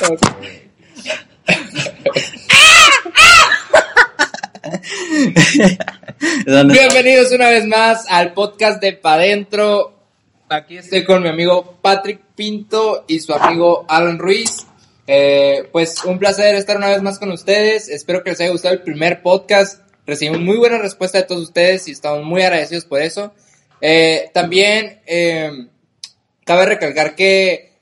Bienvenidos 6.46 7.32
una 7.32 7.50
vez 7.50 7.66
más 7.66 8.06
al 8.08 8.32
podcast 8.32 8.80
de 8.80 8.94
Pa' 8.94 9.18
Dentro. 9.18 9.92
Aquí 10.48 10.78
estoy 10.78 11.04
con 11.04 11.22
mi 11.22 11.28
amigo 11.28 11.76
Patrick 11.82 12.22
Pinto 12.34 13.04
y 13.08 13.20
su 13.20 13.34
amigo 13.34 13.84
Alan 13.88 14.18
Ruiz. 14.18 14.66
Eh, 15.06 15.68
pues 15.70 16.02
un 16.04 16.18
placer 16.18 16.54
estar 16.54 16.78
una 16.78 16.88
vez 16.88 17.02
más 17.02 17.18
con 17.18 17.30
ustedes. 17.30 17.90
Espero 17.90 18.24
que 18.24 18.30
les 18.30 18.40
haya 18.40 18.52
gustado 18.52 18.72
el 18.74 18.80
primer 18.80 19.20
podcast. 19.22 19.82
Recibimos 20.06 20.40
muy 20.40 20.56
buena 20.56 20.78
respuesta 20.78 21.18
de 21.18 21.24
todos 21.24 21.42
ustedes 21.42 21.88
y 21.88 21.90
estamos 21.90 22.24
muy 22.24 22.40
agradecidos 22.40 22.86
por 22.86 23.02
eso. 23.02 23.34
Eh, 23.82 24.30
también 24.32 25.02
eh, 25.06 25.66
cabe 26.44 26.64
recalcar 26.64 27.14
que, 27.14 27.74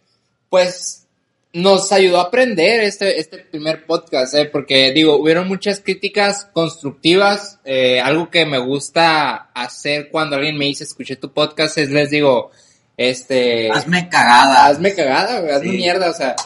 pues, 0.48 1.07
nos 1.53 1.91
ayudó 1.93 2.19
a 2.19 2.25
aprender 2.25 2.80
este, 2.80 3.19
este 3.19 3.38
primer 3.38 3.87
podcast, 3.87 4.34
¿eh? 4.34 4.45
porque 4.47 4.93
digo, 4.93 5.16
hubieron 5.16 5.48
muchas 5.48 5.80
críticas 5.80 6.47
constructivas. 6.52 7.59
Eh, 7.65 8.01
algo 8.01 8.30
que 8.30 8.45
me 8.47 8.59
gusta 8.59 9.51
hacer 9.55 10.11
cuando 10.11 10.37
alguien 10.37 10.56
me 10.59 10.66
dice, 10.66 10.84
escuché 10.84 11.16
tu 11.16 11.33
podcast, 11.33 11.79
es 11.79 11.91
les 11.91 12.11
digo, 12.11 12.51
este... 12.97 13.70
Hazme 13.70 14.09
cagada. 14.09 14.66
Hazme 14.66 14.95
cagada, 14.95 15.41
güey, 15.41 15.53
hazme 15.53 15.70
Sí. 15.70 15.77
mierda, 15.77 16.11
o 16.11 16.15
sea, 16.15 16.37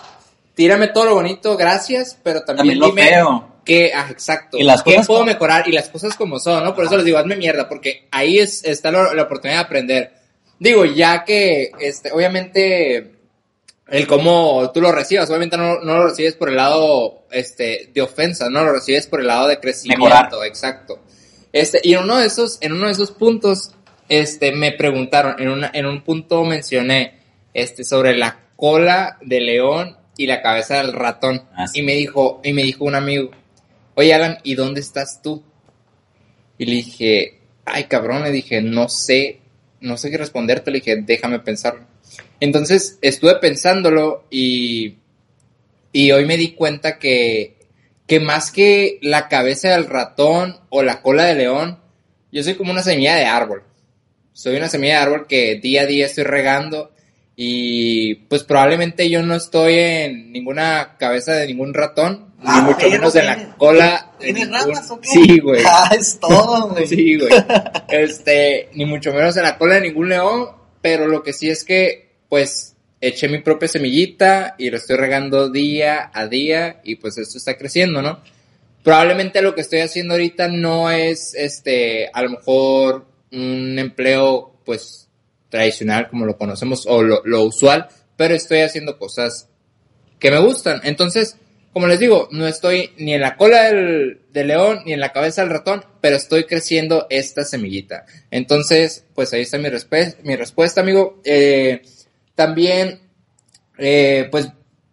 tírame 0.55 0.89
todo 0.89 1.07
lo 1.07 1.15
bonito, 1.15 1.57
gracias, 1.57 2.19
pero 2.23 2.43
también, 2.45 2.79
También 2.79 2.81
lo 2.81 2.87
dime 2.89 3.09
feo. 3.09 3.49
que, 3.65 3.93
ah, 3.95 4.07
exacto, 4.11 4.57
Y 4.59 4.63
las 4.63 4.83
qué 4.83 4.93
cosas 4.93 5.07
puedo 5.09 5.21
como- 5.21 5.33
mejorar 5.33 5.69
y 5.69 5.73
las 5.73 5.89
cosas 5.89 6.15
como 6.15 6.39
son, 6.39 6.63
¿no? 6.63 6.75
Por 6.75 6.85
eso 6.85 6.97
les 6.97 7.05
digo, 7.05 7.19
hazme 7.19 7.37
mierda, 7.37 7.69
porque 7.69 8.07
ahí 8.13 8.39
es, 8.39 8.65
está 8.65 8.91
la, 8.93 9.13
la 9.15 9.23
oportunidad 9.25 9.59
de 9.59 9.65
aprender. 9.65 10.13
Digo, 10.61 10.85
ya 10.85 11.25
que, 11.25 11.73
este, 11.81 12.13
obviamente, 12.13 13.13
el 13.89 14.07
cómo 14.07 14.71
tú 14.73 14.81
lo 14.81 14.93
recibas, 14.93 15.29
obviamente 15.29 15.57
no, 15.57 15.81
no 15.81 15.99
lo 15.99 16.09
recibes 16.09 16.35
por 16.35 16.49
el 16.49 16.57
lado, 16.57 17.27
este, 17.31 17.91
de 17.93 18.03
ofensa, 18.03 18.49
no 18.49 18.65
lo 18.65 18.73
recibes 18.73 19.07
por 19.07 19.21
el 19.21 19.27
lado 19.27 19.49
de 19.49 19.59
crecimiento, 19.59 20.05
Mejorar. 20.05 20.31
exacto. 20.47 21.01
Este, 21.53 21.81
y 21.83 21.95
en 21.95 22.05
uno 22.05 22.19
de 22.19 22.27
esos, 22.27 22.59
en 22.63 22.73
uno 22.73 22.87
de 22.87 22.93
esos 22.93 23.11
puntos, 23.11 23.73
este, 24.09 24.53
me 24.53 24.73
preguntaron, 24.73 25.37
en 25.39 25.49
una, 25.49 25.71
en 25.75 25.87
un 25.87 26.03
punto 26.03 26.45
mencioné, 26.45 27.21
este, 27.55 27.85
sobre 27.85 28.17
la 28.17 28.41
cola 28.57 29.19
de 29.21 29.41
león 29.41 29.97
y 30.17 30.27
la 30.27 30.41
cabeza 30.41 30.77
del 30.77 30.93
ratón. 30.93 31.43
Ah, 31.55 31.67
sí. 31.67 31.81
Y 31.81 31.83
me 31.83 31.93
dijo, 31.93 32.41
y 32.45 32.53
me 32.53 32.63
dijo 32.63 32.85
un 32.85 32.95
amigo, 32.95 33.31
oye 33.95 34.15
Alan, 34.15 34.39
¿y 34.43 34.55
dónde 34.55 34.81
estás 34.81 35.21
tú? 35.23 35.43
Y 36.57 36.67
le 36.67 36.73
dije, 36.77 37.41
ay 37.65 37.85
cabrón, 37.85 38.23
le 38.23 38.31
dije, 38.31 38.63
no 38.63 38.89
sé, 38.89 39.41
no 39.81 39.97
sé 39.97 40.11
qué 40.11 40.19
responderte, 40.19 40.71
le 40.71 40.79
dije, 40.79 40.97
déjame 41.03 41.41
pensarlo. 41.41 41.92
Entonces 42.41 42.99
estuve 43.03 43.37
pensándolo 43.37 44.25
y, 44.31 44.97
y 45.93 46.11
hoy 46.13 46.25
me 46.27 46.37
di 46.37 46.53
cuenta 46.53 46.99
que, 46.99 47.57
que 48.07 48.19
más 48.21 48.51
que 48.51 48.99
la 49.03 49.29
cabeza 49.29 49.71
del 49.71 49.87
ratón 49.87 50.59
o 50.71 50.83
la 50.83 51.03
cola 51.03 51.25
de 51.25 51.35
león, 51.37 51.79
yo 52.33 52.43
soy 52.43 52.55
como 52.55 52.73
una 52.73 52.83
semilla 52.83 53.15
de 53.17 53.27
árbol. 53.27 53.63
Soy 54.33 54.57
una 54.57 54.69
semilla 54.69 54.95
de 54.97 55.03
árbol 55.03 55.27
que 55.29 55.57
día 55.57 55.83
a 55.83 55.87
día 55.87 56.07
estoy 56.07 56.25
regando 56.25 56.91
y 57.37 58.15
pues 58.15 58.45
probablemente 58.45 59.09
yo 59.09 59.23
no 59.23 59.35
estoy 59.35 59.75
en 59.79 60.33
ninguna 60.33 60.97
cabeza 60.99 61.33
de 61.35 61.47
ningún 61.47 61.75
ratón, 61.75 62.31
Ah, 62.45 62.57
ni 62.61 62.63
mucho 62.67 62.79
pero 62.81 62.91
menos 62.91 63.15
en 63.15 63.27
la 63.27 63.57
cola 63.57 64.11
de 64.19 64.33
¿Tienes 64.33 64.49
ningún- 64.49 64.75
ramas 64.75 64.91
o 64.91 65.01
qué? 65.01 65.09
Sí, 65.09 65.39
güey. 65.39 65.63
Ah, 65.65 65.91
es 65.97 66.19
todo, 66.19 66.69
güey. 66.71 66.87
Sí, 66.89 67.17
güey. 67.17 67.31
Este, 67.89 68.69
ni 68.75 68.85
mucho 68.85 69.13
menos 69.13 69.37
en 69.37 69.45
la 69.45 69.57
cola 69.59 69.77
de 69.77 69.83
ningún 69.83 70.09
león, 70.09 70.49
pero 70.83 71.07
lo 71.07 71.23
que 71.23 71.33
sí 71.33 71.49
es 71.49 71.65
que, 71.65 72.11
pues, 72.29 72.75
eché 73.01 73.29
mi 73.29 73.39
propia 73.39 73.69
semillita 73.69 74.55
y 74.59 74.71
lo 74.71 74.77
estoy 74.77 74.97
regando 74.97 75.49
día 75.49 76.11
a 76.13 76.29
día 76.29 76.81
y 76.85 76.97
pues 76.97 77.19
esto 77.19 77.37
está 77.39 77.57
creciendo, 77.57 78.01
¿no? 78.01 78.21
Probablemente 78.85 79.43
lo 79.43 79.55
que 79.55 79.61
estoy 79.61 79.81
haciendo 79.81 80.15
ahorita 80.15 80.49
no 80.49 80.91
es, 80.91 81.35
este, 81.35 82.11
a 82.13 82.23
lo 82.23 82.31
mejor 82.31 83.07
un 83.33 83.79
empleo, 83.79 84.57
pues, 84.65 85.09
tradicional 85.49 86.09
como 86.09 86.27
lo 86.27 86.37
conocemos 86.37 86.87
o 86.87 87.03
lo, 87.03 87.23
lo 87.25 87.45
usual, 87.45 87.89
pero 88.17 88.35
estoy 88.35 88.61
haciendo 88.61 88.99
cosas 88.99 89.49
que 90.19 90.31
me 90.31 90.39
gustan. 90.39 90.81
Entonces, 90.85 91.37
como 91.73 91.87
les 91.87 91.99
digo, 91.99 92.29
no 92.31 92.47
estoy 92.47 92.91
ni 92.99 93.15
en 93.15 93.23
la 93.23 93.37
cola 93.37 93.65
del, 93.65 94.21
león 94.33 94.83
ni 94.85 94.93
en 94.93 95.01
la 95.01 95.13
cabeza 95.13 95.43
del 95.43 95.51
ratón, 95.51 95.85
pero 96.01 96.17
estoy 96.17 96.45
creciendo 96.45 97.07
esta 97.09 97.45
semillita. 97.45 98.05
Entonces, 98.31 99.05
pues 99.15 99.33
ahí 99.33 99.43
está 99.43 99.59
mi, 99.59 99.69
mi 100.23 100.37
respuesta, 100.37 100.83
amigo. 100.83 101.21
Eh, 101.25 101.83
también, 102.35 103.01
eh, 103.79 104.29
pues 104.31 104.49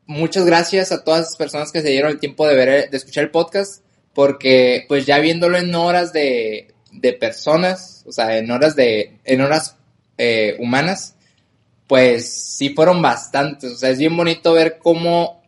muchas 0.06 0.46
gracias 0.46 0.92
a 0.92 1.04
todas 1.04 1.22
las 1.22 1.36
personas 1.36 1.72
que 1.72 1.82
se 1.82 1.90
dieron 1.90 2.12
el 2.12 2.20
tiempo 2.20 2.48
de 2.48 2.56
ver, 2.56 2.90
de 2.90 2.98
escuchar 2.98 3.26
el 3.26 3.32
podcast, 3.32 3.84
porque 4.14 4.86
pues 4.88 5.06
ya 5.06 5.20
viéndolo 5.20 5.58
en 5.58 5.76
horas 5.76 6.14
de, 6.14 6.74
de 6.94 7.14
personas, 7.14 8.04
o 8.08 8.12
sea, 8.12 8.38
en 8.38 8.50
horas 8.52 8.76
de, 8.76 9.20
en 9.26 9.42
horas 9.42 9.76
eh, 10.18 10.56
humanas, 10.60 11.16
pues 11.88 12.56
sí 12.56 12.70
fueron 12.70 13.02
bastantes. 13.02 13.74
O 13.74 13.76
sea, 13.76 13.90
es 13.90 14.00
bien 14.00 14.16
bonito 14.16 14.54
ver 14.54 14.78
cómo 14.78 15.42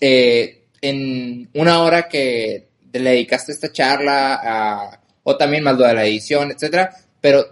eh, 0.00 0.61
en 0.82 1.48
una 1.54 1.80
hora 1.82 2.08
que 2.08 2.68
te 2.90 3.00
le 3.00 3.10
dedicaste 3.10 3.52
a 3.52 3.54
esta 3.54 3.72
charla, 3.72 4.34
a- 4.42 5.00
o 5.24 5.36
también 5.36 5.62
más 5.64 5.78
lo 5.78 5.86
de 5.86 5.94
la 5.94 6.04
edición, 6.04 6.50
etcétera, 6.50 6.90
pero 7.20 7.46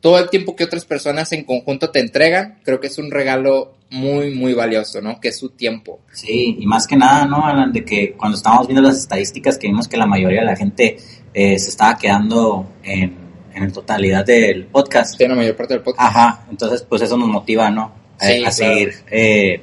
todo 0.00 0.18
el 0.18 0.30
tiempo 0.30 0.54
que 0.54 0.64
otras 0.64 0.84
personas 0.84 1.32
en 1.32 1.44
conjunto 1.44 1.90
te 1.90 1.98
entregan, 2.00 2.60
creo 2.64 2.78
que 2.80 2.86
es 2.86 2.96
un 2.98 3.10
regalo 3.10 3.74
muy, 3.90 4.32
muy 4.34 4.54
valioso, 4.54 5.00
¿no? 5.00 5.20
Que 5.20 5.28
es 5.28 5.38
su 5.38 5.50
tiempo. 5.50 6.00
Sí, 6.12 6.56
y 6.60 6.66
más 6.66 6.86
que 6.86 6.96
nada, 6.96 7.26
¿no, 7.26 7.44
Alan? 7.44 7.72
De 7.72 7.84
que 7.84 8.12
cuando 8.12 8.36
estábamos 8.36 8.68
viendo 8.68 8.82
las 8.88 8.98
estadísticas 8.98 9.58
que 9.58 9.66
vimos 9.66 9.88
que 9.88 9.96
la 9.96 10.06
mayoría 10.06 10.40
de 10.40 10.46
la 10.46 10.56
gente 10.56 10.96
eh, 11.34 11.58
se 11.58 11.68
estaba 11.70 11.96
quedando 11.98 12.68
en, 12.84 13.16
en 13.54 13.72
totalidad 13.72 14.24
del 14.24 14.66
podcast. 14.66 15.16
Tiene 15.16 15.34
la 15.34 15.40
mayor 15.40 15.56
parte 15.56 15.74
del 15.74 15.82
podcast. 15.82 16.08
Ajá, 16.08 16.46
entonces 16.50 16.82
pues 16.88 17.02
eso 17.02 17.16
nos 17.16 17.28
motiva, 17.28 17.68
¿no? 17.70 17.92
A- 18.18 18.26
Sí, 18.26 18.32
a 18.32 18.36
claro. 18.38 18.52
seguir 18.52 18.94
eh, 19.10 19.62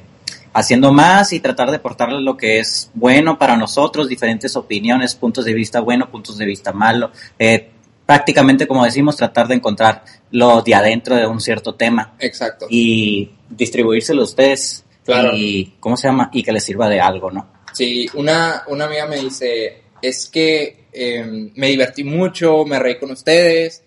haciendo 0.54 0.92
más 0.92 1.32
y 1.32 1.40
tratar 1.40 1.70
de 1.70 1.76
aportarle 1.76 2.20
lo 2.20 2.36
que 2.36 2.60
es 2.60 2.90
bueno 2.94 3.36
para 3.38 3.56
nosotros, 3.56 4.08
diferentes 4.08 4.56
opiniones, 4.56 5.14
puntos 5.14 5.44
de 5.44 5.52
vista 5.52 5.80
bueno, 5.80 6.10
puntos 6.10 6.38
de 6.38 6.46
vista 6.46 6.72
malo. 6.72 7.10
Eh, 7.38 7.70
prácticamente, 8.06 8.66
como 8.66 8.84
decimos, 8.84 9.16
tratar 9.16 9.48
de 9.48 9.56
encontrar 9.56 10.04
lo 10.30 10.62
de 10.62 10.74
adentro 10.74 11.16
de 11.16 11.26
un 11.26 11.40
cierto 11.40 11.74
tema 11.74 12.14
Exacto. 12.20 12.66
y 12.70 13.32
distribuírselo 13.50 14.22
a 14.22 14.24
ustedes. 14.24 14.84
Claro. 15.04 15.32
Y, 15.36 15.74
¿cómo 15.80 15.96
se 15.96 16.08
llama? 16.08 16.30
Y 16.32 16.42
que 16.42 16.52
les 16.52 16.64
sirva 16.64 16.88
de 16.88 17.00
algo, 17.00 17.30
¿no? 17.30 17.52
Sí, 17.72 18.08
una, 18.14 18.62
una 18.68 18.84
amiga 18.84 19.06
me 19.06 19.16
dice, 19.16 19.82
es 20.00 20.26
que 20.26 20.86
eh, 20.92 21.50
me 21.54 21.68
divertí 21.68 22.04
mucho, 22.04 22.64
me 22.64 22.78
reí 22.78 22.96
con 22.98 23.10
ustedes, 23.10 23.82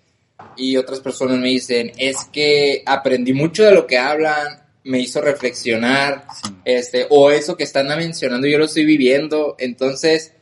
y 0.58 0.76
otras 0.76 1.00
personas 1.00 1.38
me 1.38 1.48
dicen, 1.48 1.92
es 1.98 2.26
que 2.26 2.84
aprendí 2.86 3.34
mucho 3.34 3.64
de 3.64 3.74
lo 3.74 3.88
que 3.88 3.98
hablan, 3.98 4.67
me 4.88 5.00
hizo 5.00 5.22
reflexionar, 5.22 6.26
Sí. 6.44 6.52
este, 6.66 7.06
o 7.10 7.30
eso 7.32 7.56
que 7.56 7.64
están 7.64 7.88
mencionando 7.88 8.48
yo 8.48 8.58
lo 8.58 8.66
estoy 8.66 8.86
viviendo, 8.86 9.56
entonces, 9.60 10.34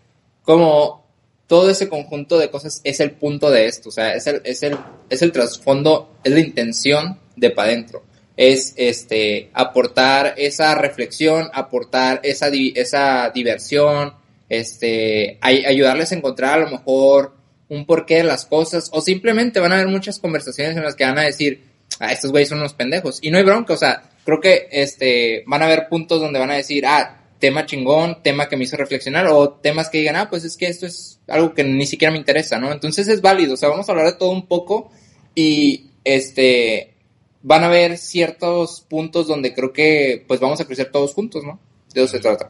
como 0.44 1.06
todo 1.47 1.69
ese 1.69 1.89
conjunto 1.89 2.38
de 2.39 2.50
cosas 2.50 2.81
es 2.84 3.00
el 3.00 3.11
punto 3.11 3.51
de 3.51 3.66
esto, 3.67 3.89
o 3.89 3.91
sea, 3.91 4.16
es 4.16 4.25
el, 4.28 4.41
es 4.45 4.63
el, 4.63 4.78
es 5.09 5.22
el 5.22 5.31
trasfondo, 5.31 6.16
es 6.23 6.31
la 6.34 6.39
intención 6.39 7.19
de 7.35 7.50
pa' 7.51 7.66
dentro. 7.67 8.03
Es 8.38 8.73
este 8.75 9.50
aportar 9.53 10.34
esa 10.38 10.75
reflexión, 10.75 11.50
aportar 11.53 12.19
esa, 12.23 12.50
esa 12.75 13.29
diversión, 13.34 14.13
este, 14.50 15.38
ay- 15.41 15.66
ayudarles 15.66 16.11
a 16.11 16.16
encontrar 16.16 16.53
a 16.55 16.63
lo 16.66 16.69
mejor 16.72 17.34
un 17.69 17.85
porqué 17.85 18.17
de 18.17 18.23
las 18.25 18.45
cosas, 18.45 18.89
o 18.91 19.01
simplemente 19.01 19.59
van 19.59 19.72
a 19.72 19.75
haber 19.75 19.88
muchas 19.88 20.19
conversaciones 20.19 20.75
en 20.75 20.84
las 20.84 20.95
que 20.95 21.05
van 21.05 21.17
a 21.17 21.23
decir, 21.23 21.63
ah, 22.00 22.11
estos 22.11 22.31
güeyes 22.31 22.50
son 22.50 22.59
unos 22.59 22.73
pendejos. 22.73 23.19
Y 23.22 23.31
no 23.31 23.38
hay 23.38 23.44
bronca, 23.44 23.73
o 23.73 23.78
sea, 23.78 24.03
creo 24.25 24.41
que 24.41 24.67
este, 24.71 25.43
van 25.47 25.61
a 25.61 25.65
haber 25.65 25.87
puntos 25.87 26.19
donde 26.19 26.39
van 26.39 26.51
a 26.51 26.55
decir, 26.55 26.85
ah, 26.85 27.21
tema 27.39 27.65
chingón, 27.65 28.23
tema 28.23 28.49
que 28.49 28.57
me 28.57 28.63
hizo 28.63 28.75
reflexionar, 28.75 29.27
o 29.27 29.49
temas 29.49 29.89
que 29.89 29.99
digan, 29.99 30.16
ah, 30.16 30.29
pues 30.29 30.43
es 30.43 30.57
que 30.57 30.67
esto 30.67 30.85
es 30.85 31.19
algo 31.27 31.53
que 31.53 31.63
ni 31.63 31.85
siquiera 31.85 32.11
me 32.11 32.17
interesa, 32.17 32.59
¿no? 32.59 32.72
Entonces 32.72 33.07
es 33.07 33.22
válido, 33.22 33.53
o 33.53 33.57
sea, 33.57 33.69
vamos 33.69 33.87
a 33.87 33.91
hablar 33.91 34.07
de 34.07 34.17
todo 34.17 34.31
un 34.31 34.47
poco 34.47 34.91
y 35.35 35.91
este, 36.03 36.95
van 37.43 37.63
a 37.63 37.67
haber 37.67 37.97
ciertos 37.97 38.81
puntos 38.81 39.27
donde 39.27 39.53
creo 39.53 39.72
que 39.72 40.25
pues 40.28 40.39
vamos 40.39 40.59
a 40.59 40.66
crecer 40.66 40.91
todos 40.91 41.13
juntos, 41.13 41.43
¿no? 41.43 41.59
De 41.93 42.03
eso 42.03 42.11
se 42.11 42.19
trata. 42.19 42.49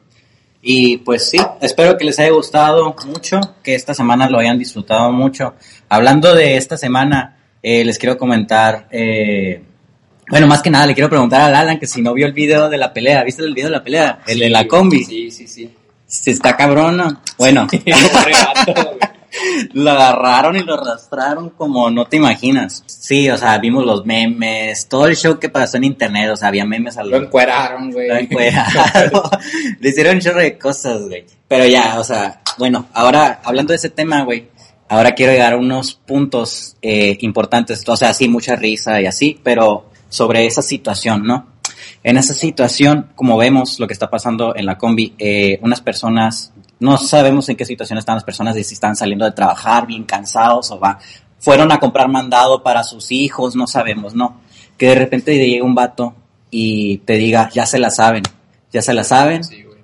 Y 0.62 0.98
pues 0.98 1.30
sí, 1.30 1.38
espero 1.62 1.98
que 1.98 2.06
les 2.06 2.18
haya 2.18 2.32
gustado 2.32 2.96
mucho, 3.06 3.40
que 3.62 3.76
esta 3.76 3.94
semana 3.94 4.30
lo 4.30 4.40
hayan 4.40 4.58
disfrutado 4.58 5.12
mucho. 5.12 5.54
Hablando 5.90 6.34
de 6.34 6.58
esta 6.58 6.78
semana, 6.78 7.38
eh, 7.62 7.84
les 7.84 8.00
quiero 8.00 8.18
comentar, 8.18 8.88
eh, 8.92 9.62
bueno, 10.30 10.48
más 10.48 10.62
que 10.62 10.70
nada 10.70 10.88
le 10.88 10.94
quiero 10.94 11.10
preguntar 11.10 11.42
al 11.42 11.56
Alan 11.56 11.80
que 11.80 11.88
si 11.88 12.02
no 12.02 12.14
vio 12.14 12.26
el 12.26 12.34
video 12.34 12.70
de 12.70 12.78
la 12.78 12.94
pelea, 12.94 13.24
¿viste 13.24 13.44
el 13.44 13.54
video 13.54 13.70
de 13.70 13.78
la 13.78 13.84
pelea? 13.84 14.20
El 14.26 14.40
de 14.40 14.50
la 14.50 14.68
combi. 14.68 15.04
Sí, 15.04 15.32
sí, 15.32 15.48
sí. 15.48 15.74
Se 16.08 16.32
está 16.32 16.56
cabrón, 16.56 16.98
¿no? 16.98 17.22
Bueno, 17.38 17.68
lo 19.74 19.92
agarraron 19.92 20.56
y 20.56 20.64
lo 20.64 20.76
arrastraron 20.76 21.50
como 21.52 21.90
no 21.90 22.06
te 22.06 22.18
imaginas. 22.18 22.84
Sí, 22.86 23.30
o 23.30 23.38
sea, 23.38 23.58
vimos 23.58 23.86
los 23.86 24.06
memes, 24.06 24.88
todo 24.88 25.08
el 25.08 25.16
show 25.16 25.40
que 25.40 25.50
pasó 25.50 25.78
en 25.78 25.84
internet, 25.84 26.30
o 26.32 26.36
sea, 26.36 26.48
había 26.48 26.66
memes 26.66 26.98
al... 26.98 27.10
Lo 27.10 27.18
encueraron, 27.18 27.92
güey. 27.92 28.08
Lo 28.08 28.16
encueraron. 28.16 29.22
Le 29.80 29.90
hicieron 29.90 30.16
un 30.16 30.22
chorro 30.22 30.40
de 30.40 30.58
cosas, 30.58 31.02
güey. 31.08 31.26
Pero 31.48 31.66
ya, 31.66 32.00
o 32.00 32.04
sea, 32.04 32.42
bueno, 32.58 32.88
ahora, 32.94 33.42
hablando 33.44 33.74
de 33.74 33.78
ese 33.78 33.90
tema, 33.90 34.24
güey, 34.24 34.48
ahora 34.88 35.14
quiero 35.14 35.34
llegar 35.34 35.54
a 35.54 35.58
unos 35.58 35.94
puntos 35.94 36.78
eh, 36.82 37.18
importantes, 37.22 37.84
o 37.88 37.98
sea, 37.98 38.14
sí, 38.14 38.28
mucha 38.28 38.56
risa 38.56 39.02
y 39.02 39.06
así, 39.06 39.40
pero 39.44 39.90
sobre 40.16 40.46
esa 40.46 40.62
situación, 40.62 41.24
¿no? 41.24 41.48
En 42.02 42.16
esa 42.16 42.34
situación, 42.34 43.12
como 43.16 43.36
vemos 43.36 43.80
lo 43.82 43.88
que 43.88 43.94
está 43.94 44.10
pasando 44.10 44.56
en 44.56 44.66
la 44.66 44.78
combi, 44.78 45.14
eh, 45.20 45.60
unas 45.62 45.82
personas, 45.82 46.54
no 46.80 46.98
sabemos 46.98 47.50
en 47.50 47.58
qué 47.58 47.66
situación 47.66 48.00
están 48.00 48.16
las 48.16 48.24
personas, 48.24 48.56
si 48.56 48.74
están 48.74 48.96
saliendo 48.96 49.26
de 49.26 49.34
trabajar 49.34 49.86
bien 49.88 50.06
cansados 50.06 50.72
o 50.72 50.80
va, 50.80 51.00
fueron 51.40 51.72
a 51.74 51.80
comprar 51.82 52.08
mandado 52.08 52.64
para 52.64 52.84
sus 52.84 53.12
hijos, 53.12 53.58
no 53.58 53.68
sabemos, 53.68 54.16
¿no? 54.16 54.40
Que 54.78 54.88
de 54.88 54.96
repente 54.96 55.36
llegue 55.36 55.62
un 55.62 55.76
vato 55.76 56.16
y 56.50 57.00
te 57.00 57.18
diga, 57.18 57.50
ya 57.54 57.66
se 57.66 57.78
la 57.78 57.90
saben, 57.90 58.24
ya 58.72 58.82
se 58.82 58.94
la 58.94 59.04
saben. 59.04 59.44
Sí, 59.44 59.64
güey. 59.64 59.80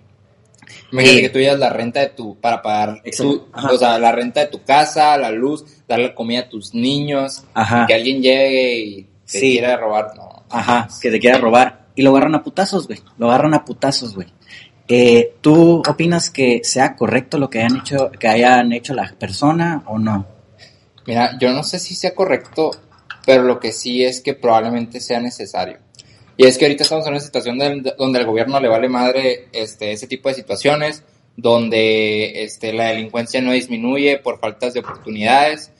Imagínate 0.94 1.22
que 1.22 1.30
tú 1.30 1.40
llevas 1.40 1.60
la 1.60 1.70
renta 1.70 2.00
de 2.00 2.08
tu, 2.08 2.40
para 2.40 2.62
pagar, 2.62 3.02
tu, 3.18 3.48
o 3.54 3.78
sea, 3.78 4.00
la 4.00 4.14
renta 4.14 4.40
de 4.40 4.48
tu 4.48 4.64
casa, 4.64 5.18
la 5.18 5.32
luz, 5.32 5.66
darle 5.90 6.14
comida 6.14 6.42
a 6.42 6.50
tus 6.50 6.74
niños, 6.74 7.44
Ajá. 7.54 7.86
que 7.86 7.94
alguien 7.94 8.22
llegue 8.22 8.80
y 8.80 9.11
te 9.32 9.40
Sí. 9.40 9.52
quiera 9.54 9.78
robar, 9.78 10.14
no. 10.16 10.44
Ajá, 10.50 10.88
que 11.02 11.10
te 11.12 11.20
quiera 11.20 11.38
robar. 11.38 11.86
Y 11.96 12.02
lo 12.04 12.12
agarran 12.12 12.36
a 12.36 12.44
putazos, 12.44 12.88
güey. 12.88 13.00
Lo 13.18 13.30
agarran 13.30 13.54
a 13.54 13.66
putazos, 13.66 14.16
güey. 14.16 14.28
Eh, 14.88 15.36
¿Tú 15.42 15.82
opinas 15.88 16.30
que 16.30 16.62
sea 16.64 16.96
correcto 16.96 17.38
lo 17.38 17.50
que 17.50 17.60
hayan 17.60 17.78
hecho, 17.78 18.12
que 18.12 18.28
hayan 18.28 18.72
hecho 18.74 18.94
la 18.94 19.14
persona 19.18 19.84
o 19.86 19.98
no? 19.98 20.26
Mira, 21.08 21.38
yo 21.40 21.52
no 21.54 21.64
sé 21.64 21.80
si 21.80 21.96
sea 21.96 22.14
correcto, 22.14 22.72
pero 23.26 23.44
lo 23.44 23.60
que 23.60 23.72
sí 23.72 24.04
es 24.04 24.22
que 24.22 24.34
probablemente 24.34 25.00
sea 25.00 25.20
necesario. 25.20 25.78
Y 26.38 26.46
es 26.46 26.58
que 26.58 26.66
ahorita 26.66 26.84
estamos 26.84 27.06
en 27.06 27.14
una 27.14 27.22
situación 27.22 27.58
donde 27.58 28.20
al 28.20 28.26
gobierno 28.26 28.60
le 28.60 28.68
vale 28.68 28.90
madre 28.90 29.48
este, 29.54 29.92
ese 29.92 30.08
tipo 30.08 30.28
de 30.30 30.36
situaciones, 30.36 31.04
donde 31.38 32.44
este, 32.44 32.74
la 32.74 32.86
delincuencia 32.88 33.42
no 33.42 33.52
disminuye 33.52 34.18
por 34.18 34.40
faltas 34.40 34.74
de 34.74 34.80
oportunidades. 34.82 35.72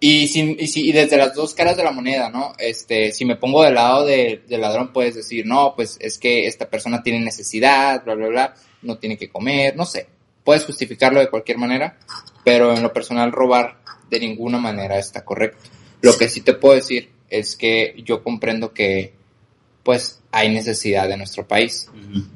Y, 0.00 0.28
si, 0.28 0.56
y, 0.58 0.66
si- 0.68 0.88
y 0.88 0.92
desde 0.92 1.16
las 1.16 1.34
dos 1.34 1.54
caras 1.54 1.76
de 1.76 1.82
la 1.84 1.90
moneda, 1.90 2.30
¿no? 2.30 2.52
Este, 2.58 3.10
si 3.12 3.24
me 3.24 3.36
pongo 3.36 3.64
del 3.64 3.74
lado 3.74 4.04
de- 4.06 4.42
del 4.48 4.60
ladrón, 4.60 4.92
puedes 4.92 5.14
decir, 5.16 5.44
no, 5.46 5.74
pues 5.74 5.96
es 6.00 6.18
que 6.18 6.46
esta 6.46 6.68
persona 6.70 7.02
tiene 7.02 7.20
necesidad, 7.20 8.04
bla, 8.04 8.14
bla, 8.14 8.28
bla, 8.28 8.54
no 8.82 8.98
tiene 8.98 9.16
que 9.18 9.28
comer, 9.28 9.74
no 9.76 9.84
sé. 9.86 10.06
Puedes 10.44 10.64
justificarlo 10.64 11.18
de 11.20 11.28
cualquier 11.30 11.58
manera, 11.58 11.98
pero 12.44 12.74
en 12.76 12.82
lo 12.82 12.92
personal 12.92 13.32
robar 13.32 13.78
de 14.08 14.20
ninguna 14.20 14.58
manera 14.58 14.98
está 14.98 15.24
correcto. 15.24 15.68
Lo 16.00 16.16
que 16.16 16.28
sí 16.28 16.42
te 16.42 16.54
puedo 16.54 16.74
decir 16.76 17.10
es 17.28 17.56
que 17.56 17.94
yo 18.04 18.22
comprendo 18.22 18.72
que 18.72 19.12
pues 19.82 20.20
hay 20.30 20.50
necesidad 20.50 21.10
en 21.10 21.18
nuestro 21.18 21.46
país. 21.48 21.88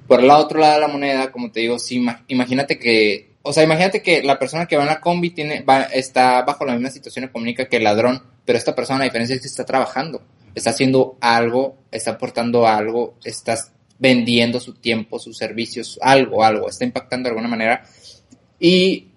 Por 0.06 0.20
el 0.20 0.30
otro 0.30 0.58
lado 0.58 0.74
de 0.74 0.80
la 0.80 0.88
moneda, 0.88 1.30
como 1.30 1.50
te 1.52 1.60
digo, 1.60 1.78
sí, 1.78 1.96
ima- 1.98 2.24
imagínate 2.28 2.78
que, 2.78 3.30
o 3.42 3.52
sea, 3.52 3.64
imagínate 3.64 4.02
que 4.02 4.22
la 4.22 4.38
persona 4.38 4.66
que 4.66 4.76
va 4.76 4.82
en 4.82 4.88
la 4.88 5.00
combi 5.00 5.30
tiene, 5.30 5.62
va, 5.62 5.82
está 5.82 6.42
bajo 6.42 6.64
la 6.64 6.74
misma 6.74 6.90
situación 6.90 7.24
económica 7.24 7.68
que 7.68 7.78
el 7.78 7.84
ladrón, 7.84 8.22
pero 8.44 8.58
esta 8.58 8.74
persona, 8.74 9.00
la 9.00 9.04
diferencia 9.06 9.34
es 9.34 9.42
que 9.42 9.48
está 9.48 9.64
trabajando, 9.64 10.22
está 10.54 10.70
haciendo 10.70 11.16
algo, 11.20 11.76
está 11.90 12.12
aportando 12.12 12.66
algo, 12.66 13.16
está 13.24 13.58
vendiendo 13.98 14.60
su 14.60 14.74
tiempo, 14.74 15.18
sus 15.18 15.36
servicios, 15.36 15.98
algo, 16.02 16.44
algo, 16.44 16.68
está 16.68 16.84
impactando 16.84 17.28
de 17.28 17.30
alguna 17.30 17.48
manera. 17.48 17.84
Y 18.58 19.08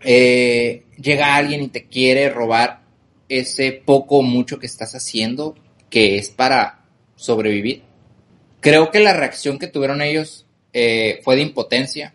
eh, 0.00 0.84
llega 0.96 1.36
alguien 1.36 1.62
y 1.62 1.68
te 1.68 1.86
quiere 1.86 2.28
robar 2.30 2.82
ese 3.28 3.72
poco 3.72 4.18
o 4.18 4.22
mucho 4.22 4.58
que 4.58 4.66
estás 4.66 4.94
haciendo, 4.94 5.54
que 5.88 6.18
es 6.18 6.30
para 6.30 6.84
sobrevivir. 7.16 7.82
Creo 8.60 8.90
que 8.90 9.00
la 9.00 9.12
reacción 9.12 9.58
que 9.58 9.66
tuvieron 9.66 10.02
ellos 10.02 10.46
eh, 10.72 11.20
fue 11.24 11.36
de 11.36 11.42
impotencia, 11.42 12.14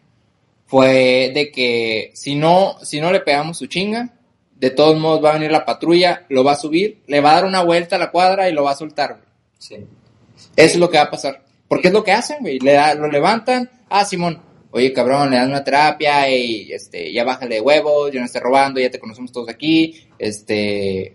fue 0.68 1.32
de 1.34 1.52
que 1.52 2.12
si 2.14 2.36
no, 2.36 2.78
si 2.84 3.02
no 3.02 3.12
le 3.12 3.22
pegamos 3.22 3.58
su 3.58 3.66
chinga, 3.68 4.14
de 4.56 4.70
todos 4.72 5.00
modos 5.00 5.24
va 5.24 5.32
a 5.32 5.34
venir 5.34 5.52
la 5.52 5.66
patrulla, 5.66 6.26
lo 6.30 6.44
va 6.44 6.54
a 6.54 6.58
subir, 6.58 7.02
le 7.08 7.20
va 7.22 7.32
a 7.32 7.36
dar 7.36 7.46
una 7.46 7.64
vuelta 7.64 7.96
a 7.96 8.00
la 8.00 8.12
cuadra 8.12 8.50
y 8.50 8.54
lo 8.54 8.64
va 8.64 8.72
a 8.72 8.76
soltar. 8.76 9.12
güey. 9.14 9.24
Sí. 9.58 9.76
Eso 9.76 10.74
es 10.74 10.76
lo 10.78 10.90
que 10.90 10.98
va 10.98 11.04
a 11.06 11.12
pasar. 11.12 11.44
Porque 11.68 11.88
es 11.90 11.94
lo 11.94 12.04
que 12.04 12.12
hacen, 12.12 12.38
güey. 12.42 12.60
Le 12.60 12.74
da- 12.74 12.94
lo 12.96 13.08
levantan. 13.10 13.70
Ah, 13.90 14.06
Simón. 14.06 14.42
Oye, 14.72 14.92
cabrón, 14.94 15.30
le 15.32 15.38
dan 15.38 15.50
una 15.50 15.64
terapia 15.64 16.30
y 16.30 16.72
este, 16.72 17.12
ya 17.14 17.24
bájale 17.24 17.56
de 17.56 17.62
huevos, 17.62 18.12
ya 18.12 18.20
no 18.20 18.26
esté 18.26 18.40
robando, 18.40 18.80
ya 18.80 18.90
te 18.92 19.00
conocemos 19.00 19.32
todos 19.32 19.50
aquí. 19.50 20.02
Este, 20.20 21.14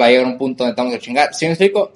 va 0.00 0.06
a 0.06 0.08
llegar 0.10 0.26
un 0.26 0.38
punto 0.38 0.64
donde 0.64 0.72
estamos 0.72 0.94
a 0.94 0.98
chingar. 0.98 1.34
¿Sí 1.34 1.44
me 1.46 1.52
explico? 1.52 1.92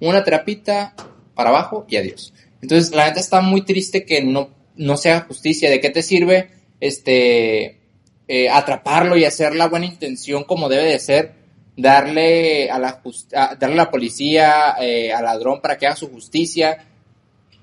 Una 0.00 0.22
terapita 0.22 0.94
para 1.34 1.50
abajo 1.50 1.84
y 1.88 1.96
adiós. 1.96 2.32
Entonces, 2.62 2.94
la 2.94 3.06
neta 3.06 3.20
está 3.20 3.40
muy 3.40 3.62
triste 3.62 4.04
que 4.04 4.22
no, 4.22 4.50
no 4.78 4.96
se 4.96 5.10
haga 5.10 5.26
justicia. 5.26 5.70
¿De 5.70 5.80
qué 5.80 5.90
te 5.90 6.02
sirve 6.02 6.48
este, 6.80 7.78
eh, 8.26 8.48
atraparlo 8.50 9.16
y 9.16 9.24
hacer 9.24 9.54
la 9.54 9.68
buena 9.68 9.86
intención 9.86 10.44
como 10.44 10.68
debe 10.68 10.84
de 10.84 10.98
ser? 10.98 11.32
Darle 11.76 12.70
a 12.70 12.78
la, 12.78 13.02
a- 13.34 13.54
darle 13.54 13.74
a 13.74 13.84
la 13.84 13.90
policía, 13.90 14.74
eh, 14.80 15.12
al 15.12 15.24
ladrón 15.24 15.60
para 15.60 15.76
que 15.78 15.86
haga 15.86 15.96
su 15.96 16.10
justicia 16.10 16.86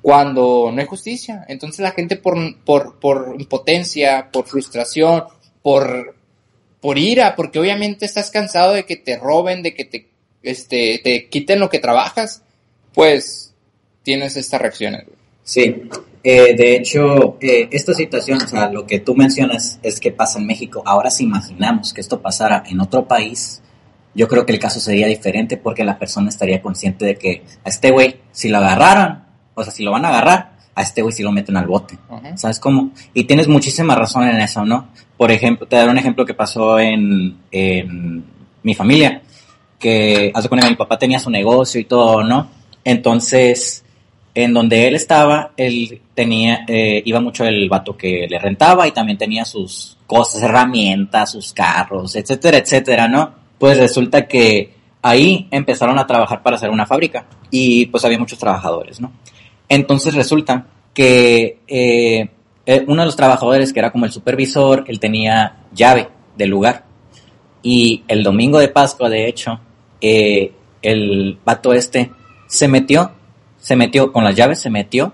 cuando 0.02 0.70
no 0.72 0.80
hay 0.80 0.86
justicia. 0.88 1.46
Entonces 1.48 1.80
la 1.82 1.92
gente 1.92 2.16
por, 2.16 2.38
por, 2.64 3.00
por 3.00 3.36
impotencia, 3.40 4.30
por 4.32 4.46
frustración, 4.46 5.24
por, 5.62 6.16
por 6.80 6.98
ira, 6.98 7.36
porque 7.36 7.60
obviamente 7.60 8.06
estás 8.06 8.30
cansado 8.32 8.74
de 8.74 8.86
que 8.86 8.96
te 8.98 9.18
roben, 9.18 9.64
de 9.64 9.74
que 9.74 9.86
te, 9.86 10.08
este, 10.44 11.02
te 11.04 11.28
quiten 11.28 11.60
lo 11.60 11.70
que 11.70 11.80
trabajas, 11.80 12.44
pues 12.94 13.54
tienes 14.04 14.38
estas 14.38 14.62
reacciones. 14.62 15.06
Sí, 15.46 15.84
eh, 16.24 16.56
de 16.56 16.76
hecho, 16.76 17.38
eh, 17.40 17.70
esta 17.72 17.94
situación, 17.94 18.42
o 18.42 18.48
sea, 18.48 18.68
lo 18.68 18.88
que 18.88 19.00
tú 19.00 19.14
mencionas 19.14 19.80
es 19.84 20.00
que 20.00 20.12
pasa 20.12 20.40
en 20.40 20.48
México. 20.48 20.82
Ahora, 20.84 21.12
si 21.12 21.24
imaginamos 21.24 21.94
que 21.94 22.02
esto 22.02 22.20
pasara 22.20 22.64
en 22.66 22.82
otro 22.82 23.08
país, 23.08 23.62
yo 24.16 24.28
creo 24.28 24.44
que 24.44 24.54
el 24.54 24.58
caso 24.58 24.80
sería 24.80 25.06
diferente 25.06 25.56
porque 25.56 25.84
la 25.84 26.00
persona 26.00 26.30
estaría 26.30 26.64
consciente 26.64 27.06
de 27.06 27.16
que 27.16 27.44
a 27.64 27.70
este 27.70 27.92
güey, 27.92 28.22
si 28.32 28.50
lo 28.50 28.58
agarraron, 28.58 29.24
o 29.54 29.64
sea, 29.64 29.72
si 29.72 29.84
lo 29.84 29.92
van 29.92 30.04
a 30.04 30.10
agarrar, 30.10 30.56
a 30.74 30.82
este 30.82 31.04
güey 31.04 31.14
si 31.14 31.22
lo 31.22 31.32
meten 31.32 31.58
al 31.58 31.68
bote. 31.68 31.96
¿Sabes 32.34 32.60
cómo? 32.60 32.90
Y 33.14 33.26
tienes 33.26 33.48
muchísima 33.48 33.94
razón 33.94 34.28
en 34.28 34.42
eso, 34.42 34.66
¿no? 34.66 34.90
Por 35.16 35.32
ejemplo, 35.32 35.68
te 35.68 35.76
daré 35.76 35.92
un 35.92 36.00
ejemplo 36.00 36.26
que 36.26 36.34
pasó 36.34 36.80
en, 36.80 37.38
en 37.52 38.26
mi 38.64 38.74
familia, 38.74 39.22
que 39.78 40.32
hace 40.34 40.50
que 40.50 40.56
mi 40.56 40.76
papá 40.76 40.98
tenía 40.98 41.20
su 41.20 41.30
negocio 41.30 41.80
y 41.80 41.86
todo, 41.86 42.24
¿no? 42.24 42.50
Entonces, 42.84 43.85
en 44.36 44.54
donde 44.54 44.86
él 44.86 44.96
estaba, 44.96 45.52
él 45.56 46.02
tenía, 46.14 46.66
eh, 46.68 47.02
iba 47.06 47.22
mucho 47.22 47.46
el 47.46 47.70
vato 47.70 47.96
que 47.96 48.28
le 48.30 48.38
rentaba 48.38 48.86
y 48.86 48.92
también 48.92 49.18
tenía 49.18 49.46
sus 49.46 49.98
cosas, 50.06 50.44
herramientas, 50.44 51.32
sus 51.32 51.54
carros, 51.54 52.18
etcétera, 52.18 52.58
etcétera, 52.58 53.08
¿no? 53.08 53.34
Pues 53.58 53.77
resulta 53.77 54.27
que 54.27 54.74
ahí 55.01 55.48
empezaron 55.51 55.98
a 55.98 56.06
trabajar 56.06 56.44
para 56.44 56.58
hacer 56.58 56.70
una 56.70 56.86
fábrica 56.86 57.25
y 57.50 57.86
pues 57.86 58.04
había 58.04 58.20
muchos 58.20 58.38
trabajadores, 58.38 59.00
¿no? 59.00 59.13
Entonces 59.70 60.13
resulta 60.13 60.68
que 60.94 61.60
eh, 61.65 62.30
eh, 62.65 62.86
uno 62.88 63.04
de 63.04 63.06
los 63.06 63.15
trabajadores, 63.15 63.72
que 63.72 63.80
era 63.80 63.94
como 63.94 64.04
el 64.04 64.12
supervisor, 64.12 64.84
él 64.88 65.00
tenía 65.00 65.63
llave 65.74 66.10
del 66.36 66.50
lugar. 66.50 66.84
Y 67.63 68.04
el 68.10 68.22
domingo 68.22 68.60
de 68.60 68.68
Pascua, 68.68 69.10
de 69.10 69.27
hecho, 69.30 69.60
el 70.01 71.39
vato 71.44 71.74
este 71.74 72.12
se 72.48 72.68
metió, 72.68 73.12
se 73.65 73.75
metió 73.75 74.12
con 74.12 74.24
las 74.24 74.36
llaves, 74.36 74.60
se 74.60 74.69
metió, 74.69 75.12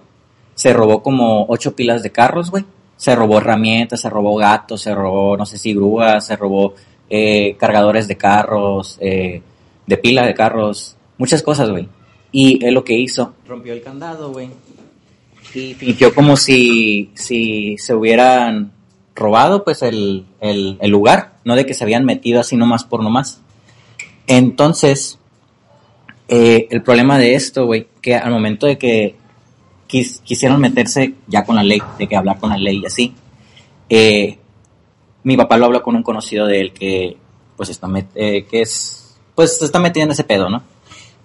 se 0.56 0.74
robó 0.74 1.02
como 1.02 1.46
ocho 1.48 1.74
pilas 1.74 2.04
de 2.04 2.12
carros, 2.12 2.52
güey. 2.52 2.66
Se 2.98 3.16
robó 3.16 3.38
herramientas, 3.38 4.02
se 4.02 4.10
robó 4.10 4.36
gatos, 4.36 4.82
se 4.82 4.94
robó, 4.94 5.38
no 5.38 5.46
sé 5.46 5.58
si 5.58 5.74
grúas, 5.74 6.26
se 6.26 6.36
robó 6.36 6.74
eh, 7.10 7.56
cargadores 7.58 8.10
de 8.10 8.18
carros, 8.18 8.98
eh, 9.00 9.42
de 9.88 9.98
pila 9.98 10.26
de 10.26 10.34
carros, 10.34 10.98
muchas 11.18 11.42
cosas, 11.44 11.70
güey. 11.70 11.88
Y 12.34 12.66
él 12.66 12.74
lo 12.74 12.84
que 12.84 13.00
hizo, 13.00 13.36
rompió 13.48 13.72
el 13.72 13.82
candado, 13.82 14.34
güey. 14.34 14.50
Y 15.54 15.74
fingió 15.76 16.14
como 16.14 16.36
si, 16.36 17.10
si 17.14 17.78
se 17.78 17.96
hubieran 17.96 18.74
robado, 19.16 19.64
pues, 19.64 19.82
el, 19.82 20.26
el, 20.42 20.78
el 20.82 20.92
lugar. 20.92 21.36
No 21.46 21.56
de 21.56 21.66
que 21.66 21.74
se 21.74 21.86
habían 21.86 22.04
metido 22.04 22.42
así 22.42 22.58
nomás 22.58 22.84
por 22.84 23.02
nomás. 23.02 23.40
Entonces, 24.28 25.20
eh, 26.32 26.68
el 26.72 26.82
problema 26.82 27.18
de 27.20 27.36
esto, 27.36 27.66
güey, 27.66 27.88
que 28.02 28.16
al 28.16 28.32
momento 28.32 28.66
de 28.66 28.78
que 28.78 29.16
quis- 29.88 30.22
quisieron 30.24 30.60
meterse 30.62 31.14
ya 31.28 31.44
con 31.44 31.56
la 31.58 31.64
ley, 31.64 31.82
de 32.00 32.08
que 32.08 32.16
hablar 32.16 32.40
con 32.40 32.50
la 32.50 32.58
ley 32.58 32.80
y 32.82 32.86
así, 32.86 33.14
eh, 33.90 34.40
mi 35.24 35.36
papá 35.38 35.58
lo 35.58 35.66
habló 35.66 35.84
con 35.84 35.96
un 35.96 36.04
conocido 36.04 36.48
de 36.48 36.62
él 36.62 36.74
que, 36.74 37.18
pues, 37.58 37.70
está 37.70 37.88
met- 37.88 38.08
eh, 38.16 38.46
que 38.50 38.62
es, 38.62 39.18
pues, 39.36 39.62
está 39.62 39.80
metiendo 39.80 40.06
en 40.08 40.14
ese 40.14 40.24
pedo, 40.24 40.50
¿no? 40.50 40.64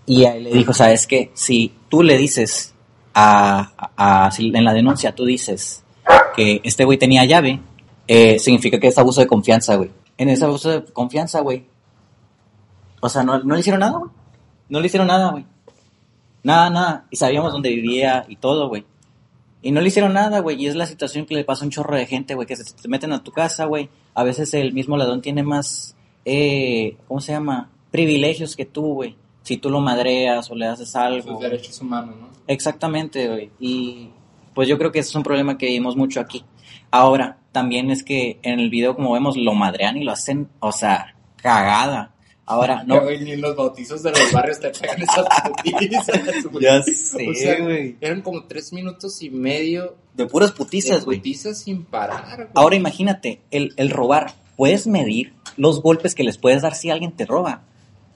Y 0.04 0.24
a 0.24 0.34
él 0.36 0.44
le 0.44 0.52
dijo, 0.52 0.72
¿sabes 0.72 1.06
qué? 1.06 1.30
Si 1.34 1.72
tú 1.88 2.02
le 2.02 2.18
dices 2.18 2.74
a, 3.14 3.72
a- 3.96 4.26
a- 4.26 4.30
si 4.32 4.52
en 4.54 4.64
la 4.64 4.74
denuncia 4.74 5.14
tú 5.14 5.24
dices 5.24 5.82
que 6.34 6.60
este 6.64 6.84
güey 6.84 6.98
tenía 6.98 7.24
llave, 7.24 7.60
eh, 8.08 8.38
significa 8.38 8.78
que 8.78 8.88
es 8.88 8.98
abuso 8.98 9.20
de 9.20 9.26
confianza, 9.26 9.76
güey. 9.76 9.90
en 10.18 10.30
ese 10.30 10.44
abuso 10.44 10.70
de 10.70 10.84
confianza, 10.92 11.40
güey. 11.40 11.64
O 13.00 13.08
sea, 13.08 13.22
no, 13.22 13.38
no 13.42 13.54
le 13.54 13.60
hicieron 13.60 13.80
nada, 13.80 13.98
güey. 13.98 14.10
No 14.68 14.80
le 14.80 14.86
hicieron 14.86 15.08
nada, 15.08 15.30
güey. 15.30 15.44
Nada, 16.42 16.70
nada. 16.70 17.06
Y 17.10 17.16
sabíamos 17.16 17.52
dónde 17.52 17.70
vivía 17.70 18.24
y 18.28 18.36
todo, 18.36 18.68
güey. 18.68 18.84
Y 19.62 19.72
no 19.72 19.80
le 19.80 19.88
hicieron 19.88 20.12
nada, 20.12 20.40
güey. 20.40 20.62
Y 20.62 20.66
es 20.66 20.76
la 20.76 20.86
situación 20.86 21.26
que 21.26 21.34
le 21.34 21.44
pasa 21.44 21.64
a 21.64 21.66
un 21.66 21.70
chorro 21.70 21.96
de 21.96 22.06
gente, 22.06 22.34
güey, 22.34 22.46
que 22.46 22.56
se 22.56 22.64
te 22.64 22.88
meten 22.88 23.12
a 23.12 23.22
tu 23.24 23.32
casa, 23.32 23.64
güey. 23.64 23.88
A 24.14 24.22
veces 24.22 24.54
el 24.54 24.72
mismo 24.72 24.96
ladrón 24.96 25.22
tiene 25.22 25.42
más, 25.42 25.96
eh, 26.24 26.96
¿cómo 27.08 27.20
se 27.20 27.32
llama? 27.32 27.70
Privilegios 27.90 28.54
que 28.54 28.64
tú, 28.64 28.94
güey. 28.94 29.16
Si 29.42 29.56
tú 29.56 29.70
lo 29.70 29.80
madreas 29.80 30.50
o 30.50 30.54
le 30.54 30.66
haces 30.66 30.94
algo. 30.94 31.38
Derechos 31.40 31.80
humanos, 31.80 32.14
¿no? 32.20 32.28
Exactamente, 32.46 33.28
güey. 33.28 33.50
Y 33.58 34.10
pues 34.54 34.68
yo 34.68 34.78
creo 34.78 34.92
que 34.92 35.00
ese 35.00 35.10
es 35.10 35.14
un 35.14 35.22
problema 35.22 35.58
que 35.58 35.66
vimos 35.66 35.96
mucho 35.96 36.20
aquí. 36.20 36.44
Ahora, 36.90 37.38
también 37.52 37.90
es 37.90 38.02
que 38.02 38.38
en 38.42 38.60
el 38.60 38.70
video, 38.70 38.94
como 38.94 39.12
vemos, 39.12 39.36
lo 39.36 39.54
madrean 39.54 39.96
y 39.96 40.04
lo 40.04 40.12
hacen, 40.12 40.48
o 40.60 40.72
sea, 40.72 41.14
cagada. 41.36 42.12
Ahora, 42.48 42.84
no. 42.84 43.00
Ni 43.10 43.32
en 43.32 43.40
los 43.40 43.56
bautizos 43.56 44.02
de 44.04 44.10
los 44.12 44.32
barrios 44.32 44.60
te 44.60 44.70
pegan 44.70 45.02
esas 45.02 45.26
putizas, 45.64 46.50
güey. 46.52 46.64
Ya 46.64 46.80
sé, 46.82 47.28
O 47.28 47.34
sea, 47.34 47.60
güey. 47.60 47.96
eran 48.00 48.22
como 48.22 48.44
tres 48.44 48.72
minutos 48.72 49.20
y 49.22 49.30
medio 49.30 49.96
De 50.14 50.26
puras 50.26 50.52
putizas, 50.52 51.04
güey. 51.04 51.18
putizas 51.18 51.58
sin 51.58 51.84
parar, 51.84 52.36
güey. 52.36 52.48
Ahora 52.54 52.76
imagínate, 52.76 53.40
el, 53.50 53.74
el 53.76 53.90
robar, 53.90 54.32
puedes 54.56 54.86
medir 54.86 55.34
los 55.56 55.82
golpes 55.82 56.14
que 56.14 56.22
les 56.22 56.38
puedes 56.38 56.62
dar 56.62 56.74
si 56.76 56.88
alguien 56.90 57.12
te 57.12 57.26
roba. 57.26 57.62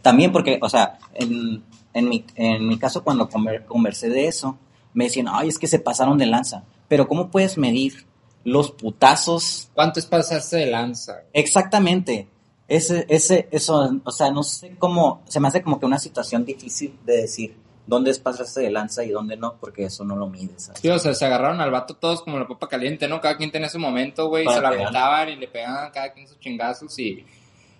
También 0.02 0.30
porque, 0.32 0.58
o 0.62 0.68
sea, 0.68 0.98
en, 1.14 1.64
en, 1.92 2.08
mi, 2.08 2.24
en 2.36 2.68
mi 2.68 2.78
caso 2.78 3.02
cuando 3.02 3.28
conver- 3.28 3.64
conversé 3.66 4.08
de 4.08 4.28
eso, 4.28 4.58
me 4.94 5.04
decían, 5.04 5.26
ay, 5.28 5.48
es 5.48 5.58
que 5.58 5.66
se 5.66 5.80
pasaron 5.80 6.18
de 6.18 6.26
lanza. 6.26 6.62
Pero 6.88 7.08
¿cómo 7.08 7.30
puedes 7.30 7.58
medir 7.58 8.06
los 8.44 8.70
putazos 8.70 9.68
¿Cuánto 9.74 9.98
es 10.00 10.06
pasarse 10.06 10.56
de 10.58 10.66
lanza? 10.66 11.22
Exactamente. 11.32 12.28
Ese, 12.70 13.04
ese, 13.08 13.48
eso, 13.50 14.00
o 14.04 14.12
sea, 14.12 14.30
no 14.30 14.44
sé 14.44 14.76
cómo, 14.78 15.22
se 15.26 15.40
me 15.40 15.48
hace 15.48 15.60
como 15.60 15.80
que 15.80 15.86
una 15.86 15.98
situación 15.98 16.44
difícil 16.44 16.96
de 17.04 17.22
decir 17.22 17.56
dónde 17.84 18.12
es 18.12 18.20
pasarse 18.20 18.60
de 18.60 18.70
lanza 18.70 19.04
y 19.04 19.08
dónde 19.08 19.36
no, 19.36 19.56
porque 19.58 19.84
eso 19.84 20.04
no 20.04 20.14
lo 20.14 20.28
mides. 20.28 20.70
Sí, 20.80 20.88
o 20.88 20.98
sea, 21.00 21.12
se 21.12 21.26
agarraron 21.26 21.60
al 21.60 21.72
vato 21.72 21.96
todos 21.96 22.22
como 22.22 22.38
la 22.38 22.46
papa 22.46 22.68
caliente, 22.68 23.08
¿no? 23.08 23.20
Cada 23.20 23.36
quien 23.36 23.50
tenía 23.50 23.68
su 23.68 23.80
momento, 23.80 24.28
güey, 24.28 24.46
se 24.46 24.60
la 24.60 24.68
aventaban 24.68 25.28
y 25.30 25.36
le 25.36 25.48
pegaban 25.48 25.90
cada 25.90 26.12
quien 26.12 26.28
sus 26.28 26.38
chingazos 26.38 26.96
y... 26.98 27.24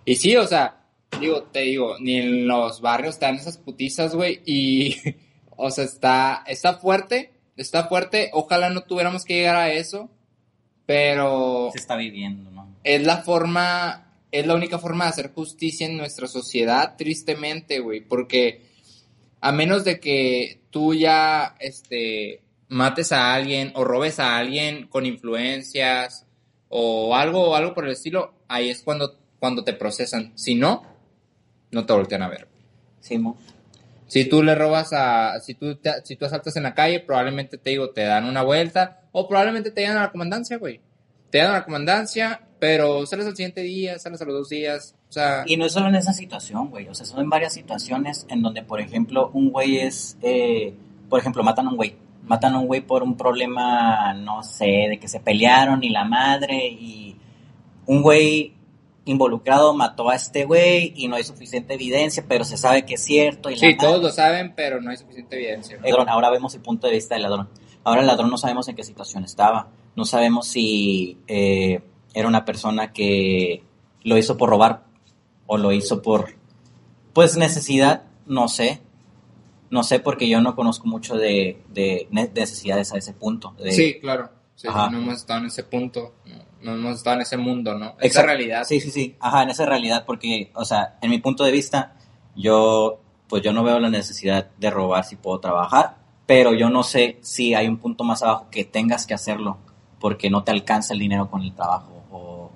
Y 0.04 0.16
sí, 0.16 0.36
o 0.36 0.44
sea, 0.44 0.82
digo, 1.20 1.44
te 1.44 1.60
digo, 1.60 1.96
ni 2.00 2.16
en 2.16 2.48
los 2.48 2.80
barrios 2.80 3.18
te 3.18 3.26
dan 3.26 3.36
esas 3.36 3.56
putizas, 3.56 4.14
güey, 4.14 4.42
y... 4.44 4.96
O 5.62 5.70
sea, 5.70 5.84
está, 5.84 6.42
está 6.46 6.78
fuerte, 6.78 7.34
está 7.54 7.86
fuerte, 7.86 8.30
ojalá 8.32 8.70
no 8.70 8.80
tuviéramos 8.80 9.26
que 9.26 9.34
llegar 9.34 9.56
a 9.56 9.70
eso, 9.70 10.08
pero 10.86 11.68
Se 11.72 11.78
está 11.78 11.96
viviendo, 11.96 12.50
¿no? 12.50 12.74
es 12.82 13.06
la 13.06 13.18
forma, 13.18 14.09
es 14.32 14.46
la 14.46 14.54
única 14.54 14.78
forma 14.78 15.04
de 15.04 15.10
hacer 15.10 15.32
justicia 15.32 15.86
en 15.86 15.96
nuestra 15.96 16.26
sociedad, 16.26 16.94
tristemente, 16.96 17.80
güey, 17.80 18.00
porque 18.00 18.62
a 19.40 19.52
menos 19.52 19.84
de 19.84 20.00
que 20.00 20.60
tú 20.70 20.94
ya, 20.94 21.56
este, 21.58 22.42
mates 22.68 23.10
a 23.12 23.34
alguien 23.34 23.72
o 23.74 23.84
robes 23.84 24.20
a 24.20 24.36
alguien 24.36 24.86
con 24.86 25.06
influencias 25.06 26.26
o 26.68 27.16
algo, 27.16 27.56
algo 27.56 27.74
por 27.74 27.86
el 27.86 27.92
estilo, 27.92 28.34
ahí 28.48 28.70
es 28.70 28.82
cuando, 28.82 29.18
cuando 29.38 29.64
te 29.64 29.72
procesan. 29.72 30.32
Si 30.36 30.54
no, 30.54 30.84
no 31.72 31.84
te 31.86 31.92
voltean 31.92 32.22
a 32.22 32.28
ver. 32.28 32.46
Sí, 33.00 33.18
mo. 33.18 33.36
Si 34.06 34.24
tú 34.24 34.42
le 34.42 34.54
robas 34.54 34.92
a, 34.92 35.38
si 35.40 35.54
tú, 35.54 35.76
te- 35.76 36.04
si 36.04 36.16
tú 36.16 36.24
asaltas 36.26 36.56
en 36.56 36.64
la 36.64 36.74
calle, 36.74 37.00
probablemente 37.00 37.58
te 37.58 37.70
digo, 37.70 37.90
te 37.90 38.02
dan 38.02 38.24
una 38.26 38.42
vuelta 38.42 39.02
o 39.12 39.26
probablemente 39.28 39.70
te 39.70 39.80
llevan 39.82 39.98
a 39.98 40.02
la 40.02 40.12
comandancia, 40.12 40.58
güey. 40.58 40.80
Te 41.30 41.38
dan 41.38 41.50
a 41.50 41.58
la 41.58 41.64
comandancia, 41.64 42.42
pero 42.60 43.06
sales 43.06 43.26
al 43.26 43.34
siguiente 43.34 43.62
día, 43.62 43.98
sales 43.98 44.20
a 44.20 44.24
los 44.26 44.34
dos 44.34 44.48
días, 44.50 44.94
o 45.08 45.12
sea, 45.12 45.42
Y 45.46 45.56
no 45.56 45.64
es 45.64 45.72
solo 45.72 45.88
en 45.88 45.96
esa 45.96 46.12
situación, 46.12 46.70
güey. 46.70 46.86
O 46.88 46.94
sea, 46.94 47.06
son 47.06 47.20
en 47.20 47.30
varias 47.30 47.54
situaciones 47.54 48.26
en 48.28 48.42
donde, 48.42 48.62
por 48.62 48.80
ejemplo, 48.80 49.30
un 49.32 49.50
güey 49.50 49.78
es, 49.78 50.18
eh, 50.22 50.74
por 51.08 51.18
ejemplo, 51.18 51.42
matan 51.42 51.66
a 51.66 51.70
un 51.70 51.76
güey. 51.76 51.96
Matan 52.22 52.54
a 52.54 52.60
un 52.60 52.66
güey 52.66 52.82
por 52.82 53.02
un 53.02 53.16
problema, 53.16 54.12
no 54.14 54.42
sé, 54.44 54.86
de 54.88 54.98
que 55.00 55.08
se 55.08 55.18
pelearon 55.18 55.82
y 55.82 55.88
la 55.88 56.04
madre 56.04 56.68
y 56.68 57.16
un 57.86 58.02
güey 58.02 58.52
involucrado 59.04 59.74
mató 59.74 60.10
a 60.10 60.14
este 60.14 60.44
güey 60.44 60.92
y 60.94 61.08
no 61.08 61.16
hay 61.16 61.24
suficiente 61.24 61.74
evidencia, 61.74 62.24
pero 62.28 62.44
se 62.44 62.56
sabe 62.56 62.84
que 62.84 62.94
es 62.94 63.04
cierto. 63.04 63.50
Y 63.50 63.56
sí, 63.56 63.76
todos 63.76 64.02
lo 64.02 64.10
saben, 64.10 64.54
pero 64.54 64.80
no 64.80 64.90
hay 64.90 64.96
suficiente 64.96 65.36
evidencia. 65.36 65.78
ladrón. 65.82 66.08
Ahora 66.08 66.30
vemos 66.30 66.54
el 66.54 66.60
punto 66.60 66.86
de 66.86 66.92
vista 66.92 67.14
del 67.14 67.22
ladrón. 67.22 67.48
Ahora 67.82 68.02
el 68.02 68.06
ladrón 68.06 68.30
no 68.30 68.36
sabemos 68.36 68.68
en 68.68 68.76
qué 68.76 68.84
situación 68.84 69.24
estaba. 69.24 69.70
No 69.96 70.04
sabemos 70.04 70.46
si 70.46 71.18
eh, 71.26 71.80
era 72.14 72.28
una 72.28 72.44
persona 72.44 72.92
que 72.92 73.62
lo 74.02 74.16
hizo 74.18 74.36
por 74.36 74.50
robar 74.50 74.84
o 75.46 75.58
lo 75.58 75.72
hizo 75.72 76.02
por, 76.02 76.34
pues, 77.12 77.36
necesidad. 77.36 78.04
No 78.26 78.48
sé. 78.48 78.80
No 79.70 79.82
sé 79.84 80.00
porque 80.00 80.28
yo 80.28 80.40
no 80.40 80.56
conozco 80.56 80.88
mucho 80.88 81.16
de, 81.16 81.62
de 81.68 82.08
ne- 82.10 82.30
necesidades 82.34 82.92
a 82.92 82.98
ese 82.98 83.12
punto. 83.12 83.54
de- 83.58 83.72
Sí, 83.72 83.98
claro. 84.00 84.30
Sí, 84.56 84.68
no 84.68 84.98
hemos 84.98 85.14
estado 85.14 85.40
en 85.40 85.46
ese 85.46 85.64
punto, 85.64 86.16
no, 86.60 86.72
hemos 86.74 86.96
estado 86.98 87.16
en 87.16 87.22
ese 87.22 87.38
mundo, 87.38 87.78
¿no? 87.78 87.86
Esa 87.92 88.06
Exacto. 88.06 88.26
realidad. 88.26 88.64
Sí, 88.64 88.78
sí, 88.80 88.90
sí. 88.90 89.16
Ajá, 89.18 89.42
en 89.44 89.48
esa 89.50 89.64
realidad 89.64 90.04
porque, 90.06 90.50
o 90.54 90.66
sea, 90.66 90.98
en 91.00 91.08
mi 91.08 91.18
punto 91.18 91.44
de 91.44 91.50
vista, 91.50 91.94
yo, 92.36 93.00
pues 93.26 93.42
yo 93.42 93.54
no 93.54 93.62
veo 93.64 93.78
la 93.80 93.88
necesidad 93.88 94.50
de 94.58 94.70
robar 94.70 95.04
si 95.04 95.16
puedo 95.16 95.40
trabajar, 95.40 95.96
pero 96.26 96.52
yo 96.52 96.68
no 96.68 96.82
sé 96.82 97.18
si 97.22 97.54
hay 97.54 97.68
un 97.68 97.78
punto 97.78 98.04
más 98.04 98.22
abajo 98.22 98.48
que 98.50 98.64
tengas 98.66 99.06
que 99.06 99.14
hacerlo 99.14 99.56
porque 99.98 100.28
no 100.28 100.44
te 100.44 100.50
alcanza 100.50 100.92
el 100.92 100.98
dinero 101.00 101.30
con 101.30 101.40
el 101.42 101.54
trabajo 101.54 101.99
o 102.10 102.50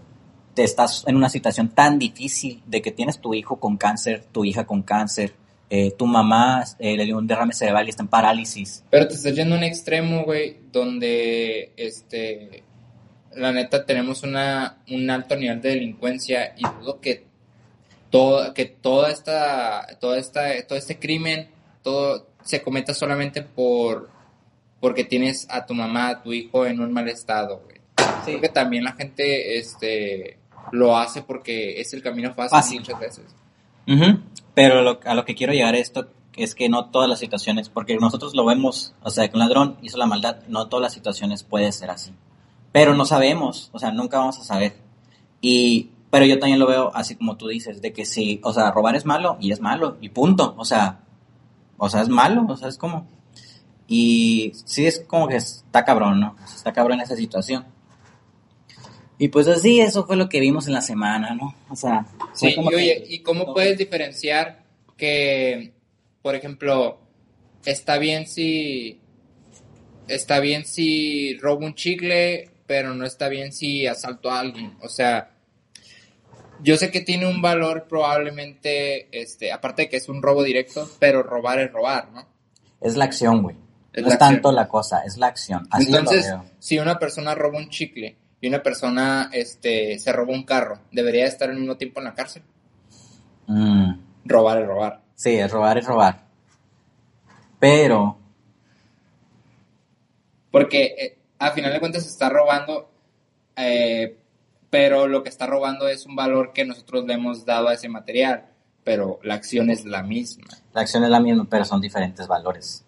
te 0.55 0.63
estás 0.65 1.05
en 1.07 1.17
una 1.17 1.29
situación 1.29 1.69
tan 1.69 1.99
difícil 1.99 2.63
de 2.67 2.81
que 2.81 2.91
tienes 2.91 3.21
tu 3.21 3.35
hijo 3.35 3.59
con 3.59 3.77
cáncer, 3.77 4.25
tu 4.33 4.45
hija 4.45 4.67
con 4.67 4.83
cáncer, 4.83 5.35
eh, 5.71 5.91
tu 5.93 6.07
mamá 6.07 6.65
eh, 6.79 6.97
le 6.97 7.05
dio 7.05 7.19
un 7.19 7.27
derrame 7.27 7.53
cerebral 7.53 7.87
y 7.87 7.91
está 7.91 8.03
en 8.03 8.09
parálisis. 8.09 8.85
Pero 8.91 9.09
te 9.09 9.15
estás 9.15 9.35
yendo 9.35 9.55
a 9.55 9.59
un 9.59 9.65
extremo, 9.65 10.25
güey, 10.25 10.59
donde, 10.71 11.73
este, 11.77 12.63
la 13.35 13.53
neta 13.53 13.85
tenemos 13.85 14.23
una, 14.23 14.79
un 14.91 15.11
alto 15.11 15.37
nivel 15.37 15.61
de 15.61 15.71
delincuencia 15.71 16.55
y 16.57 16.63
dudo 16.81 17.01
que 17.01 17.25
todo, 18.11 18.55
que 18.55 18.67
toda 18.67 19.11
esta, 19.11 19.99
toda 20.01 20.19
esta, 20.19 20.65
todo 20.67 20.79
este 20.79 20.99
crimen, 20.99 21.49
todo 21.83 22.29
se 22.45 22.63
cometa 22.63 22.95
solamente 22.95 23.43
por, 23.43 24.11
porque 24.81 25.03
tienes 25.03 25.47
a 25.51 25.67
tu 25.67 25.75
mamá, 25.75 26.09
a 26.11 26.23
tu 26.23 26.33
hijo 26.33 26.67
en 26.67 26.81
un 26.81 26.93
mal 26.93 27.09
estado, 27.09 27.61
güey. 27.65 27.74
Creo 28.25 28.41
que 28.41 28.49
también 28.49 28.85
la 28.85 28.93
gente, 28.93 29.59
este, 29.59 30.39
lo 30.73 30.97
hace 30.97 31.23
porque 31.23 31.81
es 31.81 31.93
el 31.95 32.03
camino 32.03 32.33
fácil, 32.35 32.51
Fácil. 32.59 32.81
muchas 32.81 33.01
veces. 33.01 33.25
Ujú, 33.87 34.21
Pero 34.55 34.83
lo- 34.83 35.01
a 35.05 35.15
lo 35.15 35.25
que 35.25 35.35
quiero 35.35 35.53
llegar 35.53 35.75
esto 35.75 36.09
es 36.37 36.55
que 36.55 36.69
no 36.69 36.87
todas 36.91 37.09
las 37.09 37.19
situaciones, 37.19 37.69
porque 37.69 37.97
nosotros 37.97 38.35
lo 38.35 38.45
vemos, 38.45 38.95
o 39.03 39.11
sea, 39.11 39.29
que 39.29 39.35
un 39.37 39.41
ladrón 39.41 39.77
hizo 39.83 39.99
la 39.99 40.07
maldad, 40.07 40.39
no 40.49 40.69
todas 40.69 40.83
las 40.83 40.93
situaciones 40.93 41.43
puede 41.45 41.71
ser 41.73 41.91
así. 41.91 42.13
Pero 42.73 42.95
no 42.95 43.05
sabemos, 43.05 43.69
o 43.73 43.79
sea, 43.79 43.91
nunca 43.93 44.19
vamos 44.19 44.39
a 44.39 44.45
saber. 44.45 44.75
Y, 45.41 45.91
pero 46.11 46.25
yo 46.25 46.39
también 46.39 46.59
lo 46.59 46.67
veo 46.67 46.91
así 46.95 47.15
como 47.17 47.37
tú 47.37 47.49
dices, 47.49 47.83
de 47.83 47.93
que 47.93 48.05
sí, 48.05 48.41
o 48.43 48.53
sea, 48.53 48.71
robar 48.71 48.97
es 48.97 49.05
malo 49.05 49.37
y 49.41 49.53
es 49.53 49.61
malo 49.61 49.97
y 50.01 50.09
punto, 50.09 50.55
o 50.57 50.65
sea, 50.65 51.01
o 51.77 51.89
sea, 51.89 52.01
es 52.03 52.09
malo, 52.09 52.47
o 52.49 52.57
sea, 52.57 52.69
es 52.69 52.79
como... 52.79 53.07
Y 53.87 54.53
sí 54.65 54.87
es 54.87 55.01
como 55.07 55.29
que 55.29 55.37
está 55.37 55.85
cabrón, 55.85 56.19
¿no? 56.21 56.37
Está 56.45 56.73
cabrón 56.73 57.01
esa 57.01 57.17
situación. 57.17 57.67
Y 59.19 59.29
pues 59.29 59.47
así, 59.49 59.81
eso 59.81 60.05
fue 60.07 60.17
lo 60.17 60.29
que 60.29 60.41
vimos 60.41 60.67
en 60.67 60.73
la 60.75 60.81
semana, 60.83 61.35
¿no? 61.35 61.55
O 61.71 61.77
sea, 61.77 62.07
Sí, 62.35 62.55
como 62.55 62.73
y 62.73 62.75
oye, 62.75 63.03
que- 63.07 63.15
¿y 63.15 63.19
cómo 63.21 63.53
puedes 63.55 63.79
diferenciar 63.79 64.65
que, 64.97 65.73
por 66.23 66.35
ejemplo, 66.35 66.99
está 67.65 67.99
bien 67.99 68.27
si 68.27 69.01
está 70.09 70.41
bien 70.41 70.67
si 70.67 71.39
robo 71.39 71.65
un 71.65 71.75
chicle, 71.75 72.51
pero 72.67 72.95
no 72.95 73.07
está 73.07 73.29
bien 73.29 73.53
si 73.53 73.87
asalto 73.87 74.31
a 74.31 74.41
alguien? 74.41 74.77
O 74.83 74.89
sea, 74.89 75.31
yo 76.63 76.77
sé 76.77 76.91
que 76.91 77.01
tiene 77.01 77.27
un 77.27 77.41
valor 77.41 77.87
probablemente, 77.89 79.09
este, 79.19 79.53
aparte 79.53 79.83
de 79.83 79.89
que 79.89 79.97
es 79.99 80.09
un 80.09 80.23
robo 80.23 80.43
directo, 80.43 80.89
pero 80.99 81.23
robar 81.23 81.61
es 81.61 81.71
robar, 81.73 82.11
¿no? 82.13 82.27
Es 82.81 82.97
la 82.97 83.05
acción, 83.05 83.43
güey. 83.43 83.57
Es 83.93 84.03
no 84.03 84.09
es 84.11 84.19
tanto 84.19 84.51
la 84.51 84.67
cosa, 84.67 85.03
es 85.05 85.17
la 85.19 85.29
acción. 85.29 85.69
Así 85.71 85.87
Entonces, 85.87 86.27
lo 86.31 86.39
veo. 86.39 86.51
si 86.59 86.79
una 86.81 86.99
persona 86.99 87.35
roba 87.35 87.59
un 87.59 87.69
chicle 87.71 88.17
y 88.45 88.49
una 88.49 88.63
persona, 88.63 89.31
este, 89.33 89.99
se 89.99 90.13
roba 90.13 90.35
un 90.35 90.43
carro, 90.45 90.79
¿debería 90.93 91.25
estar 91.25 91.49
al 91.49 91.57
mismo 91.57 91.79
tiempo 91.79 92.01
en 92.01 92.05
la 92.05 92.15
cárcel? 92.15 92.43
Mm, 93.47 93.95
Robar 94.27 94.61
es 94.61 94.67
robar. 94.67 95.01
sí, 95.15 95.31
es 95.37 95.51
robar, 95.51 95.79
es 95.79 95.87
robar. 95.87 96.27
Pero, 97.59 98.19
Porque 100.51 100.85
eh, 100.99 101.19
a 101.39 101.53
final 101.53 101.73
de 101.73 101.81
cuentas 101.81 102.03
se 102.03 102.11
está 102.11 102.29
robando, 102.29 102.91
eh, 103.57 104.19
pero 104.69 105.09
lo 105.09 105.23
que 105.23 105.31
está 105.31 105.47
robando 105.47 105.89
es 105.89 106.05
un 106.05 106.15
valor 106.15 106.53
que 106.53 106.67
nosotros 106.67 107.07
le 107.07 107.15
hemos 107.15 107.47
dado 107.47 107.69
a 107.69 107.73
ese 107.73 107.89
material, 107.89 108.45
pero 108.85 109.21
la 109.23 109.37
acción 109.37 109.71
es 109.71 109.87
la 109.87 110.03
misma. 110.03 110.45
la 110.75 110.83
acción 110.83 111.03
es 111.03 111.09
la 111.09 111.21
misma, 111.21 111.47
pero 111.49 111.65
son 111.65 111.81
diferentes 111.81 112.27
valores. 112.29 112.85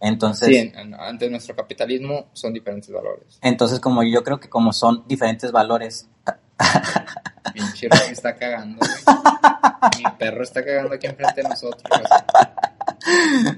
Entonces, 0.00 0.48
Sí, 0.48 0.56
en- 0.56 0.78
en- 0.78 0.94
ante 0.94 1.28
nuestro 1.28 1.54
capitalismo 1.54 2.28
son 2.32 2.52
diferentes 2.52 2.90
valores. 2.90 3.38
entonces 3.42 3.80
como 3.80 4.02
yo 4.02 4.22
creo 4.24 4.40
que 4.40 4.48
como 4.48 4.72
son 4.72 5.04
diferentes 5.06 5.52
valores, 5.52 6.08
Pinche 7.54 7.88
Rocky 7.88 8.12
está 8.12 8.34
cagando, 8.36 8.78
güey. 8.78 9.98
Mi 9.98 10.04
perro 10.18 10.42
está 10.42 10.64
cagando 10.64 10.94
aquí 10.94 11.06
enfrente 11.06 11.42
de 11.42 11.48
nosotros. 11.48 11.82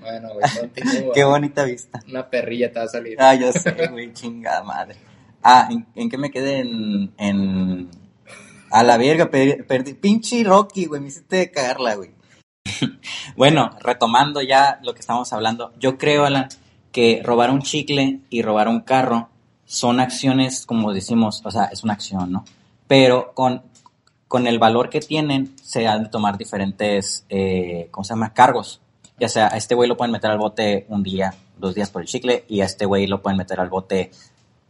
Bueno, 0.01 0.29
güey, 0.35 0.45
continúa. 0.59 1.13
Qué 1.15 1.25
bonita 1.25 1.65
vista. 1.65 2.01
Una 2.09 2.29
perrilla 2.29 2.73
te 2.73 2.79
va 2.79 2.85
a 2.85 2.89
salir. 2.89 3.17
Ah, 3.21 3.35
yo 3.35 3.53
sé, 3.53 3.73
güey, 3.91 4.13
chingada 4.13 4.63
madre. 4.63 4.97
Ah, 5.43 5.69
¿en, 5.71 5.87
en 5.97 6.09
qué 6.11 6.17
me 6.19 6.31
quedé? 6.31 6.61
En, 6.61 7.13
en... 7.19 7.91
A 8.71 8.83
la 8.85 8.97
verga, 8.97 9.29
per- 9.31 9.67
perdí. 9.67 9.95
Pinche 9.95 10.45
Rocky, 10.45 10.87
güey, 10.87 11.01
me 11.01 11.09
hiciste 11.09 11.51
cagarla, 11.51 11.97
güey. 11.97 12.11
bueno, 13.37 13.71
retomando 13.81 14.43
ya 14.43 14.81
lo 14.83 14.95
que 14.95 15.01
estamos 15.01 15.33
hablando, 15.33 15.73
yo 15.79 15.99
creo, 15.99 16.25
Alan, 16.25 16.49
que 16.91 17.23
robar 17.25 17.51
un 17.51 17.63
chicle 17.63 18.21
y 18.31 18.43
robar 18.43 18.69
un 18.69 18.81
carro 18.81 19.29
son 19.65 20.01
acciones, 20.01 20.67
como 20.67 20.93
decimos, 20.93 21.41
o 21.45 21.51
sea, 21.51 21.65
es 21.65 21.83
una 21.83 21.95
acción, 21.95 22.31
¿no? 22.31 22.45
Pero 22.87 23.33
con, 23.35 23.63
con 24.29 24.47
el 24.47 24.59
valor 24.59 24.91
que 24.91 25.01
tienen, 25.01 25.55
se 25.63 25.87
han 25.87 26.05
de 26.05 26.09
tomar 26.11 26.37
diferentes, 26.37 27.25
eh, 27.29 27.89
¿cómo 27.91 28.05
se 28.05 28.11
llama? 28.11 28.35
Cargos. 28.35 28.81
Ya 29.19 29.29
sea, 29.29 29.47
a 29.47 29.57
este 29.57 29.75
güey 29.75 29.89
lo 29.89 29.97
pueden 29.97 30.13
meter 30.13 30.31
al 30.31 30.39
bote 30.39 30.85
un 30.89 31.03
día, 31.03 31.35
dos 31.57 31.75
días 31.75 31.91
por 31.91 32.03
el 32.03 32.09
chicle, 32.09 32.45
y 32.49 32.61
a 32.61 32.67
este 32.67 32.85
güey 32.85 33.07
lo 33.07 33.23
pueden 33.23 33.39
meter 33.39 33.61
al 33.61 33.69
bote 33.69 34.11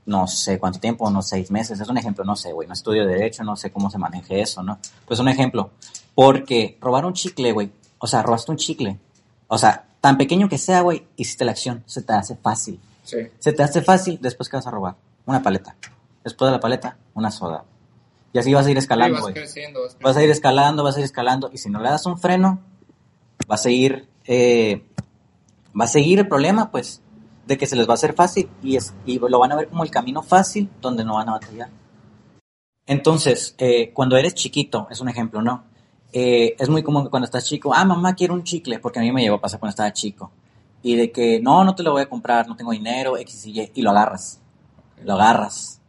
no 0.05 0.27
sé 0.27 0.59
cuánto 0.59 0.81
tiempo, 0.81 1.07
unos 1.07 1.29
seis 1.29 1.51
meses. 1.51 1.81
Es 1.81 1.89
un 1.89 1.99
ejemplo, 1.99 2.25
no 2.25 2.37
sé, 2.37 2.53
güey, 2.53 2.67
no 2.69 2.75
estudio 2.75 3.07
derecho, 3.07 3.45
no 3.45 3.57
sé 3.57 3.71
cómo 3.71 3.91
se 3.91 3.99
maneje 3.99 4.41
eso, 4.41 4.63
¿no? 4.63 4.79
Pues 5.07 5.21
un 5.21 5.29
ejemplo. 5.29 5.71
Porque 6.15 6.77
robar 6.81 7.07
un 7.07 7.15
chicle, 7.15 7.53
güey, 7.53 7.71
o 8.03 8.07
sea, 8.09 8.21
robaste 8.21 8.51
un 8.51 8.57
chicle. 8.57 8.99
O 9.47 9.57
sea, 9.57 9.87
tan 10.01 10.19
pequeño 10.19 10.49
que 10.49 10.59
sea, 10.59 10.81
güey, 10.81 11.07
hiciste 11.17 11.45
la 11.45 11.53
acción, 11.53 11.85
se 11.87 12.03
te 12.03 12.13
hace 12.13 12.35
fácil. 12.35 12.81
Sí. 13.05 13.19
Se 13.39 13.53
te 13.53 13.63
hace 13.63 13.81
fácil, 13.81 14.19
después 14.21 14.49
que 14.49 14.57
vas 14.57 14.67
a 14.67 14.73
robar? 14.73 14.97
Una 15.25 15.41
paleta. 15.41 15.77
Después 16.25 16.49
de 16.49 16.57
la 16.57 16.61
paleta, 16.61 16.97
una 17.15 17.31
soda. 17.31 17.65
Y 18.33 18.41
así 18.41 18.53
vas 18.53 18.67
a 18.67 18.71
ir 18.73 18.79
escalando, 18.79 19.15
vas 19.15 19.23
güey. 19.23 19.35
creciendo, 19.35 19.83
vas 19.83 19.97
Vas 20.01 20.17
a 20.17 20.25
ir 20.25 20.31
escalando, 20.31 20.83
vas 20.83 20.97
a 20.97 20.99
ir 20.99 21.05
escalando, 21.05 21.49
y 21.53 21.59
si 21.59 21.71
no 21.71 21.81
le 21.81 21.91
das 21.91 22.05
un 22.07 22.19
freno, 22.19 22.59
va 23.49 23.55
a 23.55 23.59
seguir, 23.59 24.09
eh, 24.25 24.85
va 25.81 25.85
a 25.85 25.89
seguir 25.89 26.19
el 26.19 26.27
problema, 26.27 26.73
pues, 26.73 27.03
de 27.47 27.57
que 27.57 27.69
se 27.69 27.77
les 27.77 27.87
va 27.87 27.93
a 27.93 27.95
hacer 27.95 28.15
fácil, 28.15 28.51
y, 28.65 28.75
es, 28.75 28.95
y 29.07 29.21
lo 29.21 29.39
van 29.39 29.53
a 29.53 29.57
ver 29.57 29.69
como 29.69 29.85
el 29.85 29.93
camino 29.93 30.23
fácil 30.23 30.69
donde 30.81 31.05
no 31.05 31.15
van 31.15 31.29
a 31.29 31.33
batallar. 31.33 31.69
Entonces, 32.85 33.55
eh, 33.59 33.93
cuando 33.93 34.17
eres 34.17 34.35
chiquito, 34.35 34.89
es 34.91 35.01
un 35.01 35.09
ejemplo, 35.09 35.41
¿no? 35.41 35.71
Eh, 36.13 36.57
es 36.59 36.69
muy 36.69 36.83
común 36.83 37.05
que 37.05 37.11
cuando 37.11 37.25
estás 37.25 37.45
chico, 37.47 37.73
ah, 37.75 37.85
mamá, 37.85 38.15
quiero 38.15 38.35
un 38.35 38.45
chicle, 38.45 38.79
porque 38.79 38.99
a 38.99 39.03
mí 39.03 39.11
me 39.13 39.23
llegó 39.23 39.37
a 39.37 39.41
pasar 39.41 39.59
cuando 39.61 39.71
estaba 39.71 39.93
chico. 39.93 40.31
Y 40.83 40.97
de 40.97 41.11
que, 41.13 41.41
no, 41.41 41.65
no 41.65 41.75
te 41.75 41.83
lo 41.83 41.93
voy 41.93 42.03
a 42.03 42.09
comprar, 42.09 42.47
no 42.49 42.57
tengo 42.57 42.73
dinero, 42.73 43.17
X 43.17 43.47
y 43.47 43.61
Y, 43.61 43.71
y 43.75 43.83
lo 43.83 43.91
agarras. 43.91 44.41
Lo 45.05 45.15
agarras. 45.15 45.81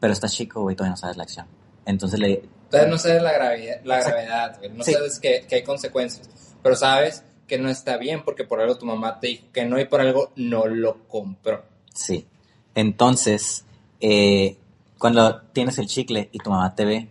Pero 0.00 0.12
estás 0.12 0.32
chico, 0.32 0.62
güey, 0.62 0.76
todavía 0.76 0.92
no 0.92 0.96
sabes 0.96 1.16
la 1.16 1.24
acción. 1.24 1.46
Entonces 1.84 2.18
le, 2.20 2.42
Entonces 2.64 2.88
no 2.88 2.98
sabes 2.98 3.22
la 3.22 3.32
gravedad, 3.32 3.80
la 3.84 4.00
gravedad 4.02 4.58
güey. 4.58 4.70
no 4.72 4.84
Sí. 4.84 4.92
sabes 4.92 5.18
que, 5.20 5.46
que 5.48 5.56
hay 5.56 5.62
consecuencias, 5.62 6.28
pero 6.62 6.74
sabes 6.76 7.22
que 7.46 7.58
no 7.58 7.68
está 7.70 7.96
bien 7.96 8.22
porque 8.24 8.44
por 8.44 8.60
algo 8.60 8.76
tu 8.76 8.86
mamá 8.86 9.20
te 9.20 9.28
dijo 9.28 9.44
que 9.52 9.64
no 9.64 9.78
y 9.78 9.84
por 9.84 10.00
algo 10.00 10.32
no 10.36 10.66
lo 10.66 11.06
compró. 11.06 11.64
Sí. 11.94 12.26
Entonces, 12.74 13.64
eh, 14.00 14.56
cuando 14.98 15.40
tienes 15.52 15.78
el 15.78 15.86
chicle 15.86 16.28
y 16.32 16.38
tu 16.38 16.50
mamá 16.50 16.74
te 16.74 16.84
ve, 16.84 17.08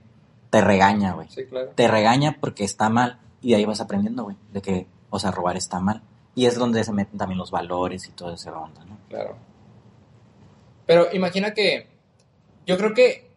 te 0.56 0.62
regaña, 0.62 1.12
güey. 1.12 1.28
Sí, 1.30 1.44
claro. 1.48 1.72
Te 1.76 1.86
regaña 1.86 2.38
porque 2.40 2.64
está 2.64 2.88
mal 2.88 3.20
y 3.42 3.50
de 3.50 3.56
ahí 3.58 3.66
vas 3.66 3.82
aprendiendo, 3.82 4.24
güey, 4.24 4.38
de 4.54 4.62
que, 4.62 4.88
o 5.10 5.20
sea, 5.20 5.30
robar 5.30 5.58
está 5.58 5.82
mal. 5.82 6.02
Y 6.34 6.46
es 6.46 6.56
donde 6.56 6.82
se 6.86 6.94
meten 6.94 7.18
también 7.18 7.38
los 7.38 7.52
valores 7.52 8.08
y 8.08 8.12
todo 8.14 8.34
ese 8.34 8.50
onda, 8.52 8.86
¿no? 8.86 8.98
Claro. 9.10 9.36
Pero 10.86 11.08
imagina 11.12 11.54
que 11.54 11.90
yo 12.66 12.78
creo 12.78 12.94
que 12.94 13.32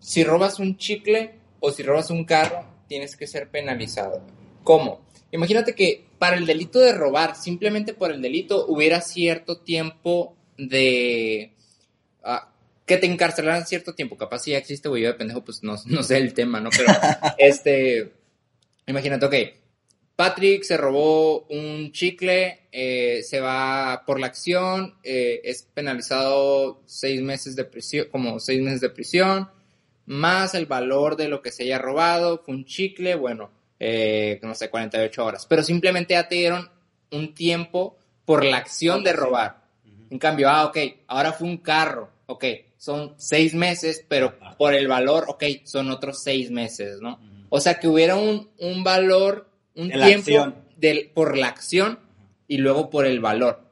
si 0.00 0.24
robas 0.24 0.58
un 0.58 0.76
chicle 0.76 1.38
o 1.60 1.70
si 1.70 1.84
robas 1.84 2.10
un 2.10 2.24
carro, 2.24 2.64
tienes 2.88 3.14
que 3.14 3.28
ser 3.28 3.48
penalizado. 3.48 4.20
¿Cómo? 4.64 5.02
Imagínate 5.30 5.76
que 5.76 6.04
para 6.18 6.34
el 6.34 6.46
delito 6.46 6.80
de 6.80 6.94
robar, 6.94 7.36
simplemente 7.36 7.94
por 7.94 8.10
el 8.10 8.20
delito, 8.20 8.66
hubiera 8.66 9.00
cierto 9.00 9.58
tiempo 9.58 10.34
de... 10.58 11.54
ah, 12.24 12.50
que 12.86 12.96
te 12.98 13.06
encarcelaran 13.06 13.66
cierto 13.66 13.94
tiempo. 13.94 14.16
Capaz 14.16 14.40
si 14.40 14.50
ya 14.52 14.58
existe, 14.58 14.88
güey, 14.88 15.02
yo 15.02 15.08
de 15.08 15.14
pendejo, 15.14 15.44
pues 15.44 15.62
no, 15.62 15.76
no 15.86 16.02
sé 16.02 16.18
el 16.18 16.34
tema, 16.34 16.60
¿no? 16.60 16.70
Pero, 16.70 16.92
este... 17.38 18.12
Imagínate, 18.86 19.24
ok, 19.24 19.34
Patrick 20.16 20.62
se 20.62 20.76
robó 20.76 21.44
un 21.48 21.90
chicle, 21.90 22.68
eh, 22.70 23.22
se 23.24 23.40
va 23.40 24.04
por 24.06 24.20
la 24.20 24.28
acción, 24.28 24.94
eh, 25.02 25.40
es 25.42 25.62
penalizado 25.74 26.82
seis 26.86 27.20
meses 27.20 27.56
de 27.56 27.64
prisión, 27.64 28.06
como 28.12 28.38
seis 28.38 28.62
meses 28.62 28.80
de 28.80 28.90
prisión, 28.90 29.50
más 30.06 30.54
el 30.54 30.66
valor 30.66 31.16
de 31.16 31.28
lo 31.28 31.42
que 31.42 31.50
se 31.50 31.64
haya 31.64 31.78
robado, 31.78 32.42
fue 32.44 32.54
un 32.54 32.64
chicle, 32.64 33.16
bueno, 33.16 33.50
eh, 33.80 34.38
no 34.42 34.54
sé, 34.54 34.70
48 34.70 35.24
horas. 35.24 35.46
Pero 35.46 35.64
simplemente 35.64 36.14
ya 36.14 36.28
te 36.28 36.36
dieron 36.36 36.70
un 37.10 37.34
tiempo 37.34 37.96
por 38.24 38.44
la 38.44 38.58
acción 38.58 39.02
de 39.02 39.12
robar. 39.12 39.64
En 40.10 40.18
cambio, 40.18 40.48
ah, 40.48 40.66
ok, 40.66 40.78
ahora 41.08 41.32
fue 41.32 41.48
un 41.48 41.58
carro, 41.58 42.10
ok, 42.26 42.44
son 42.84 43.14
seis 43.16 43.54
meses, 43.54 44.04
pero 44.08 44.34
por 44.58 44.74
el 44.74 44.88
valor, 44.88 45.24
ok, 45.28 45.42
son 45.64 45.90
otros 45.90 46.22
seis 46.22 46.50
meses, 46.50 47.00
¿no? 47.00 47.18
O 47.48 47.58
sea, 47.60 47.78
que 47.80 47.88
hubiera 47.88 48.16
un, 48.16 48.50
un 48.58 48.84
valor, 48.84 49.48
un 49.74 49.88
De 49.88 49.94
tiempo 50.06 50.52
del, 50.76 51.10
por 51.14 51.38
la 51.38 51.48
acción 51.48 51.98
y 52.46 52.58
luego 52.58 52.90
por 52.90 53.06
el 53.06 53.20
valor. 53.20 53.62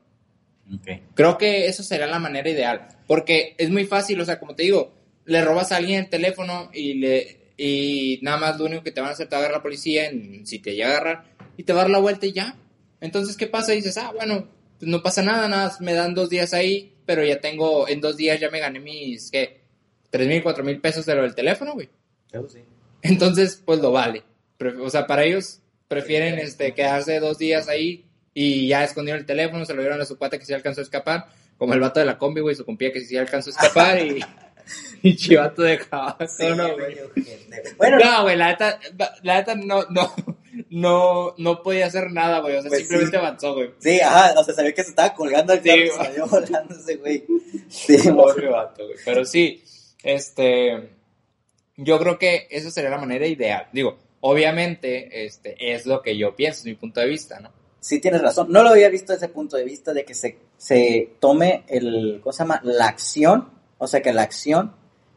Ok. 0.75 0.89
Creo 1.15 1.37
que 1.37 1.67
eso 1.67 1.83
sería 1.83 2.07
la 2.07 2.19
manera 2.19 2.49
ideal, 2.49 2.89
porque 3.07 3.55
es 3.59 3.69
muy 3.69 3.85
fácil, 3.85 4.19
o 4.21 4.25
sea, 4.25 4.39
como 4.39 4.55
te 4.55 4.63
digo, 4.63 4.95
le 5.27 5.45
robas 5.45 5.73
a 5.73 5.77
alguien 5.77 6.01
el 6.05 6.09
teléfono 6.09 6.71
y 6.73 6.95
le 6.95 7.53
y 7.59 8.19
nada 8.23 8.39
más 8.39 8.59
lo 8.59 8.65
único 8.65 8.83
que 8.83 8.93
te 8.93 9.03
van 9.03 9.11
a 9.11 9.13
hacer 9.13 9.29
te 9.29 9.37
agarrar 9.37 9.59
la 9.59 9.63
policía, 9.63 10.07
en- 10.09 10.47
si 10.47 10.59
te 10.59 10.73
llega 10.75 10.87
a 10.89 10.91
agarrar, 10.93 11.25
y 11.59 11.65
te 11.65 11.75
va 11.75 11.81
a 11.81 11.83
dar 11.83 11.91
la 11.91 11.99
vuelta 11.99 12.25
y 12.25 12.33
ya. 12.33 12.57
Entonces, 13.01 13.37
¿qué 13.37 13.47
pasa? 13.47 13.75
Y 13.75 13.77
dices, 13.77 13.99
ah, 13.99 14.11
bueno, 14.17 14.49
pues 14.79 14.91
no 14.91 15.03
pasa 15.03 15.23
nada, 15.23 15.49
nada, 15.49 15.77
me 15.81 15.93
dan 15.93 16.15
dos 16.15 16.31
días 16.31 16.55
ahí, 16.55 16.92
pero 17.05 17.25
ya 17.25 17.41
tengo, 17.41 17.89
en 17.89 18.01
dos 18.01 18.17
días 18.17 18.41
ya 18.41 18.51
me 18.51 18.61
gané 18.61 18.81
mis, 18.81 19.31
¿qué? 19.31 19.63
Tres 20.11 20.29
mil, 20.29 20.43
cuatro 20.43 20.65
mil 20.65 20.81
pesos 20.81 21.07
de 21.07 21.15
lo 21.15 21.23
del 21.23 21.35
teléfono, 21.35 21.75
güey. 21.75 21.89
Entonces, 23.03 23.61
pues 23.65 23.81
lo 23.81 23.93
vale. 23.93 24.23
O 24.81 24.91
sea, 24.91 25.07
para 25.07 25.25
ellos 25.25 25.61
prefieren 25.89 26.39
este, 26.39 26.73
quedarse 26.73 27.19
dos 27.19 27.39
días 27.39 27.69
ahí 27.69 28.05
y 28.35 28.69
ya 28.69 28.85
escondieron 28.85 29.21
el 29.21 29.27
teléfono, 29.27 29.65
se 29.65 29.75
lo 29.75 29.83
dieron 29.83 30.01
a 30.01 30.07
su 30.07 30.17
cuate 30.17 30.39
que 30.39 30.47
sí 30.47 30.55
alcanzó 30.55 30.81
a 30.81 30.85
escapar, 30.85 31.27
como 31.59 31.75
el 31.75 31.81
vato 31.81 32.01
de 32.01 32.07
la 32.07 32.19
combi, 32.19 32.41
güey, 32.41 32.55
su 32.55 32.65
compía 32.65 32.93
que 32.93 33.01
sí 33.01 33.17
alcanzó 33.17 33.51
a 33.51 33.53
escapar 33.53 33.99
y, 33.99 34.25
y 35.03 35.17
chivato 35.17 35.63
de 35.63 35.79
cabazo, 35.79 36.55
no, 36.55 36.75
güey. 36.75 36.97
Bueno, 37.77 37.99
No, 37.99 38.23
güey, 38.23 38.37
la 38.37 38.49
neta, 38.49 38.79
la 39.23 39.37
neta 39.37 39.55
no, 39.55 39.85
no, 39.91 40.15
no, 40.71 41.35
no 41.39 41.63
podía 41.63 41.87
hacer 41.87 42.11
nada, 42.11 42.41
güey, 42.41 42.57
o 42.57 42.63
sea, 42.63 42.69
Pues 42.69 42.81
simplemente 42.81 43.17
sí. 43.17 43.17
avanzó, 43.17 43.55
güey. 43.55 43.71
Sí, 43.79 44.01
ajá, 44.01 44.39
o 44.39 44.45
sea, 44.45 44.55
sabía 44.55 44.73
que 44.73 44.85
se 44.85 44.91
estaba 44.91 45.15
colgando 45.15 45.53
al 45.53 45.63
Sí, 45.63 45.71
y 45.71 45.89
salió 45.89 46.27
volando 46.27 46.75
ese 46.75 46.97
güey. 46.97 47.25
Sí, 47.69 47.97
Pobre 48.11 48.49
vato, 48.49 48.85
güey. 48.85 48.99
Pero 49.05 49.25
sí, 49.25 49.63
este, 50.03 50.91
yo 51.77 51.99
creo 51.99 52.19
que 52.19 52.47
esa 52.51 52.71
sería 52.71 52.91
la 52.91 52.99
manera 52.99 53.27
ideal. 53.27 53.69
Digo, 53.73 53.99
obviamente, 54.21 55.25
este, 55.25 55.57
es 55.73 55.87
lo 55.87 56.03
que 56.03 56.17
yo 56.19 56.37
pienso, 56.37 56.61
es 56.61 56.67
mi 56.67 56.75
punto 56.75 57.01
de 57.01 57.09
vista, 57.09 57.41
¿no? 57.41 57.51
sí 57.83 58.01
tienes 58.01 58.23
razón. 58.23 58.47
No 58.51 58.63
lo 58.63 58.71
había 58.71 58.89
visto 58.89 59.13
desde 59.13 59.27
ese 59.27 59.35
punto 59.35 59.57
de 59.57 59.65
vista 59.65 59.93
de 59.93 60.05
que 60.05 60.15
se, 60.15 60.39
se 60.57 61.17
tome 61.19 61.65
el, 61.67 62.21
¿cómo 62.23 62.33
se 62.33 62.39
llama? 62.45 62.61
La 62.63 62.87
acción, 62.87 63.51
o 63.83 63.89
sea, 63.89 64.01
que 64.01 64.13
la 64.13 64.23
acción 64.23 64.73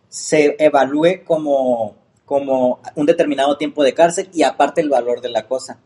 se 0.10 0.56
evalúe 0.58 1.24
como, 1.24 1.96
como 2.26 2.80
un 2.96 3.06
determinado 3.06 3.58
tiempo 3.58 3.84
de 3.84 3.94
cárcel 3.94 4.28
y 4.34 4.42
aparte 4.42 4.82
el 4.82 4.90
valor 4.90 5.22
de 5.22 5.30
la 5.30 5.48
cosa. 5.48 5.80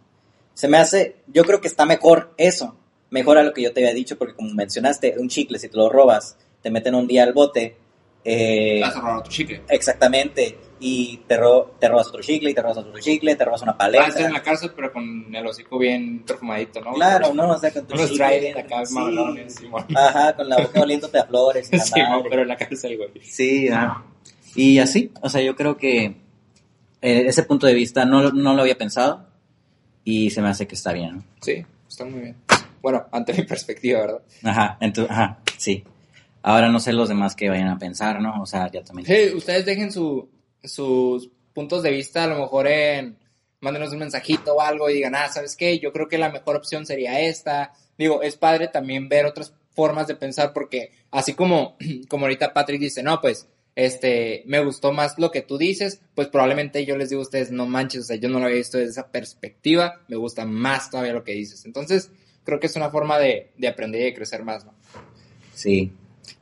Se 0.54 0.70
me 0.70 0.78
hace, 0.78 1.18
yo 1.28 1.44
creo 1.44 1.60
que 1.60 1.68
está 1.68 1.86
mejor 1.86 2.34
eso, 2.38 2.78
mejor 3.10 3.38
a 3.38 3.44
lo 3.44 3.52
que 3.52 3.64
yo 3.64 3.74
te 3.74 3.82
había 3.82 3.94
dicho, 3.94 4.18
porque 4.18 4.34
como 4.34 4.54
mencionaste, 4.54 5.16
un 5.20 5.28
chicle, 5.28 5.60
si 5.60 5.68
te 5.68 5.76
lo 5.76 5.90
robas, 5.90 6.38
te 6.62 6.72
meten 6.72 6.96
un 6.96 7.06
día 7.06 7.24
al 7.24 7.34
bote. 7.34 7.76
Eh, 8.32 8.80
Vas 8.82 8.96
a 8.96 9.02
robar 9.02 9.24
tu 9.24 9.30
chicle. 9.32 9.62
Exactamente. 9.70 10.58
Y 10.82 11.18
te, 11.28 11.36
ro- 11.36 11.76
te 11.78 11.90
robas 11.90 12.08
otro 12.08 12.22
chicle, 12.22 12.52
y 12.52 12.54
te 12.54 12.62
robas 12.62 12.78
otro 12.78 12.98
chicle, 13.00 13.36
te 13.36 13.44
robas 13.44 13.62
una 13.64 13.74
Vas 13.74 13.82
a 13.82 13.88
estar 13.90 14.04
paleta. 14.12 14.28
en 14.28 14.34
la 14.34 14.42
cárcel, 14.42 14.72
pero 14.76 14.94
con 14.94 15.36
el 15.36 15.46
hocico 15.46 15.78
bien 15.78 16.24
perfumadito, 16.26 16.80
¿no? 16.80 16.94
Claro, 16.94 17.34
¿no? 17.34 17.50
O 17.50 17.58
sea, 17.58 17.72
con 17.72 17.86
tu 17.86 17.98
chicle, 17.98 18.16
trident 18.16 18.58
acá, 18.60 18.86
sí. 18.86 18.94
mamalones, 18.94 19.56
Simón. 19.56 19.86
Ajá, 19.96 20.36
con 20.38 20.48
la 20.48 20.58
boca 20.58 20.80
oliéndote 20.80 21.18
a 21.20 21.26
flores. 21.26 21.70
y 21.74 21.78
madre. 22.02 22.28
pero 22.30 22.42
en 22.44 22.48
la 22.48 22.56
cárcel, 22.56 22.96
güey. 22.98 23.10
Sí, 23.24 23.68
ajá. 23.68 24.06
Y 24.56 24.80
así, 24.80 25.12
o 25.22 25.28
sea, 25.30 25.42
yo 25.42 25.56
creo 25.56 25.76
que 25.76 26.06
eh, 26.06 26.16
ese 27.28 27.44
punto 27.44 27.68
de 27.68 27.74
vista 27.74 28.06
no, 28.06 28.32
no 28.32 28.54
lo 28.54 28.62
había 28.62 28.78
pensado 28.78 29.26
y 30.06 30.30
se 30.30 30.42
me 30.42 30.48
hace 30.50 30.66
que 30.66 30.76
está 30.76 30.94
bien, 30.94 31.18
¿no? 31.18 31.24
Sí, 31.42 31.66
está 31.90 32.06
muy 32.06 32.22
bien. 32.22 32.36
Bueno, 32.82 33.06
ante 33.12 33.34
mi 33.34 33.44
perspectiva, 33.44 34.00
¿verdad? 34.00 34.22
Ajá, 34.44 34.78
entonces, 34.80 35.12
ajá, 35.12 35.40
sí. 35.58 35.84
Ahora 36.42 36.70
no 36.70 36.80
sé 36.80 36.94
los 36.94 37.10
demás 37.10 37.36
que 37.36 37.50
vayan 37.50 37.68
a 37.68 37.78
pensar, 37.78 38.22
¿no? 38.22 38.42
O 38.42 38.46
sea, 38.46 38.72
ya 38.72 38.84
también. 38.84 39.08
Sí, 39.08 39.36
ustedes 39.36 39.66
dejen 39.66 39.92
su, 39.92 40.30
sus 40.64 41.30
puntos 41.54 41.84
de 41.84 41.92
vista, 41.92 42.24
a 42.24 42.28
lo 42.28 42.40
mejor 42.40 42.68
en, 42.68 43.18
mándenos 43.62 43.92
un 43.92 44.00
mensajito 44.00 44.56
o 44.56 44.62
algo 44.62 44.90
y 44.90 44.96
digan, 44.96 45.16
ah, 45.16 45.30
¿sabes 45.30 45.56
qué? 45.56 45.80
Yo 45.80 45.92
creo 45.92 46.08
que 46.08 46.18
la 46.18 46.30
mejor 46.30 46.56
opción 46.56 46.86
sería 46.86 47.20
esta. 47.20 47.74
Digo, 47.98 48.22
es 48.22 48.38
padre 48.38 48.68
también 48.68 49.10
ver 49.10 49.26
otras 49.26 49.54
formas 49.72 50.08
de 50.08 50.16
pensar 50.16 50.54
porque 50.54 50.92
así 51.12 51.34
como, 51.34 51.78
como 52.10 52.26
ahorita 52.26 52.54
Patrick 52.54 52.80
dice, 52.80 53.04
no, 53.04 53.20
pues, 53.22 53.48
este, 53.76 54.44
me 54.46 54.64
gustó 54.64 54.92
más 54.92 55.18
lo 55.18 55.32
que 55.32 55.42
tú 55.42 55.58
dices, 55.58 56.02
pues 56.14 56.28
probablemente 56.28 56.86
yo 56.86 56.98
les 56.98 57.10
digo 57.10 57.22
a 57.22 57.24
ustedes, 57.24 57.52
no 57.52 57.66
manches, 57.66 58.02
o 58.02 58.04
sea, 58.06 58.18
yo 58.18 58.28
no 58.28 58.40
lo 58.40 58.46
había 58.46 58.58
visto 58.58 58.78
desde 58.78 58.92
esa 58.92 59.08
perspectiva, 59.10 60.02
me 60.08 60.18
gusta 60.18 60.46
más 60.46 60.90
todavía 60.90 61.14
lo 61.14 61.24
que 61.24 61.34
dices. 61.34 61.66
Entonces, 61.66 62.12
creo 62.44 62.60
que 62.60 62.68
es 62.68 62.76
una 62.76 62.90
forma 62.90 63.18
de, 63.20 63.52
de 63.58 63.68
aprender 63.68 64.02
y 64.02 64.06
de 64.06 64.14
crecer 64.14 64.44
más, 64.44 64.66
¿no? 64.66 64.74
Sí, 65.54 65.94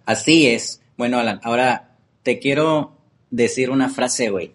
así 0.08 0.48
es. 0.48 0.82
Bueno, 0.98 1.20
Alan, 1.20 1.40
ahora 1.44 1.96
te 2.24 2.40
quiero 2.40 2.98
decir 3.30 3.70
una 3.70 3.90
frase, 3.90 4.30
güey, 4.30 4.54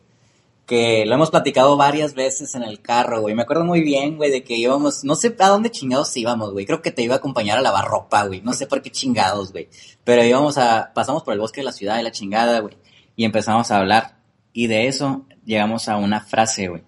que 0.67 1.05
lo 1.07 1.15
hemos 1.15 1.31
platicado 1.31 1.77
varias 1.77 2.15
veces 2.15 2.55
en 2.55 2.65
el 2.65 2.81
carro, 2.81 3.21
güey. 3.21 3.35
Me 3.35 3.43
acuerdo 3.43 3.65
muy 3.65 3.83
bien, 3.83 4.17
güey, 4.17 4.31
de 4.31 4.43
que 4.43 4.57
íbamos, 4.57 5.05
no 5.05 5.15
sé 5.15 5.37
a 5.39 5.49
dónde 5.49 5.71
chingados 5.71 6.17
íbamos, 6.17 6.53
güey. 6.53 6.67
Creo 6.67 6.83
que 6.83 6.91
te 6.91 7.03
iba 7.03 7.15
a 7.15 7.19
acompañar 7.19 7.59
a 7.59 7.63
lavar 7.63 7.85
ropa, 7.85 8.27
güey. 8.27 8.41
No 8.41 8.55
sé 8.55 8.67
por 8.67 8.83
qué 8.83 8.91
chingados, 8.91 9.53
güey. 9.53 9.69
Pero 10.03 10.25
íbamos 10.25 10.59
a, 10.59 10.93
pasamos 10.95 11.23
por 11.23 11.35
el 11.35 11.41
bosque 11.41 11.61
de 11.61 11.67
la 11.67 11.73
ciudad 11.73 11.97
de 11.97 12.03
la 12.03 12.11
chingada, 12.11 12.61
güey. 12.61 12.77
Y 13.15 13.25
empezamos 13.25 13.71
a 13.71 13.77
hablar. 13.77 14.17
Y 14.53 14.67
de 14.67 14.87
eso 14.87 15.27
llegamos 15.45 15.89
a 15.89 15.97
una 15.99 16.21
frase, 16.21 16.69
güey, 16.69 16.83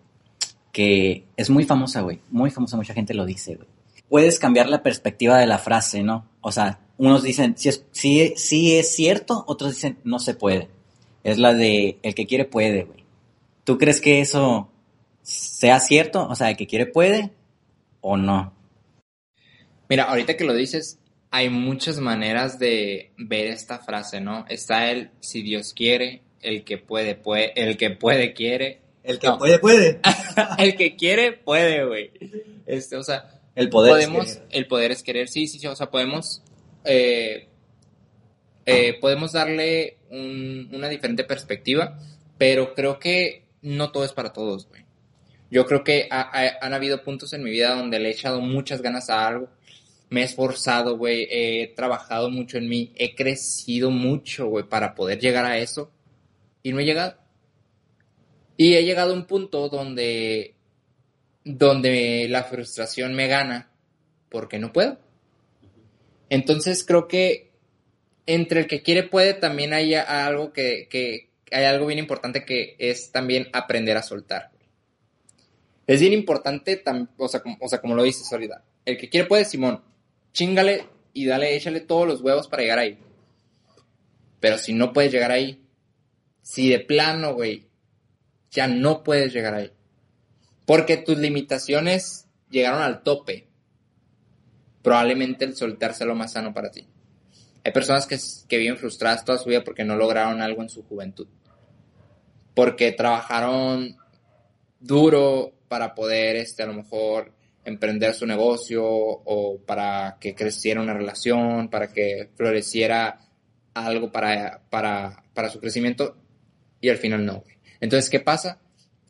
que 0.73 1.27
es 1.37 1.51
muy 1.51 1.65
famosa, 1.65 2.01
güey. 2.01 2.21
Muy 2.31 2.51
famosa, 2.51 2.77
mucha 2.77 2.95
gente 2.95 3.15
lo 3.15 3.27
dice, 3.27 3.57
güey. 3.57 3.69
Puedes 4.09 4.39
cambiar 4.39 4.69
la 4.69 4.83
perspectiva 4.83 5.39
de 5.39 5.47
la 5.47 5.59
frase, 5.59 6.03
¿no? 6.03 6.27
O 6.41 6.53
sea, 6.53 6.81
unos 6.97 7.23
dicen, 7.23 7.57
si 7.57 7.69
es, 7.69 7.85
si, 7.93 8.35
si 8.37 8.77
es 8.77 8.95
cierto, 8.95 9.45
otros 9.47 9.75
dicen, 9.75 9.99
no 10.05 10.19
se 10.19 10.35
puede. 10.35 10.69
Es 11.23 11.39
la 11.39 11.55
de, 11.55 11.99
el 12.03 12.15
que 12.15 12.27
quiere 12.27 12.45
puede, 12.45 12.85
güey. 12.85 13.05
¿Tú 13.65 13.79
crees 13.79 14.01
que 14.01 14.21
eso 14.21 14.69
sea 15.23 15.81
cierto? 15.81 16.29
O 16.29 16.35
sea, 16.35 16.51
el 16.51 16.57
que 16.57 16.67
quiere 16.67 16.87
puede 16.87 17.31
o 18.01 18.17
no. 18.17 18.53
Mira, 19.89 20.05
ahorita 20.05 20.37
que 20.37 20.45
lo 20.45 20.55
dices, 20.55 20.99
hay 21.31 21.51
muchas 21.51 21.99
maneras 21.99 22.59
de 22.59 23.11
ver 23.17 23.47
esta 23.49 23.79
frase, 23.79 24.21
¿no? 24.21 24.45
Está 24.49 24.91
el 24.91 25.11
si 25.21 25.43
Dios 25.43 25.73
quiere, 25.73 26.23
el 26.43 26.63
que 26.63 26.79
puede, 26.79 27.15
puede, 27.15 27.53
el 27.57 27.77
que 27.77 27.91
puede, 27.91 28.35
quiere. 28.35 28.81
El 29.03 29.19
que 29.19 29.31
puede, 29.33 29.59
puede. 29.59 30.01
el 30.59 30.77
que 30.77 30.95
quiere, 30.95 31.33
puede, 31.33 31.85
güey. 31.85 32.11
Este, 32.67 32.97
o 32.97 33.03
sea, 33.03 33.41
el 33.55 33.69
poder 33.69 33.93
podemos, 33.95 34.27
es 34.27 34.37
querer. 34.37 34.49
el 34.51 34.67
poder 34.67 34.91
es 34.93 35.03
querer, 35.03 35.29
sí, 35.29 35.47
sí, 35.47 35.59
sí, 35.59 35.67
o 35.67 35.77
sea, 35.77 35.91
podemos, 35.91 36.43
eh, 36.85 37.49
eh, 38.67 38.99
podemos 39.01 39.33
darle 39.33 39.99
un, 40.11 40.71
una 40.73 40.89
diferente 40.89 41.25
perspectiva, 41.25 41.99
pero 42.39 42.75
creo 42.75 42.99
que 42.99 43.45
no 43.63 43.91
todo 43.91 44.05
es 44.05 44.13
para 44.13 44.33
todos, 44.33 44.69
güey. 44.69 44.85
Yo 45.51 45.67
creo 45.67 45.85
que 45.85 46.09
ha, 46.11 46.21
ha, 46.21 46.59
han 46.61 46.75
habido 46.75 47.03
puntos 47.03 47.33
en 47.33 47.43
mi 47.43 47.51
vida 47.51 47.75
donde 47.75 47.99
le 47.99 48.09
he 48.09 48.13
echado 48.13 48.41
muchas 48.41 48.83
ganas 48.83 49.11
a 49.11 49.27
algo. 49.27 49.49
Me 50.11 50.23
he 50.23 50.25
esforzado, 50.25 50.97
güey. 50.97 51.29
He 51.31 51.73
trabajado 51.77 52.31
mucho 52.31 52.59
en 52.59 52.69
mí. 52.69 52.93
He 52.97 53.15
crecido 53.15 53.91
mucho, 53.91 54.47
güey, 54.47 54.65
para 54.65 54.95
poder 54.95 55.21
llegar 55.21 55.45
a 55.45 55.59
eso. 55.59 55.93
Y 56.63 56.73
no 56.73 56.81
he 56.81 56.85
llegado. 56.85 57.17
Y 58.57 58.75
he 58.75 58.85
llegado 58.85 59.13
a 59.13 59.17
un 59.17 59.27
punto 59.27 59.69
donde, 59.69 60.55
donde 61.45 62.27
la 62.29 62.45
frustración 62.45 63.15
me 63.15 63.27
gana 63.27 63.71
porque 64.29 64.59
no 64.59 64.73
puedo. 64.73 64.99
Entonces 66.29 66.85
creo 66.85 67.09
que 67.09 67.53
entre 68.27 68.61
el 68.61 68.67
que 68.67 68.83
quiere 68.83 69.03
puede 69.03 69.35
también 69.35 69.73
hay 69.73 69.95
algo 69.95 70.53
que, 70.53 70.89
hay 71.51 71.65
algo 71.65 71.87
bien 71.87 71.99
importante 71.99 72.45
que 72.45 72.77
es 72.79 73.13
también 73.13 73.49
aprender 73.53 73.97
a 73.97 74.03
soltar. 74.03 74.51
Es 75.87 76.01
bien 76.01 76.15
importante, 76.15 76.83
o 77.19 77.29
sea, 77.29 77.41
como, 77.41 77.57
o 77.61 77.69
sea, 77.69 77.81
como 77.81 77.95
lo 77.95 78.03
dices 78.03 78.33
ahorita, 78.33 78.65
el 78.87 78.97
que 78.97 79.11
quiere 79.11 79.27
puede, 79.27 79.45
Simón, 79.45 79.83
chingale 80.33 80.87
y 81.13 81.27
dale, 81.27 81.55
échale 81.55 81.81
todos 81.81 82.07
los 82.07 82.23
huevos 82.23 82.49
para 82.49 82.63
llegar 82.63 82.79
ahí. 82.79 82.99
Pero 84.41 84.59
si 84.59 84.73
no 84.73 84.93
puedes 84.93 85.13
llegar 85.13 85.31
ahí, 85.31 85.63
si 86.43 86.69
de 86.69 86.81
plano, 86.81 87.35
güey, 87.35 87.69
ya 88.51 88.67
no 88.67 89.03
puedes 89.03 89.33
llegar 89.33 89.55
ahí. 89.55 89.73
Porque 90.67 90.97
tus 90.97 91.19
limitaciones 91.19 92.27
llegaron 92.51 92.83
al 92.83 93.03
tope. 93.03 93.49
Probablemente 94.85 95.45
el 95.45 95.57
soltarse 95.57 96.05
lo 96.05 96.15
más 96.15 96.33
sano 96.33 96.55
para 96.55 96.71
ti. 96.71 96.87
Hay 97.65 97.73
personas 97.73 98.07
que, 98.07 98.17
que 98.47 98.59
viven 98.59 98.77
frustradas 98.77 99.25
toda 99.25 99.39
su 99.39 99.49
vida 99.49 99.65
porque 99.65 99.83
no 99.83 99.97
lograron 99.97 100.41
algo 100.41 100.63
en 100.63 100.69
su 100.69 100.85
juventud 100.85 101.27
porque 102.55 102.93
trabajaron 102.93 103.97
duro 104.81 105.53
para 105.69 105.95
poder, 105.95 106.37
este, 106.37 106.63
a 106.63 106.67
lo 106.67 106.75
mejor, 106.75 107.33
emprender 107.65 108.15
su 108.15 108.27
negocio 108.27 108.85
o 108.87 109.59
para 109.67 110.19
que 110.21 110.35
creciera 110.35 110.81
una 110.81 110.95
relación, 110.95 111.69
para 111.69 111.89
que 111.89 112.31
floreciera 112.37 113.19
algo 113.75 114.13
para, 114.13 114.63
para, 114.71 115.25
para 115.35 115.51
su 115.51 115.59
crecimiento 115.59 116.17
y 116.81 116.91
al 116.91 116.99
final 116.99 117.25
no. 117.27 117.43
Entonces, 117.81 118.09
¿qué 118.09 118.21
pasa? 118.21 118.61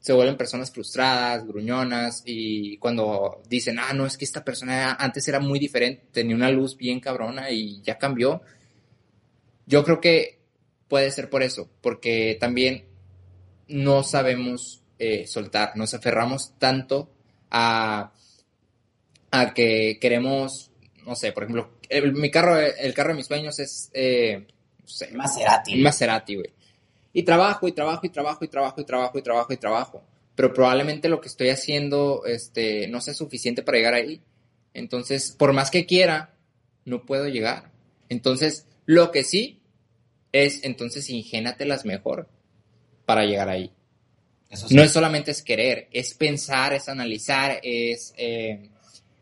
Se 0.05 0.13
vuelven 0.13 0.37
personas 0.37 0.71
frustradas, 0.71 1.47
gruñonas 1.47 2.23
y 2.27 2.77
cuando 2.77 3.41
dicen, 3.49 3.79
ah, 3.79 3.95
no, 3.95 4.05
es 4.05 4.19
que 4.19 4.27
esta 4.27 4.45
persona 4.45 4.93
antes 5.01 5.27
era 5.29 5.41
muy 5.41 5.59
diferente, 5.59 6.05
tenía 6.13 6.37
una 6.37 6.51
luz 6.51 6.77
bien 6.77 7.01
cabrona 7.01 7.51
y 7.51 7.81
ya 7.81 7.97
cambió. 7.97 8.43
Yo 9.65 9.83
creo 9.83 10.03
que 10.03 10.41
puede 10.89 11.11
ser 11.11 11.31
por 11.31 11.43
eso, 11.43 11.71
porque 11.81 12.37
también 12.39 12.85
no 13.67 14.03
sabemos 14.03 14.83
eh, 14.99 15.27
soltar, 15.27 15.75
nos 15.75 15.95
aferramos 15.95 16.53
tanto 16.59 17.11
a, 17.51 18.13
a 19.31 19.55
que 19.55 19.97
queremos, 19.99 20.71
no 21.07 21.17
sé, 21.17 21.33
por 21.33 21.45
ejemplo, 21.45 21.79
el, 21.89 22.13
mi 22.13 22.31
carro, 22.31 22.61
el 22.61 22.93
carro 22.93 23.09
de 23.13 23.17
mis 23.17 23.27
sueños 23.27 23.59
es, 23.59 23.91
eh, 23.95 24.47
no 24.83 24.87
sé, 24.87 25.13
Maserati. 25.13 25.77
Maserati, 25.77 26.35
güey. 26.35 26.53
Y 27.15 27.23
trabajo, 27.23 27.67
y 27.67 27.73
trabajo, 27.73 28.05
y 28.05 28.11
trabajo, 28.11 28.45
y 28.45 28.49
trabajo, 28.49 28.81
y 28.81 28.85
trabajo, 28.85 29.19
y 29.19 29.23
trabajo, 29.23 29.53
y 29.53 29.57
trabajo. 29.57 30.05
Pero 30.35 30.53
probablemente 30.53 31.09
lo 31.09 31.21
que 31.21 31.29
estoy 31.29 31.49
haciendo, 31.49 32.25
este, 32.27 32.89
no 32.89 33.01
sea 33.01 33.15
suficiente 33.15 33.63
para 33.63 33.79
llegar 33.79 33.95
ahí. 33.95 34.21
Entonces, 34.75 35.31
por 35.31 35.53
más 35.53 35.71
que 35.71 35.87
quiera, 35.87 36.35
no 36.85 37.07
puedo 37.07 37.29
llegar. 37.29 37.71
Entonces, 38.09 38.67
lo 38.85 39.13
que 39.13 39.23
sí 39.23 39.63
es, 40.33 40.65
entonces, 40.65 41.09
ingénatelas 41.09 41.85
mejor 41.85 42.29
para 43.07 43.25
llegar 43.25 43.49
ahí. 43.49 43.73
Sí. 44.53 44.75
No 44.75 44.83
es 44.83 44.91
solamente 44.93 45.31
es 45.31 45.43
querer, 45.43 45.89
es 45.93 46.15
pensar, 46.15 46.75
es 46.75 46.89
analizar, 46.89 47.61
es 47.63 48.13
eh, 48.17 48.71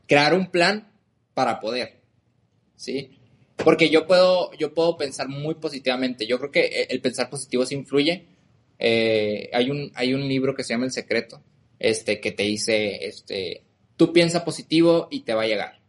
crear 0.06 0.34
un 0.34 0.50
plan 0.50 0.90
para 1.34 1.60
poder, 1.60 2.00
¿sí? 2.76 3.18
Porque 3.56 3.90
yo 3.90 4.06
puedo, 4.06 4.52
yo 4.54 4.74
puedo 4.74 4.96
pensar 4.96 5.28
muy 5.28 5.54
positivamente. 5.54 6.26
Yo 6.26 6.38
creo 6.38 6.50
que 6.50 6.86
el 6.88 7.00
pensar 7.00 7.30
positivo 7.30 7.64
se 7.64 7.74
influye. 7.74 8.26
Eh, 8.78 9.50
hay, 9.52 9.70
un, 9.70 9.92
hay 9.94 10.14
un 10.14 10.26
libro 10.26 10.54
que 10.54 10.64
se 10.64 10.74
llama 10.74 10.86
El 10.86 10.92
Secreto, 10.92 11.40
este, 11.78 12.20
que 12.20 12.32
te 12.32 12.42
dice, 12.42 13.06
este, 13.06 13.62
tú 13.96 14.12
piensa 14.12 14.44
positivo 14.44 15.08
y 15.10 15.20
te 15.20 15.34
va 15.34 15.42
a 15.42 15.46
llegar. 15.46 15.80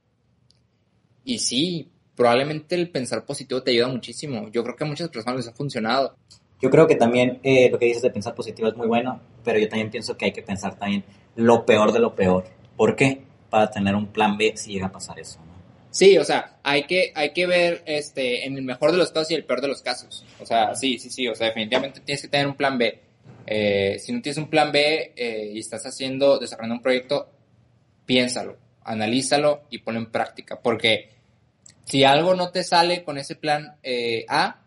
Y 1.23 1.39
sí, 1.39 1.89
probablemente 2.15 2.76
el 2.76 2.89
pensar 2.89 3.26
positivo 3.26 3.63
te 3.63 3.71
ayuda 3.71 3.88
muchísimo. 3.88 4.49
Yo 4.49 4.63
creo 4.63 4.76
que 4.76 4.84
a 4.84 4.88
muchas 4.88 5.10
personas 5.10 5.38
les 5.38 5.47
ha 5.47 5.54
funcionado. 5.54 6.15
Yo 6.62 6.69
creo 6.69 6.88
que 6.88 6.95
también 6.95 7.39
eh, 7.43 7.69
lo 7.71 7.80
que 7.80 7.86
dices 7.86 8.04
de 8.04 8.12
pensar 8.12 8.36
positivo 8.36 8.67
es 8.67 8.76
muy 8.76 8.88
bueno, 8.88 9.19
pero 9.43 9.60
yo 9.60 9.67
también 9.67 9.89
pienso 9.89 10.15
que 10.15 10.26
hay 10.26 10.32
que 10.32 10.43
pensar 10.43 10.78
también 10.78 11.04
lo 11.36 11.65
peor 11.65 11.91
de 11.91 11.99
lo 11.99 12.13
peor. 12.15 12.45
¿Por 12.78 12.95
qué? 12.95 13.23
Para 13.49 13.69
tener 13.69 13.95
un 13.95 14.08
plan 14.08 14.38
B 14.38 14.54
si 14.56 14.73
llega 14.73 14.88
a 14.88 14.91
pasar 14.91 15.19
eso. 15.19 15.39
¿no? 15.45 15.52
Sí, 15.93 16.17
o 16.17 16.23
sea, 16.23 16.58
hay 16.63 16.86
que, 16.86 17.12
hay 17.13 17.34
que 17.34 17.45
ver 17.45 17.84
este, 17.86 18.47
en 18.47 18.58
el 18.58 18.63
mejor 18.63 18.91
de 18.91 18.97
los 18.97 19.12
casos 19.12 19.29
y 19.29 19.36
el 19.36 19.45
peor 19.45 19.62
de 19.62 19.67
los 19.67 19.84
casos. 19.84 20.25
O 20.41 20.45
sea, 20.45 20.73
sí, 20.73 20.97
sí, 20.97 21.12
sí, 21.12 21.27
o 21.27 21.36
sea, 21.36 21.47
definitivamente 21.47 21.99
tienes 21.99 22.23
que 22.23 22.29
tener 22.29 22.47
un 22.47 22.56
plan 22.56 22.79
B. 22.79 22.99
Eh, 23.45 23.99
si 23.99 24.12
no 24.12 24.19
tienes 24.19 24.39
un 24.39 24.49
plan 24.49 24.71
B 24.71 25.13
eh, 25.15 25.51
y 25.53 25.60
estás 25.60 25.86
haciendo, 25.86 26.39
desarrollando 26.39 26.77
un 26.77 26.82
proyecto, 26.82 27.29
piénsalo, 28.08 28.58
analízalo 28.84 29.67
y 29.69 29.77
ponlo 29.77 29.99
en 29.99 30.12
práctica. 30.12 30.60
Porque 30.60 31.12
si 31.86 32.03
algo 32.03 32.34
no 32.34 32.49
te 32.49 32.63
sale 32.63 33.03
con 33.03 33.19
ese 33.19 33.36
plan 33.36 33.77
eh, 33.84 34.25
A, 34.29 34.62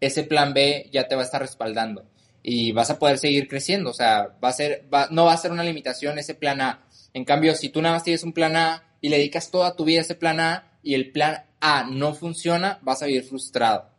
ese 0.00 0.24
plan 0.24 0.54
B 0.54 0.88
ya 0.90 1.08
te 1.08 1.14
va 1.14 1.20
a 1.20 1.26
estar 1.26 1.42
respaldando 1.42 2.06
y 2.42 2.72
vas 2.72 2.88
a 2.88 2.98
poder 2.98 3.18
seguir 3.18 3.48
creciendo. 3.48 3.90
O 3.90 3.94
sea, 3.94 4.34
va 4.42 4.48
a 4.48 4.54
ser, 4.54 4.88
va, 4.92 5.08
no 5.10 5.26
va 5.26 5.34
a 5.34 5.36
ser 5.36 5.52
una 5.52 5.62
limitación 5.62 6.18
ese 6.18 6.34
plan 6.34 6.62
A. 6.62 6.86
En 7.12 7.26
cambio, 7.26 7.54
si 7.54 7.68
tú 7.68 7.82
nada 7.82 7.96
más 7.96 8.04
tienes 8.04 8.22
un 8.22 8.32
plan 8.32 8.56
A 8.56 8.84
y 9.02 9.10
le 9.10 9.18
dedicas 9.18 9.50
toda 9.50 9.76
tu 9.76 9.84
vida 9.84 9.98
a 9.98 10.04
ese 10.04 10.14
plan 10.14 10.40
A 10.40 10.69
y 10.82 10.94
el 10.94 11.12
plan 11.12 11.44
A 11.60 11.84
no 11.84 12.14
funciona, 12.14 12.78
vas 12.82 13.02
a 13.02 13.06
vivir 13.06 13.24
frustrado. 13.24 13.90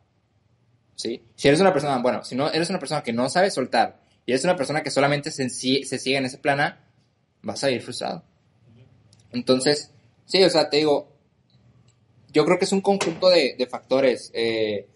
¿Sí? 0.95 1.21
Si 1.35 1.47
eres 1.47 1.61
una 1.61 1.73
persona, 1.73 1.97
bueno, 1.97 2.23
si 2.23 2.35
no 2.35 2.51
eres 2.51 2.69
una 2.69 2.79
persona 2.79 3.01
que 3.01 3.13
no 3.13 3.27
sabe 3.29 3.49
soltar 3.49 4.01
y 4.25 4.31
eres 4.31 4.43
una 4.43 4.55
persona 4.55 4.83
que 4.83 4.91
solamente 4.91 5.31
se, 5.31 5.49
se 5.49 5.99
sigue 5.99 6.17
en 6.17 6.25
ese 6.25 6.37
plan 6.37 6.59
A, 6.59 6.79
vas 7.41 7.63
a 7.63 7.67
vivir 7.67 7.81
frustrado. 7.81 8.23
Entonces, 9.31 9.91
sí, 10.25 10.43
o 10.43 10.49
sea, 10.49 10.69
te 10.69 10.77
digo, 10.77 11.11
yo 12.31 12.45
creo 12.45 12.57
que 12.57 12.65
es 12.65 12.71
un 12.71 12.81
conjunto 12.81 13.29
de, 13.29 13.67
factores. 13.69 14.31
Eh, 14.33 14.87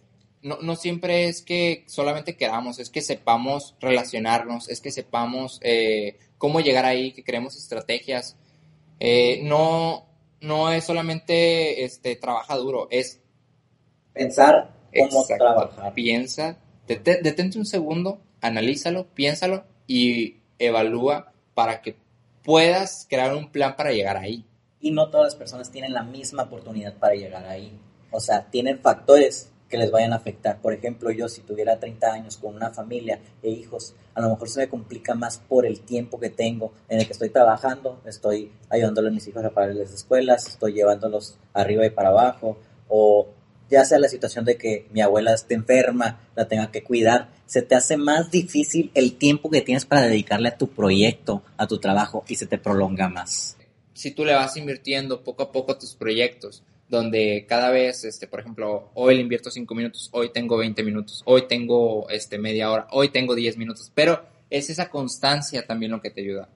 no, 0.41 0.59
no, 0.61 0.75
siempre 0.75 1.25
es 1.25 1.41
que 1.41 1.83
solamente 1.87 2.35
queramos, 2.35 2.79
es 2.79 2.89
que 2.89 3.01
sepamos 3.01 3.75
relacionarnos, 3.79 4.69
es 4.69 4.79
que 4.79 4.91
sepamos 4.91 5.59
eh, 5.63 6.17
cómo 6.37 6.59
llegar 6.59 6.85
ahí, 6.85 7.11
que 7.11 7.23
creemos 7.23 7.55
estrategias. 7.55 8.37
Eh, 8.99 9.41
no, 9.43 10.05
no 10.45 10.71
es 10.71 10.83
solamente 10.85 11.83
este, 11.83 12.15
trabaja 12.15 12.55
duro, 12.55 12.87
es 12.91 13.19
pensar 14.13 14.71
cómo 14.97 15.21
Exacto. 15.21 15.43
trabajar. 15.43 15.93
Piensa 15.93 16.57
Dete- 16.87 17.21
detente 17.21 17.57
un 17.57 17.65
segundo, 17.65 18.19
analízalo, 18.41 19.07
piénsalo 19.07 19.63
y 19.87 20.37
evalúa 20.59 21.31
para 21.55 21.81
que 21.81 21.95
puedas 22.43 23.07
crear 23.09 23.33
un 23.35 23.49
plan 23.51 23.75
para 23.75 23.91
llegar 23.91 24.17
ahí. 24.17 24.45
Y 24.79 24.91
no 24.91 25.09
todas 25.09 25.25
las 25.33 25.35
personas 25.35 25.71
tienen 25.71 25.93
la 25.93 26.03
misma 26.03 26.43
oportunidad 26.43 26.93
para 26.93 27.15
llegar 27.15 27.45
ahí. 27.47 27.71
O 28.11 28.19
sea, 28.19 28.45
tienen 28.51 28.79
factores 28.79 29.49
que 29.69 29.77
les 29.77 29.91
vayan 29.91 30.13
a 30.13 30.17
afectar. 30.17 30.61
Por 30.61 30.73
ejemplo, 30.73 31.11
yo 31.11 31.27
si 31.27 31.41
tuviera 31.41 31.79
30 31.79 32.11
años 32.11 32.37
con 32.37 32.55
una 32.55 32.71
familia 32.71 33.19
e 33.41 33.49
hijos, 33.49 33.95
a 34.13 34.21
lo 34.21 34.29
mejor 34.29 34.49
se 34.49 34.61
me 34.61 34.69
complica 34.69 35.15
más 35.15 35.37
por 35.37 35.65
el 35.65 35.81
tiempo 35.81 36.19
que 36.19 36.29
tengo 36.29 36.73
en 36.89 36.99
el 36.99 37.05
que 37.05 37.13
estoy 37.13 37.29
trabajando, 37.29 38.01
estoy 38.05 38.51
ayudándole 38.69 39.09
a 39.09 39.11
mis 39.11 39.27
hijos 39.27 39.43
a 39.43 39.49
pagarles 39.49 39.77
las 39.77 39.93
escuelas, 39.93 40.47
estoy 40.47 40.73
llevándolos 40.73 41.37
arriba 41.53 41.85
y 41.85 41.89
para 41.89 42.09
abajo, 42.09 42.57
o 42.87 43.27
ya 43.69 43.83
sea 43.83 43.97
la 43.99 44.07
situación 44.07 44.45
de 44.45 44.57
que 44.57 44.87
mi 44.91 45.01
abuela 45.01 45.33
esté 45.33 45.55
enferma, 45.55 46.19
la 46.35 46.47
tenga 46.47 46.71
que 46.71 46.83
cuidar, 46.83 47.29
se 47.45 47.61
te 47.61 47.75
hace 47.75 47.97
más 47.97 48.29
difícil 48.29 48.91
el 48.93 49.17
tiempo 49.17 49.49
que 49.49 49.61
tienes 49.61 49.85
para 49.85 50.03
dedicarle 50.03 50.49
a 50.49 50.57
tu 50.57 50.67
proyecto, 50.67 51.41
a 51.57 51.67
tu 51.67 51.79
trabajo, 51.79 52.23
y 52.27 52.35
se 52.35 52.45
te 52.45 52.57
prolonga 52.57 53.09
más. 53.09 53.57
si 53.93 54.11
tú 54.11 54.25
le 54.25 54.35
vas 54.35 54.57
invirtiendo 54.57 55.23
poco 55.23 55.43
a 55.43 55.51
poco 55.53 55.71
a 55.71 55.79
tus 55.79 55.95
proyectos, 55.95 56.63
donde 56.87 57.45
cada 57.47 57.71
vez, 57.71 58.03
este, 58.03 58.27
por 58.27 58.39
ejemplo, 58.39 58.91
hoy 58.93 59.15
le 59.15 59.21
invierto 59.21 59.49
5 59.49 59.73
minutos, 59.75 60.09
hoy 60.11 60.31
tengo 60.31 60.57
20 60.57 60.83
minutos, 60.83 61.21
hoy 61.25 61.47
tengo 61.47 62.07
este, 62.09 62.37
media 62.37 62.71
hora, 62.71 62.87
hoy 62.91 63.09
tengo 63.09 63.33
10 63.33 63.57
minutos, 63.57 63.91
pero 63.93 64.23
es 64.49 64.69
esa 64.69 64.89
constancia 64.89 65.65
también 65.65 65.91
lo 65.91 66.01
que 66.01 66.11
te 66.11 66.21
ayuda. 66.21 66.49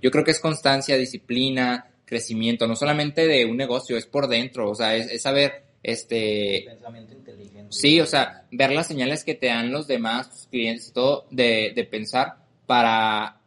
Yo 0.00 0.10
creo 0.10 0.24
que 0.24 0.30
es 0.30 0.40
constancia, 0.40 0.96
disciplina, 0.96 1.90
crecimiento, 2.04 2.66
no 2.66 2.76
solamente 2.76 3.26
de 3.26 3.44
un 3.44 3.56
negocio, 3.56 3.96
es 3.96 4.06
por 4.06 4.28
dentro, 4.28 4.70
o 4.70 4.74
sea, 4.74 4.94
es, 4.94 5.10
es 5.10 5.22
saber, 5.22 5.64
este, 5.82 6.64
Pensamiento 6.66 7.14
inteligente. 7.14 7.68
Sí, 7.70 8.00
o 8.00 8.06
sea, 8.06 8.46
ver 8.52 8.70
las 8.70 8.86
señales 8.86 9.24
que 9.24 9.34
te 9.34 9.46
dan 9.46 9.72
los 9.72 9.86
demás, 9.88 10.30
tus 10.30 10.46
clientes 10.46 10.88
y 10.88 10.92
todo, 10.92 11.26
de, 11.30 11.72
de 11.74 11.84
pensar 11.84 12.36
para, 12.66 13.41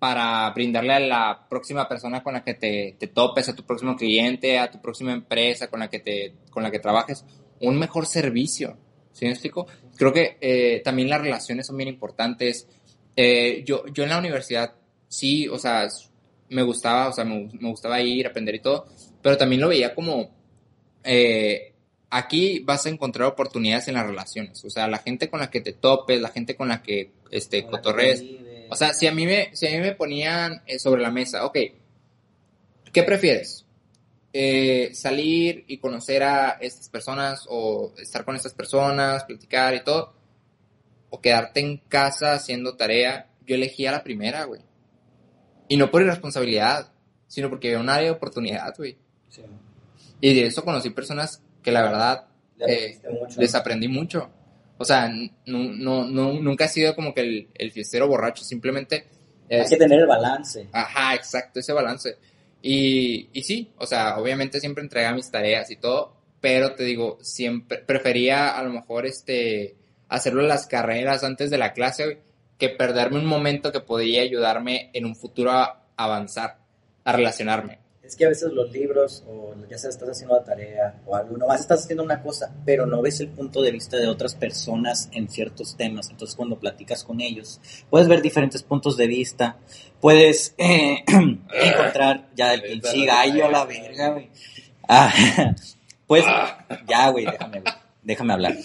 para 0.00 0.50
brindarle 0.50 0.94
a 0.94 0.98
la 0.98 1.46
próxima 1.48 1.86
persona 1.86 2.22
con 2.22 2.32
la 2.32 2.42
que 2.42 2.54
te, 2.54 2.96
te 2.98 3.06
topes, 3.08 3.50
a 3.50 3.54
tu 3.54 3.64
próximo 3.64 3.94
cliente, 3.94 4.58
a 4.58 4.70
tu 4.70 4.80
próxima 4.80 5.12
empresa 5.12 5.68
con 5.68 5.78
la 5.78 5.90
que, 5.90 6.00
te, 6.00 6.34
con 6.50 6.62
la 6.62 6.70
que 6.70 6.78
trabajes, 6.78 7.24
un 7.60 7.78
mejor 7.78 8.06
servicio. 8.06 8.78
¿Sí 9.12 9.26
me 9.26 9.32
explico? 9.32 9.66
Creo 9.96 10.10
que 10.10 10.38
eh, 10.40 10.80
también 10.82 11.10
las 11.10 11.20
relaciones 11.20 11.66
son 11.66 11.76
bien 11.76 11.90
importantes. 11.90 12.66
Eh, 13.14 13.62
yo, 13.66 13.84
yo 13.88 14.04
en 14.04 14.08
la 14.08 14.18
universidad, 14.18 14.72
sí, 15.06 15.46
o 15.48 15.58
sea, 15.58 15.86
me 16.48 16.62
gustaba, 16.62 17.08
o 17.08 17.12
sea, 17.12 17.26
me, 17.26 17.50
me 17.60 17.68
gustaba 17.68 18.00
ir, 18.00 18.26
aprender 18.26 18.54
y 18.54 18.60
todo, 18.60 18.86
pero 19.22 19.36
también 19.36 19.60
lo 19.60 19.68
veía 19.68 19.94
como... 19.94 20.30
Eh, 21.04 21.74
aquí 22.08 22.60
vas 22.60 22.86
a 22.86 22.88
encontrar 22.88 23.28
oportunidades 23.28 23.88
en 23.88 23.94
las 23.94 24.06
relaciones. 24.06 24.64
O 24.64 24.70
sea, 24.70 24.88
la 24.88 24.98
gente 24.98 25.28
con 25.28 25.40
la 25.40 25.50
que 25.50 25.60
te 25.60 25.74
topes, 25.74 26.20
la 26.20 26.30
gente 26.30 26.56
con 26.56 26.68
la 26.68 26.82
que 26.82 27.12
este, 27.30 27.66
cotorres. 27.66 28.24
O 28.70 28.76
sea, 28.76 28.94
si 28.94 29.06
a 29.06 29.12
mí 29.12 29.26
me, 29.26 29.54
si 29.54 29.66
a 29.66 29.70
mí 29.70 29.78
me 29.78 29.94
ponían 29.94 30.62
eh, 30.66 30.78
sobre 30.78 31.02
la 31.02 31.10
mesa, 31.10 31.44
ok, 31.44 31.58
¿qué 32.92 33.02
prefieres? 33.02 33.66
Eh, 34.32 34.90
salir 34.94 35.64
y 35.66 35.78
conocer 35.78 36.22
a 36.22 36.50
estas 36.60 36.88
personas 36.88 37.46
o 37.48 37.92
estar 37.98 38.24
con 38.24 38.36
estas 38.36 38.54
personas, 38.54 39.24
platicar 39.24 39.74
y 39.74 39.82
todo, 39.82 40.14
o 41.10 41.20
quedarte 41.20 41.58
en 41.58 41.78
casa 41.78 42.34
haciendo 42.34 42.76
tarea, 42.76 43.28
yo 43.44 43.56
elegía 43.56 43.90
la 43.90 44.04
primera, 44.04 44.44
güey. 44.44 44.60
Y 45.66 45.76
no 45.76 45.90
por 45.90 46.02
irresponsabilidad, 46.02 46.92
sino 47.26 47.50
porque 47.50 47.68
había 47.68 47.80
un 47.80 47.88
área 47.88 48.04
de 48.04 48.10
oportunidad, 48.16 48.72
güey. 48.76 48.96
Sí. 49.28 49.42
Y 50.20 50.34
de 50.34 50.46
eso 50.46 50.64
conocí 50.64 50.90
personas 50.90 51.42
que 51.62 51.72
la 51.72 51.82
verdad 51.82 52.26
eh, 52.58 53.00
mucho. 53.20 53.40
les 53.40 53.54
aprendí 53.54 53.88
mucho. 53.88 54.30
O 54.80 54.84
sea, 54.86 55.10
no, 55.10 55.58
no, 55.58 56.06
no, 56.06 56.32
nunca 56.40 56.64
he 56.64 56.68
sido 56.68 56.94
como 56.96 57.12
que 57.12 57.20
el, 57.20 57.48
el 57.54 57.70
fiestero 57.70 58.08
borracho, 58.08 58.44
simplemente... 58.44 59.04
Hay 59.50 59.68
que 59.68 59.76
tener 59.76 60.00
el 60.00 60.06
balance. 60.06 60.68
Ajá, 60.72 61.14
exacto, 61.14 61.60
ese 61.60 61.74
balance. 61.74 62.16
Y, 62.62 63.28
y 63.30 63.42
sí, 63.42 63.70
o 63.76 63.86
sea, 63.86 64.16
obviamente 64.16 64.58
siempre 64.58 64.82
entregaba 64.82 65.14
mis 65.14 65.30
tareas 65.30 65.70
y 65.70 65.76
todo, 65.76 66.16
pero 66.40 66.74
te 66.74 66.84
digo, 66.84 67.18
siempre 67.20 67.76
prefería 67.76 68.56
a 68.56 68.62
lo 68.62 68.70
mejor 68.70 69.04
este 69.04 69.76
hacerlo 70.08 70.40
en 70.40 70.48
las 70.48 70.66
carreras 70.66 71.24
antes 71.24 71.50
de 71.50 71.58
la 71.58 71.74
clase 71.74 72.20
que 72.56 72.70
perderme 72.70 73.18
un 73.18 73.26
momento 73.26 73.72
que 73.72 73.80
podría 73.80 74.22
ayudarme 74.22 74.88
en 74.94 75.04
un 75.04 75.14
futuro 75.14 75.50
a 75.50 75.82
avanzar, 75.94 76.56
a 77.04 77.12
relacionarme. 77.12 77.80
Es 78.10 78.16
que 78.16 78.26
a 78.26 78.28
veces 78.28 78.52
los 78.52 78.72
libros, 78.72 79.22
o 79.28 79.54
ya 79.70 79.78
sea 79.78 79.88
estás 79.88 80.08
haciendo 80.08 80.34
la 80.34 80.42
tarea, 80.42 81.00
o 81.06 81.14
algo, 81.14 81.36
nomás 81.36 81.60
estás 81.60 81.84
haciendo 81.84 82.02
una 82.02 82.20
cosa, 82.20 82.52
pero 82.64 82.84
no 82.84 83.00
ves 83.00 83.20
el 83.20 83.28
punto 83.28 83.62
de 83.62 83.70
vista 83.70 83.98
de 83.98 84.08
otras 84.08 84.34
personas 84.34 85.08
en 85.12 85.28
ciertos 85.28 85.76
temas. 85.76 86.10
Entonces, 86.10 86.34
cuando 86.34 86.58
platicas 86.58 87.04
con 87.04 87.20
ellos, 87.20 87.60
puedes 87.88 88.08
ver 88.08 88.20
diferentes 88.20 88.64
puntos 88.64 88.96
de 88.96 89.06
vista, 89.06 89.58
puedes 90.00 90.56
eh, 90.58 91.04
encontrar 91.06 92.30
ya 92.34 92.52
el 92.52 92.62
pinche 92.62 93.06
gallo 93.06 93.46
a 93.46 93.50
la 93.52 93.64
verga, 93.64 94.08
güey. 94.10 94.28
Ah, 94.88 95.12
pues, 96.08 96.24
ya, 96.88 97.10
güey, 97.10 97.26
déjame, 97.26 97.60
güey, 97.60 97.74
déjame 98.02 98.32
hablar. 98.32 98.56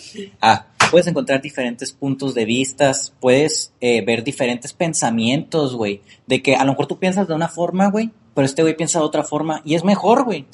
Ah, 0.41 0.69
puedes 0.89 1.05
encontrar 1.05 1.39
diferentes 1.39 1.91
puntos 1.91 2.33
de 2.33 2.45
vistas, 2.45 3.13
puedes 3.19 3.73
eh, 3.79 4.03
ver 4.03 4.23
diferentes 4.23 4.73
pensamientos, 4.73 5.75
güey, 5.75 6.01
de 6.25 6.41
que 6.41 6.55
a 6.55 6.63
lo 6.63 6.71
mejor 6.71 6.87
tú 6.87 6.97
piensas 6.97 7.27
de 7.27 7.35
una 7.35 7.47
forma, 7.47 7.91
güey, 7.91 8.09
pero 8.35 8.45
este 8.45 8.61
güey 8.61 8.75
piensa 8.77 8.99
de 8.99 9.05
otra 9.05 9.23
forma 9.23 9.61
y 9.65 9.73
es 9.73 9.83
mejor, 9.83 10.23
güey. 10.25 10.45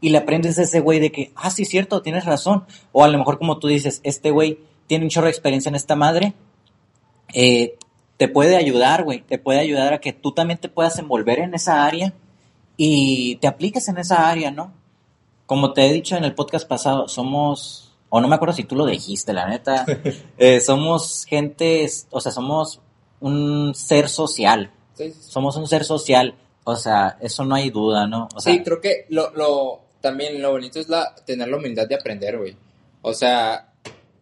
Y 0.00 0.10
le 0.10 0.18
aprendes 0.18 0.58
a 0.58 0.62
ese 0.62 0.80
güey 0.80 1.00
de 1.00 1.12
que, 1.12 1.32
ah, 1.36 1.50
sí, 1.50 1.64
cierto, 1.66 2.00
tienes 2.00 2.24
razón. 2.24 2.64
O 2.92 3.04
a 3.04 3.08
lo 3.08 3.18
mejor 3.18 3.38
como 3.38 3.58
tú 3.58 3.66
dices, 3.68 4.00
este 4.04 4.30
güey 4.30 4.60
tiene 4.86 5.04
un 5.04 5.10
chorro 5.10 5.26
de 5.26 5.32
experiencia 5.32 5.68
en 5.68 5.74
esta 5.74 5.96
madre, 5.96 6.32
eh, 7.34 7.76
te 8.16 8.28
puede 8.28 8.56
ayudar, 8.56 9.04
güey, 9.04 9.20
te 9.22 9.38
puede 9.38 9.58
ayudar 9.60 9.92
a 9.92 10.00
que 10.00 10.12
tú 10.12 10.32
también 10.32 10.58
te 10.58 10.68
puedas 10.68 10.98
envolver 10.98 11.40
en 11.40 11.54
esa 11.54 11.84
área 11.84 12.14
y 12.76 13.36
te 13.36 13.48
apliques 13.48 13.88
en 13.88 13.98
esa 13.98 14.28
área, 14.30 14.50
¿no? 14.50 14.72
Como 15.46 15.72
te 15.72 15.86
he 15.86 15.92
dicho 15.92 16.16
en 16.16 16.24
el 16.24 16.34
podcast 16.34 16.66
pasado, 16.68 17.08
somos, 17.08 17.92
o 18.08 18.20
no 18.20 18.28
me 18.28 18.36
acuerdo 18.36 18.54
si 18.54 18.64
tú 18.64 18.74
lo 18.76 18.86
dijiste, 18.86 19.32
la 19.32 19.48
neta, 19.48 19.84
eh, 20.38 20.60
somos 20.60 21.24
gente, 21.24 21.86
o 22.10 22.20
sea, 22.20 22.32
somos 22.32 22.80
un 23.20 23.74
ser 23.74 24.08
social, 24.08 24.70
Sí, 24.94 25.10
sí, 25.10 25.18
sí. 25.20 25.30
somos 25.30 25.56
un 25.56 25.66
ser 25.66 25.84
social, 25.84 26.34
o 26.68 26.74
sea, 26.74 27.16
eso 27.20 27.44
no 27.44 27.54
hay 27.54 27.70
duda, 27.70 28.08
¿no? 28.08 28.28
O 28.34 28.40
sea, 28.40 28.52
sí, 28.52 28.60
creo 28.64 28.80
que 28.80 29.06
lo, 29.10 29.30
lo, 29.30 29.82
también 30.00 30.42
lo 30.42 30.50
bonito 30.50 30.80
es 30.80 30.88
la, 30.88 31.14
tener 31.24 31.46
la 31.46 31.58
humildad 31.58 31.86
de 31.86 31.94
aprender, 31.94 32.36
güey. 32.36 32.56
O 33.02 33.14
sea, 33.14 33.72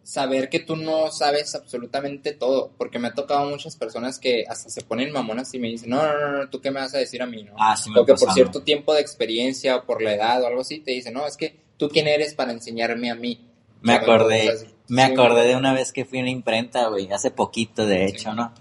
saber 0.03 0.47
que 0.47 0.59
tú 0.59 0.75
no 0.75 1.11
sabes 1.11 1.55
absolutamente 1.55 2.33
todo, 2.33 2.71
porque 2.77 2.99
me 2.99 3.07
ha 3.07 3.13
tocado 3.15 3.49
muchas 3.49 3.75
personas 3.75 4.19
que 4.19 4.45
hasta 4.47 4.69
se 4.69 4.83
ponen 4.83 5.11
mamonas 5.11 5.51
y 5.55 5.59
me 5.59 5.69
dicen, 5.69 5.89
no, 5.89 5.97
no, 5.97 6.19
no, 6.19 6.37
no, 6.37 6.49
¿tú 6.49 6.61
qué 6.61 6.69
me 6.69 6.81
vas 6.81 6.93
a 6.93 6.99
decir 6.99 7.23
a 7.23 7.25
mí, 7.25 7.41
no? 7.41 7.53
ah, 7.57 7.75
sí 7.75 7.89
me 7.89 8.03
por 8.03 8.31
cierto 8.31 8.61
tiempo 8.61 8.93
de 8.93 9.01
experiencia 9.01 9.77
o 9.77 9.83
por 9.83 10.03
la 10.03 10.13
edad 10.13 10.43
o 10.43 10.45
algo 10.45 10.61
así, 10.61 10.81
te 10.81 10.91
dicen, 10.91 11.15
no, 11.15 11.25
es 11.25 11.37
que 11.37 11.55
tú 11.77 11.89
quién 11.89 12.07
eres 12.07 12.35
para 12.35 12.51
enseñarme 12.51 13.09
a 13.09 13.15
mí. 13.15 13.43
Me 13.81 13.93
O 13.93 13.95
sea, 13.95 14.03
acordé, 14.03 14.45
cosas 14.51 14.65
me 14.87 15.01
acordé 15.01 15.47
de 15.47 15.55
una 15.55 15.73
vez 15.73 15.91
que 15.91 16.05
fui 16.05 16.19
a 16.19 16.21
una 16.21 16.29
imprenta, 16.29 16.89
güey, 16.89 17.11
hace 17.11 17.31
poquito, 17.31 17.87
de 17.87 18.05
hecho, 18.05 18.33
¿no? 18.35 18.53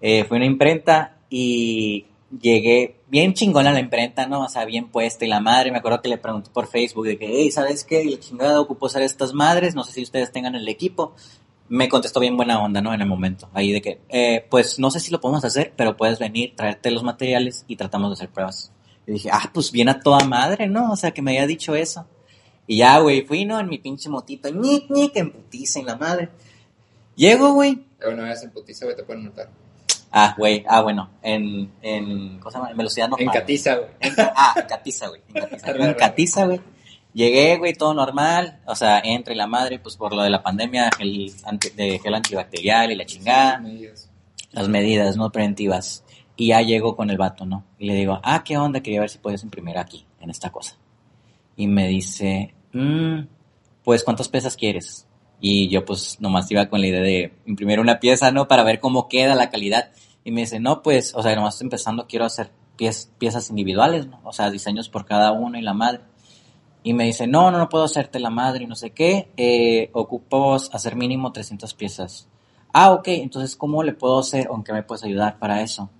Eh, 0.00 0.24
fui 0.24 0.36
a 0.36 0.38
una 0.38 0.46
imprenta 0.46 1.18
y 1.28 2.06
llegué 2.40 3.00
bien 3.08 3.34
chingona 3.34 3.72
la 3.72 3.80
imprenta, 3.80 4.26
¿no? 4.26 4.42
O 4.42 4.48
sea, 4.48 4.64
bien 4.64 4.88
puesta 4.88 5.24
y 5.24 5.28
la 5.28 5.40
madre, 5.40 5.70
me 5.70 5.78
acuerdo 5.78 6.02
que 6.02 6.08
le 6.08 6.18
pregunté 6.18 6.50
por 6.52 6.66
Facebook 6.66 7.06
de 7.06 7.18
que, 7.18 7.50
¿sabes 7.50 7.84
qué? 7.84 8.04
La 8.04 8.18
chingada 8.18 8.60
ocupó 8.60 8.86
usar 8.86 9.02
estas 9.02 9.32
madres, 9.32 9.74
no 9.74 9.84
sé 9.84 9.92
si 9.92 10.02
ustedes 10.02 10.32
tengan 10.32 10.54
el 10.54 10.68
equipo. 10.68 11.14
Me 11.68 11.88
contestó 11.88 12.20
bien 12.20 12.36
buena 12.36 12.62
onda, 12.62 12.80
¿no? 12.80 12.94
En 12.94 13.00
el 13.00 13.08
momento, 13.08 13.48
ahí 13.52 13.72
de 13.72 13.82
que, 13.82 14.00
eh, 14.08 14.46
pues 14.48 14.78
no 14.78 14.90
sé 14.90 15.00
si 15.00 15.10
lo 15.10 15.20
podemos 15.20 15.44
hacer, 15.44 15.72
pero 15.76 15.96
puedes 15.96 16.18
venir, 16.18 16.54
traerte 16.54 16.90
los 16.90 17.02
materiales 17.02 17.64
y 17.66 17.76
tratamos 17.76 18.10
de 18.10 18.14
hacer 18.14 18.28
pruebas. 18.30 18.72
Y 19.06 19.12
dije, 19.12 19.30
ah, 19.32 19.50
pues 19.52 19.72
bien 19.72 19.88
a 19.88 20.00
toda 20.00 20.24
madre, 20.26 20.68
¿no? 20.68 20.92
O 20.92 20.96
sea, 20.96 21.10
que 21.12 21.22
me 21.22 21.32
había 21.32 21.46
dicho 21.46 21.74
eso. 21.74 22.06
Y 22.66 22.78
ya, 22.78 22.98
güey, 22.98 23.22
fui, 23.22 23.44
¿no? 23.44 23.58
En 23.58 23.68
mi 23.68 23.78
pinche 23.78 24.08
motito, 24.08 24.48
ñic, 24.48 24.90
ñic, 24.90 25.16
en 25.16 25.32
putiza 25.32 25.80
en 25.80 25.86
la 25.86 25.96
madre. 25.96 26.30
Llego, 27.14 27.52
güey. 27.52 27.84
Una 28.06 28.24
vez 28.24 28.42
en 28.42 28.50
putiza, 28.50 28.84
güey, 28.84 28.96
te 28.96 29.04
pueden 29.04 29.22
multar. 29.24 29.50
Ah, 30.18 30.34
güey, 30.38 30.64
ah, 30.66 30.80
bueno, 30.80 31.10
en, 31.22 31.70
en, 31.82 32.38
¿cómo 32.38 32.50
se 32.50 32.56
llama? 32.56 32.70
En 32.70 32.76
velocidad 32.78 33.08
normal. 33.08 33.26
En 33.34 33.40
Catiza, 33.40 33.74
güey. 33.76 33.90
En- 34.00 34.14
ah, 34.18 34.54
en 34.56 34.66
Catiza, 34.66 35.08
güey. 35.08 35.20
En 35.28 35.34
Catiza, 35.42 35.70
en 35.88 35.94
Catiza, 35.94 36.46
güey. 36.46 36.60
Llegué, 37.12 37.56
güey, 37.58 37.74
todo 37.74 37.92
normal. 37.92 38.60
O 38.66 38.74
sea, 38.74 39.00
entre 39.04 39.34
la 39.34 39.46
madre, 39.46 39.78
pues 39.78 39.96
por 39.96 40.14
lo 40.14 40.22
de 40.22 40.30
la 40.30 40.42
pandemia, 40.42 40.88
el 41.00 41.32
anti- 41.44 41.70
de 41.70 41.98
gel 41.98 42.14
antibacterial 42.14 42.90
y 42.90 42.94
la 42.96 43.04
chingada. 43.04 43.58
Medidas. 43.58 44.10
Las 44.52 44.68
medidas, 44.68 45.16
¿no? 45.18 45.30
Preventivas. 45.30 46.02
Y 46.36 46.48
ya 46.48 46.62
llego 46.62 46.96
con 46.96 47.10
el 47.10 47.18
vato, 47.18 47.44
¿no? 47.46 47.64
Y 47.78 47.86
le 47.86 47.94
digo, 47.94 48.18
ah, 48.22 48.42
¿qué 48.44 48.56
onda? 48.56 48.80
Quería 48.80 49.00
ver 49.00 49.10
si 49.10 49.18
puedes 49.18 49.42
imprimir 49.42 49.76
aquí, 49.78 50.06
en 50.20 50.30
esta 50.30 50.50
cosa. 50.50 50.76
Y 51.56 51.66
me 51.66 51.88
dice, 51.88 52.54
"Mm, 52.72 53.20
pues, 53.84 54.02
¿cuántas 54.04 54.28
piezas 54.28 54.56
quieres? 54.56 55.06
Y 55.40 55.68
yo, 55.68 55.84
pues, 55.84 56.18
nomás 56.20 56.50
iba 56.50 56.66
con 56.70 56.80
la 56.80 56.86
idea 56.86 57.00
de 57.02 57.32
imprimir 57.46 57.80
una 57.80 58.00
pieza, 58.00 58.30
¿no? 58.30 58.48
Para 58.48 58.62
ver 58.64 58.80
cómo 58.80 59.08
queda 59.08 59.34
la 59.34 59.50
calidad. 59.50 59.90
Y 60.26 60.32
me 60.32 60.40
dice, 60.40 60.58
no, 60.58 60.82
pues, 60.82 61.14
o 61.14 61.22
sea, 61.22 61.36
nomás 61.36 61.60
empezando, 61.60 62.08
quiero 62.08 62.24
hacer 62.24 62.50
piez- 62.76 63.08
piezas 63.16 63.48
individuales, 63.48 64.08
¿no? 64.08 64.20
O 64.24 64.32
sea, 64.32 64.50
diseños 64.50 64.88
por 64.88 65.04
cada 65.06 65.30
uno 65.30 65.56
y 65.56 65.62
la 65.62 65.72
madre. 65.72 66.00
Y 66.82 66.94
me 66.94 67.04
dice, 67.04 67.28
no, 67.28 67.52
no, 67.52 67.58
no 67.58 67.68
puedo 67.68 67.84
hacerte 67.84 68.18
la 68.18 68.28
madre 68.30 68.64
y 68.64 68.66
no 68.66 68.74
sé 68.74 68.90
qué. 68.90 69.30
Eh, 69.36 69.88
ocupo 69.92 70.54
hacer 70.54 70.96
mínimo 70.96 71.30
300 71.30 71.74
piezas. 71.74 72.28
ah, 72.72 72.90
ok, 72.90 73.06
entonces, 73.08 73.54
¿cómo 73.54 73.84
le 73.84 73.92
puedo 73.92 74.18
hacer 74.18 74.48
qué 74.64 74.72
me 74.72 74.82
puedes 74.82 75.04
ayudar 75.04 75.38
para 75.38 75.62
eso? 75.62 75.90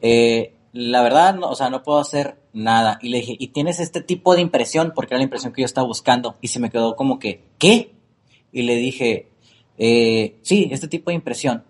Eh, 0.00 0.54
la 0.72 1.02
verdad, 1.02 1.34
no, 1.34 1.50
o 1.50 1.54
sea, 1.54 1.68
no 1.68 1.82
puedo 1.82 1.98
hacer 1.98 2.38
nada. 2.54 2.98
Y 3.02 3.10
le 3.10 3.18
dije, 3.18 3.36
¿y 3.38 3.48
tienes 3.48 3.80
este 3.80 4.00
tipo 4.00 4.34
de 4.34 4.40
impresión? 4.40 4.92
Porque 4.94 5.12
era 5.12 5.18
la 5.18 5.24
impresión 5.24 5.52
que 5.52 5.60
yo 5.60 5.66
estaba 5.66 5.86
buscando. 5.86 6.36
Y 6.40 6.48
se 6.48 6.58
me 6.58 6.70
quedó 6.70 6.96
como 6.96 7.18
que, 7.18 7.44
¿qué? 7.58 7.94
Y 8.50 8.62
le 8.62 8.76
dije, 8.76 9.28
eh, 9.76 10.38
sí, 10.42 10.68
este 10.72 10.88
tipo 10.88 11.10
de 11.10 11.16
impresión. 11.16 11.64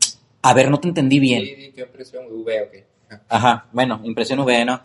A 0.47 0.53
ver, 0.53 0.71
no 0.71 0.79
te 0.79 0.89
entendí 0.89 1.19
bien. 1.19 1.43
Sí, 1.43 1.73
¿qué 1.75 1.81
impresión? 1.81 2.25
V, 2.31 2.63
ok. 2.63 3.19
Ajá, 3.31 3.67
bueno, 3.73 4.01
impresión 4.05 4.41
V, 4.41 4.65
¿no? 4.67 4.81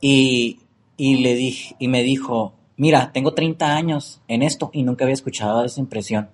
Y, 0.00 0.60
y 0.96 1.18
le 1.18 1.34
dije, 1.34 1.76
y 1.78 1.88
me 1.88 2.02
dijo, 2.02 2.54
mira, 2.78 3.12
tengo 3.12 3.34
30 3.34 3.76
años 3.76 4.22
en 4.28 4.42
esto 4.42 4.70
y 4.72 4.82
nunca 4.82 5.04
había 5.04 5.12
escuchado 5.12 5.62
esa 5.64 5.78
impresión. 5.80 6.30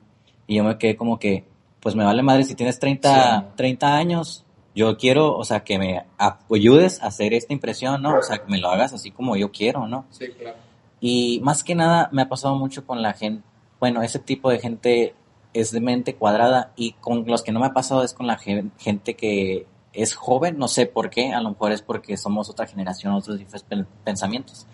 Y 0.47 0.57
yo 0.57 0.65
me 0.65 0.79
quedé 0.79 0.95
como 0.97 1.19
que, 1.19 1.45
pues 1.81 1.97
me 1.97 2.05
vale 2.05 2.23
madre 2.23 2.45
si 2.45 2.55
tienes 2.55 2.79
30, 2.79 3.41
Sí. 3.41 3.47
30 3.57 3.97
años. 3.97 4.45
Yo 4.73 4.97
quiero, 4.97 5.37
o 5.37 5.45
sea, 5.45 5.65
que 5.65 5.77
me 5.77 6.05
ayudes 6.49 7.03
a 7.03 7.09
hacer 7.09 7.35
esta 7.35 7.53
impresión, 7.53 8.01
¿no? 8.03 8.19
O 8.19 8.23
sea, 8.23 8.39
que 8.39 8.49
me 8.49 8.59
lo 8.59 8.69
hagas 8.71 8.93
así 8.93 9.11
como 9.11 9.35
yo 9.37 9.51
quiero, 9.51 9.89
¿no? 9.89 10.07
Sí, 10.11 10.29
claro. 10.29 10.57
Y 11.01 11.41
más 11.43 11.65
que 11.65 11.75
nada 11.75 12.09
me 12.13 12.23
ha 12.23 12.29
pasado 12.29 12.55
mucho 12.55 12.87
con 12.87 13.03
la 13.03 13.15
gente, 13.15 13.43
bueno, 13.81 14.01
ese 14.03 14.21
tipo 14.21 14.49
de 14.49 14.61
gente 14.61 15.15
es 15.55 15.71
de 15.73 15.81
mente 15.81 16.15
cuadrada 16.15 16.73
y 16.77 16.93
con 16.93 17.25
los 17.27 17.43
que 17.43 17.53
no 17.53 17.61
me 17.61 17.67
ha 17.67 17.73
pasado 17.73 18.03
es 18.05 18.13
con 18.15 18.27
la 18.27 18.37
gen- 18.39 18.73
gente 18.79 19.15
que 19.15 19.67
es 19.93 20.15
joven, 20.15 20.57
no 20.59 20.69
sé 20.69 20.87
por 20.87 21.11
qué, 21.11 21.33
a 21.33 21.41
lo 21.41 21.51
mejor 21.51 21.73
es 21.73 21.83
porque 21.83 22.17
somos 22.17 22.49
otra 22.49 22.67
generación, 22.67 23.13
otros 23.13 23.39
diferentes 23.39 23.65
pen- 23.69 23.87
pensamientos. 24.05 24.67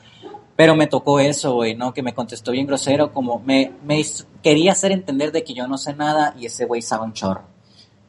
Pero 0.57 0.75
me 0.75 0.87
tocó 0.87 1.21
eso, 1.21 1.55
güey, 1.55 1.75
¿no? 1.75 1.93
Que 1.95 2.03
me 2.03 2.15
contestó 2.15 2.51
bien 2.53 2.67
grosero, 2.67 3.13
como 3.13 3.39
me, 3.41 3.73
me 3.85 4.03
quería 4.43 4.73
hacer 4.73 4.93
entender 4.93 5.33
de 5.33 5.45
que 5.45 5.55
yo 5.55 5.67
no 5.69 5.77
sé 5.79 5.95
nada 5.95 6.35
y 6.39 6.47
ese 6.47 6.65
güey 6.65 6.83
sabe 6.83 7.05
un 7.05 7.13
chorro. 7.13 7.43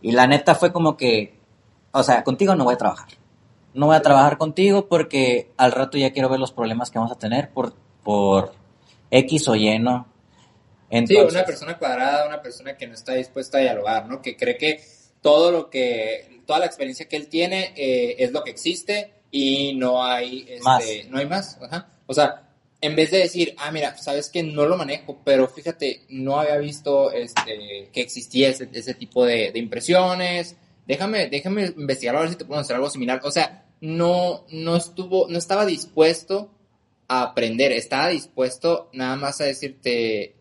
Y 0.02 0.12
la 0.12 0.28
neta 0.28 0.56
fue 0.56 0.72
como 0.72 0.96
que, 0.96 1.38
o 1.92 2.04
sea, 2.04 2.24
contigo 2.24 2.56
no 2.56 2.64
voy 2.66 2.76
a 2.76 2.78
trabajar. 2.78 3.10
No 3.74 3.88
voy 3.88 3.96
a 3.96 4.02
trabajar 4.02 4.38
contigo 4.38 4.88
porque 4.88 5.52
al 5.58 5.72
rato 5.72 5.98
ya 5.98 6.12
quiero 6.12 6.30
ver 6.30 6.40
los 6.40 6.52
problemas 6.52 6.90
que 6.90 7.00
vamos 7.00 7.12
a 7.12 7.20
tener 7.20 7.50
por, 7.52 7.74
por 8.04 8.54
X 9.12 9.48
o 9.50 9.56
Y, 9.56 9.78
¿no? 9.80 10.08
Sí, 10.90 11.16
una 11.16 11.46
persona 11.46 11.78
cuadrada, 11.78 12.28
una 12.28 12.42
persona 12.42 12.78
que 12.78 12.88
no 12.88 12.94
está 12.94 13.14
dispuesta 13.14 13.58
a 13.58 13.62
dialogar, 13.62 14.08
¿no? 14.08 14.22
Que 14.22 14.38
cree 14.38 14.58
que 14.58 14.82
todo 15.22 15.52
lo 15.52 15.70
que, 15.70 16.42
toda 16.46 16.60
la 16.60 16.66
experiencia 16.66 17.08
que 17.08 17.18
él 17.18 17.28
tiene 17.28 17.74
eh, 17.76 18.16
es 18.20 18.32
lo 18.32 18.44
que 18.44 18.52
existe 18.52 19.14
y 19.32 19.74
no 19.76 20.04
hay, 20.04 20.46
este, 20.48 20.64
Más. 20.64 20.86
no 21.10 21.18
hay 21.18 21.26
más. 21.26 21.58
Ajá. 21.62 21.90
O 22.06 22.14
sea, 22.14 22.48
en 22.80 22.96
vez 22.96 23.12
de 23.12 23.20
decir, 23.20 23.54
ah, 23.58 23.72
mira, 23.72 23.98
sabes 23.98 24.30
que 24.30 24.44
no 24.44 24.66
lo 24.66 24.78
manejo, 24.78 25.20
pero 25.26 25.48
fíjate, 25.48 26.04
no 26.10 26.40
había 26.40 26.58
visto 26.58 27.12
este, 27.12 27.90
que 27.92 28.02
existía 28.02 28.50
ese, 28.50 28.70
ese 28.72 28.94
tipo 28.94 29.26
de, 29.26 29.52
de 29.52 29.60
impresiones. 29.60 30.56
Déjame, 30.86 31.28
déjame 31.28 31.66
investigar 31.66 32.16
a 32.16 32.22
ver 32.22 32.30
si 32.30 32.36
te 32.36 32.46
puedo 32.46 32.62
hacer 32.62 32.76
algo 32.76 32.90
similar. 32.90 33.20
O 33.24 33.32
sea, 33.32 33.66
no, 33.82 34.46
no 34.50 34.76
estuvo, 34.76 35.28
no 35.28 35.38
estaba 35.38 35.66
dispuesto 35.66 36.52
a 37.08 37.24
aprender, 37.24 37.72
estaba 37.72 38.10
dispuesto 38.10 38.90
nada 38.94 39.16
más 39.16 39.42
a 39.42 39.46
decirte, 39.46 40.36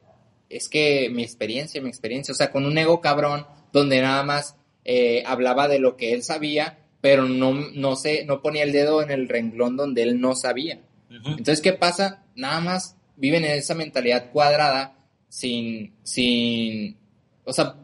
es 0.49 0.69
que 0.69 1.11
mi 1.11 1.23
experiencia, 1.23 1.83
mi 1.83 1.89
experiencia, 1.89 2.33
o 2.33 2.37
sea, 2.37 2.51
con 2.51 2.67
un 2.67 2.79
ego 2.79 3.01
cabrón, 3.01 3.47
donde 3.73 4.01
nada 4.01 4.23
más 4.23 4.57
eh, 4.85 5.23
hablaba 5.27 5.69
de 5.69 5.79
lo 5.79 5.97
que 5.97 6.13
él 6.13 6.23
sabía, 6.23 6.79
pero 7.01 7.29
no, 7.29 7.53
no, 7.53 7.97
sé, 7.97 8.25
no 8.25 8.43
ponía 8.43 8.63
el 8.63 8.73
dedo 8.73 9.03
en 9.03 9.11
el 9.11 9.29
renglón 9.29 9.77
donde 9.77 10.03
él 10.03 10.21
no 10.21 10.35
sabía. 10.35 10.81
Entonces, 11.09 11.61
¿qué 11.61 11.73
pasa? 11.73 12.25
Nada 12.35 12.61
más 12.61 12.97
viven 13.17 13.45
en 13.45 13.53
esa 13.53 13.75
mentalidad 13.75 14.31
cuadrada, 14.33 14.99
sin, 15.29 15.95
sin, 16.03 16.97
o 17.45 17.53
sea, 17.53 17.77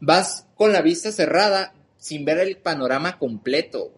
vas 0.00 0.46
con 0.54 0.72
la 0.72 0.82
vista 0.82 1.12
cerrada, 1.12 1.74
sin 1.98 2.24
ver 2.24 2.38
el 2.38 2.56
panorama 2.56 3.18
completo. 3.18 3.92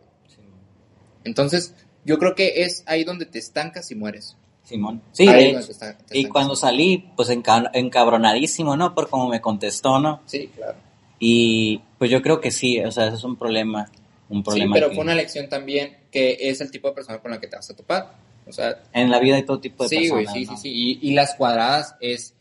Entonces, 1.24 1.74
yo 2.04 2.18
creo 2.18 2.34
que 2.34 2.64
es 2.64 2.82
ahí 2.86 3.04
donde 3.04 3.26
te 3.26 3.38
estancas 3.38 3.90
y 3.90 3.94
mueres. 3.94 4.36
Simón. 4.72 5.02
Sí, 5.12 5.28
Ahí 5.28 5.34
de 5.34 5.40
es 5.40 5.46
hecho. 5.48 5.52
donde 5.52 5.66
te 5.66 5.72
estan- 5.72 6.06
te 6.06 6.18
Y 6.18 6.24
cuando 6.26 6.56
salí, 6.56 7.10
pues 7.16 7.28
enca- 7.30 7.70
encabronadísimo, 7.74 8.76
¿no? 8.76 8.94
Por 8.94 9.08
cómo 9.10 9.28
me 9.28 9.40
contestó, 9.40 9.98
¿no? 9.98 10.20
Sí, 10.26 10.48
claro. 10.56 10.76
Y 11.18 11.80
pues 11.98 12.10
yo 12.10 12.20
creo 12.22 12.40
que 12.40 12.50
sí, 12.50 12.80
o 12.80 12.90
sea, 12.90 13.06
eso 13.08 13.16
es 13.16 13.24
un 13.24 13.36
problema. 13.36 13.88
Un 14.28 14.38
Sí, 14.38 14.42
problema 14.44 14.74
pero 14.74 14.88
que- 14.88 14.94
fue 14.94 15.04
una 15.04 15.14
lección 15.14 15.48
también 15.48 15.96
que 16.10 16.36
es 16.40 16.60
el 16.60 16.70
tipo 16.70 16.88
de 16.88 16.94
persona 16.94 17.18
con 17.18 17.30
la 17.30 17.40
que 17.40 17.46
te 17.46 17.56
vas 17.56 17.68
a 17.70 17.76
topar. 17.76 18.14
O 18.46 18.52
sea, 18.52 18.82
en 18.92 19.10
la 19.10 19.20
vida 19.20 19.36
hay 19.36 19.44
todo 19.44 19.60
tipo 19.60 19.84
de 19.84 19.88
sí, 19.90 19.96
personas. 20.08 20.32
sí, 20.32 20.44
¿no? 20.46 20.56
sí, 20.56 20.62
sí. 20.62 20.98
Y, 21.02 21.10
y 21.10 21.12
las 21.14 21.34
cuadradas 21.36 21.94
es, 22.00 22.34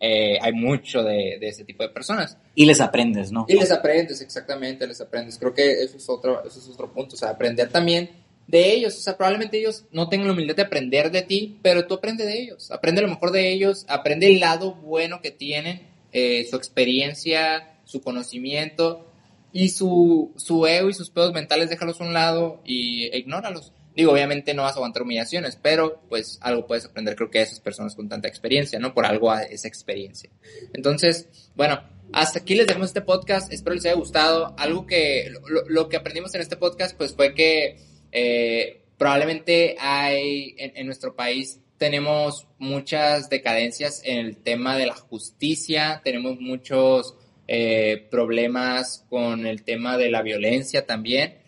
eh, 0.00 0.36
hay 0.40 0.52
mucho 0.52 1.02
de, 1.04 1.38
de 1.38 1.48
ese 1.48 1.64
tipo 1.64 1.82
de 1.84 1.90
personas. 1.90 2.36
Y 2.56 2.64
les 2.66 2.80
aprendes, 2.80 3.30
¿no? 3.30 3.46
Y 3.48 3.54
les 3.54 3.70
aprendes, 3.70 4.20
exactamente, 4.20 4.86
les 4.86 5.00
aprendes. 5.00 5.38
Creo 5.38 5.54
que 5.54 5.82
eso 5.82 5.96
es 5.96 6.08
otro, 6.08 6.44
eso 6.44 6.58
es 6.58 6.68
otro 6.70 6.92
punto. 6.92 7.14
O 7.14 7.18
sea, 7.18 7.30
aprender 7.30 7.68
también 7.70 8.10
de 8.46 8.72
ellos. 8.72 8.96
O 8.96 9.00
sea, 9.00 9.16
probablemente 9.16 9.58
ellos 9.58 9.84
no 9.92 10.08
tengan 10.08 10.28
la 10.28 10.32
humildad 10.34 10.56
de 10.56 10.62
aprender 10.62 11.10
de 11.10 11.22
ti, 11.22 11.58
pero 11.62 11.86
tú 11.86 11.94
aprende 11.94 12.24
de 12.24 12.40
ellos. 12.40 12.70
Aprende 12.70 13.02
lo 13.02 13.08
mejor 13.08 13.30
de 13.30 13.52
ellos, 13.52 13.84
aprende 13.88 14.28
el 14.28 14.40
lado 14.40 14.74
bueno 14.74 15.20
que 15.20 15.30
tienen, 15.30 15.86
eh, 16.12 16.46
su 16.48 16.56
experiencia, 16.56 17.78
su 17.84 18.00
conocimiento 18.00 19.06
y 19.52 19.68
su, 19.68 20.32
su 20.36 20.66
ego 20.66 20.88
y 20.88 20.94
sus 20.94 21.10
pedos 21.10 21.32
mentales, 21.32 21.70
déjalos 21.70 22.00
a 22.00 22.04
un 22.04 22.12
lado 22.12 22.60
y 22.64 23.16
ignóralos. 23.16 23.72
Digo, 23.96 24.12
obviamente 24.12 24.54
no 24.54 24.62
vas 24.62 24.72
a 24.72 24.76
aguantar 24.76 25.02
humillaciones, 25.02 25.56
pero 25.60 26.02
pues 26.08 26.38
algo 26.42 26.66
puedes 26.66 26.84
aprender, 26.84 27.14
creo 27.14 27.30
que 27.30 27.40
esas 27.40 27.60
personas 27.60 27.94
con 27.94 28.08
tanta 28.08 28.26
experiencia, 28.26 28.80
¿no? 28.80 28.92
Por 28.92 29.06
algo 29.06 29.30
a 29.30 29.44
esa 29.44 29.68
experiencia. 29.68 30.30
Entonces, 30.72 31.28
bueno, 31.54 31.80
hasta 32.12 32.40
aquí 32.40 32.56
les 32.56 32.66
dejamos 32.66 32.88
este 32.88 33.02
podcast. 33.02 33.52
Espero 33.52 33.74
les 33.74 33.84
haya 33.84 33.94
gustado. 33.94 34.54
Algo 34.58 34.86
que 34.86 35.30
lo, 35.48 35.68
lo 35.68 35.88
que 35.88 35.96
aprendimos 35.96 36.34
en 36.34 36.40
este 36.40 36.56
podcast, 36.56 36.96
pues 36.96 37.14
fue 37.14 37.34
que 37.34 37.78
eh, 38.14 38.80
probablemente 38.96 39.74
hay 39.80 40.54
en, 40.56 40.86
nuestro 40.86 41.16
país 41.16 41.58
tenemos 41.78 42.46
muchas 42.58 43.28
decadencias 43.28 44.00
en 44.04 44.18
el 44.24 44.36
tema 44.36 44.78
de 44.78 44.86
la 44.86 44.94
justicia, 44.94 46.00
tenemos 46.04 46.38
muchos 46.38 47.16
eh, 47.48 48.06
problemas 48.12 49.04
con 49.10 49.46
el 49.46 49.64
tema 49.64 49.98
de 49.98 50.10
la 50.10 50.22
violencia 50.22 50.86
también. 50.86 51.38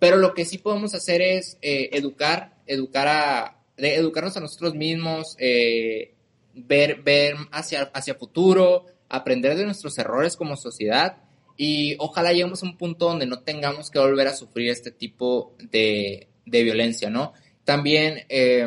Pero 0.00 0.16
lo 0.16 0.34
que 0.34 0.44
sí 0.44 0.58
podemos 0.58 0.94
hacer 0.94 1.22
es 1.22 1.56
eh, 1.62 1.90
educar, 1.92 2.56
educar 2.66 3.06
a, 3.06 3.62
educarnos 3.76 4.36
a 4.36 4.40
nosotros 4.40 4.74
mismos, 4.74 5.36
ver, 5.38 7.02
ver 7.02 7.36
hacia, 7.52 7.82
hacia 7.94 8.16
futuro, 8.16 8.86
aprender 9.08 9.56
de 9.56 9.64
nuestros 9.64 9.96
errores 9.98 10.36
como 10.36 10.56
sociedad 10.56 11.18
y 11.62 11.94
ojalá 11.98 12.32
lleguemos 12.32 12.62
a 12.62 12.66
un 12.66 12.78
punto 12.78 13.04
donde 13.04 13.26
no 13.26 13.40
tengamos 13.40 13.90
que 13.90 13.98
volver 13.98 14.26
a 14.28 14.34
sufrir 14.34 14.70
este 14.70 14.90
tipo 14.90 15.54
de, 15.70 16.28
de 16.46 16.62
violencia, 16.62 17.10
¿no? 17.10 17.34
También, 17.64 18.24
eh, 18.30 18.66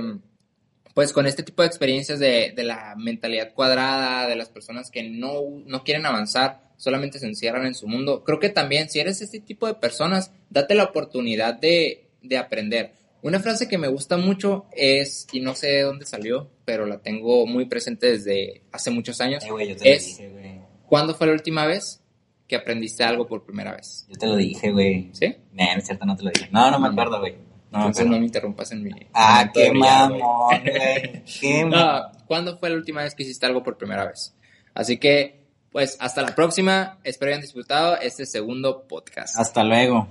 pues 0.93 1.12
con 1.12 1.25
este 1.25 1.41
tipo 1.41 1.63
de 1.63 1.69
experiencias 1.69 2.19
de, 2.19 2.53
de, 2.56 2.63
la 2.63 2.93
mentalidad 2.95 3.51
cuadrada, 3.56 4.27
de 4.27 4.36
las 4.36 4.49
personas 4.49 4.91
que 4.91 5.01
no, 5.01 5.41
no 5.65 5.84
quieren 5.84 6.06
avanzar, 6.06 6.69
solamente 6.77 7.17
se 7.17 7.25
encierran 7.25 7.65
en 7.65 7.73
su 7.73 7.88
mundo, 7.88 8.23
creo 8.23 8.39
que 8.39 8.49
también 8.49 8.88
si 8.91 8.99
eres 8.99 9.21
este 9.21 9.39
tipo 9.39 9.65
de 9.65 9.73
personas, 9.73 10.29
date 10.51 10.75
la 10.75 10.84
oportunidad 10.84 11.56
de, 11.56 12.12
de 12.21 12.38
aprender. 12.38 12.93
Una 13.23 13.39
frase 13.39 13.67
que 13.67 13.79
me 13.79 13.88
gusta 13.88 14.17
mucho 14.17 14.67
es, 14.71 15.25
y 15.32 15.39
no 15.39 15.56
sé 15.56 15.65
de 15.65 15.82
dónde 15.82 16.06
salió, 16.06 16.51
pero 16.63 16.86
la 16.86 16.99
tengo 16.99 17.47
muy 17.47 17.65
presente 17.65 18.12
desde 18.12 18.62
hace 18.71 18.91
muchos 18.91 19.19
años, 19.19 19.43
Eh, 19.43 19.75
te 19.79 19.93
es, 19.95 20.06
dije. 20.19 20.62
¿cuándo 20.86 21.15
fue 21.15 21.25
la 21.25 21.34
última 21.34 21.65
vez 21.65 22.03
que 22.47 22.56
aprendiste 22.56 23.03
algo 23.03 23.27
por 23.27 23.43
primera 23.43 23.73
vez? 23.73 24.06
Yo 24.10 24.15
te 24.15 24.27
lo 24.27 24.36
dije, 24.36 24.71
güey. 24.71 25.10
¿Sí? 25.13 25.36
Nah, 25.53 25.73
no 25.73 25.79
es 25.79 25.86
cierto, 25.86 26.06
no 26.06 26.15
te 26.15 26.23
lo 26.23 26.32
dije. 26.32 26.49
No, 26.51 26.69
no 26.71 26.79
me 26.79 26.89
acuerdo, 26.89 27.19
güey. 27.19 27.36
No, 27.71 27.79
Entonces 27.79 28.06
no 28.06 28.19
me 28.19 28.25
interrumpas 28.25 28.71
en 28.71 28.84
mi... 28.84 28.91
Ah, 29.13 29.49
qué 29.51 29.71
brillar, 29.71 30.12
mamón, 30.12 30.62
güey. 30.62 31.23
Qué. 31.39 31.65
No, 31.65 32.12
¿cuándo 32.27 32.58
fue 32.58 32.69
la 32.69 32.75
última 32.75 33.01
vez 33.01 33.15
que 33.15 33.23
hiciste 33.23 33.45
algo 33.47 33.63
por 33.63 33.77
primera 33.77 34.06
vez? 34.06 34.36
Así 34.75 34.97
que, 34.97 35.47
pues, 35.71 35.97
hasta 35.99 36.21
la 36.21 36.36
próxima. 36.36 36.99
Espero 37.03 37.29
hayan 37.32 37.41
disfrutado 37.41 37.97
este 37.97 38.27
segundo 38.27 38.88
podcast. 38.88 39.39
Hasta 39.39 39.63
luego. 39.63 40.08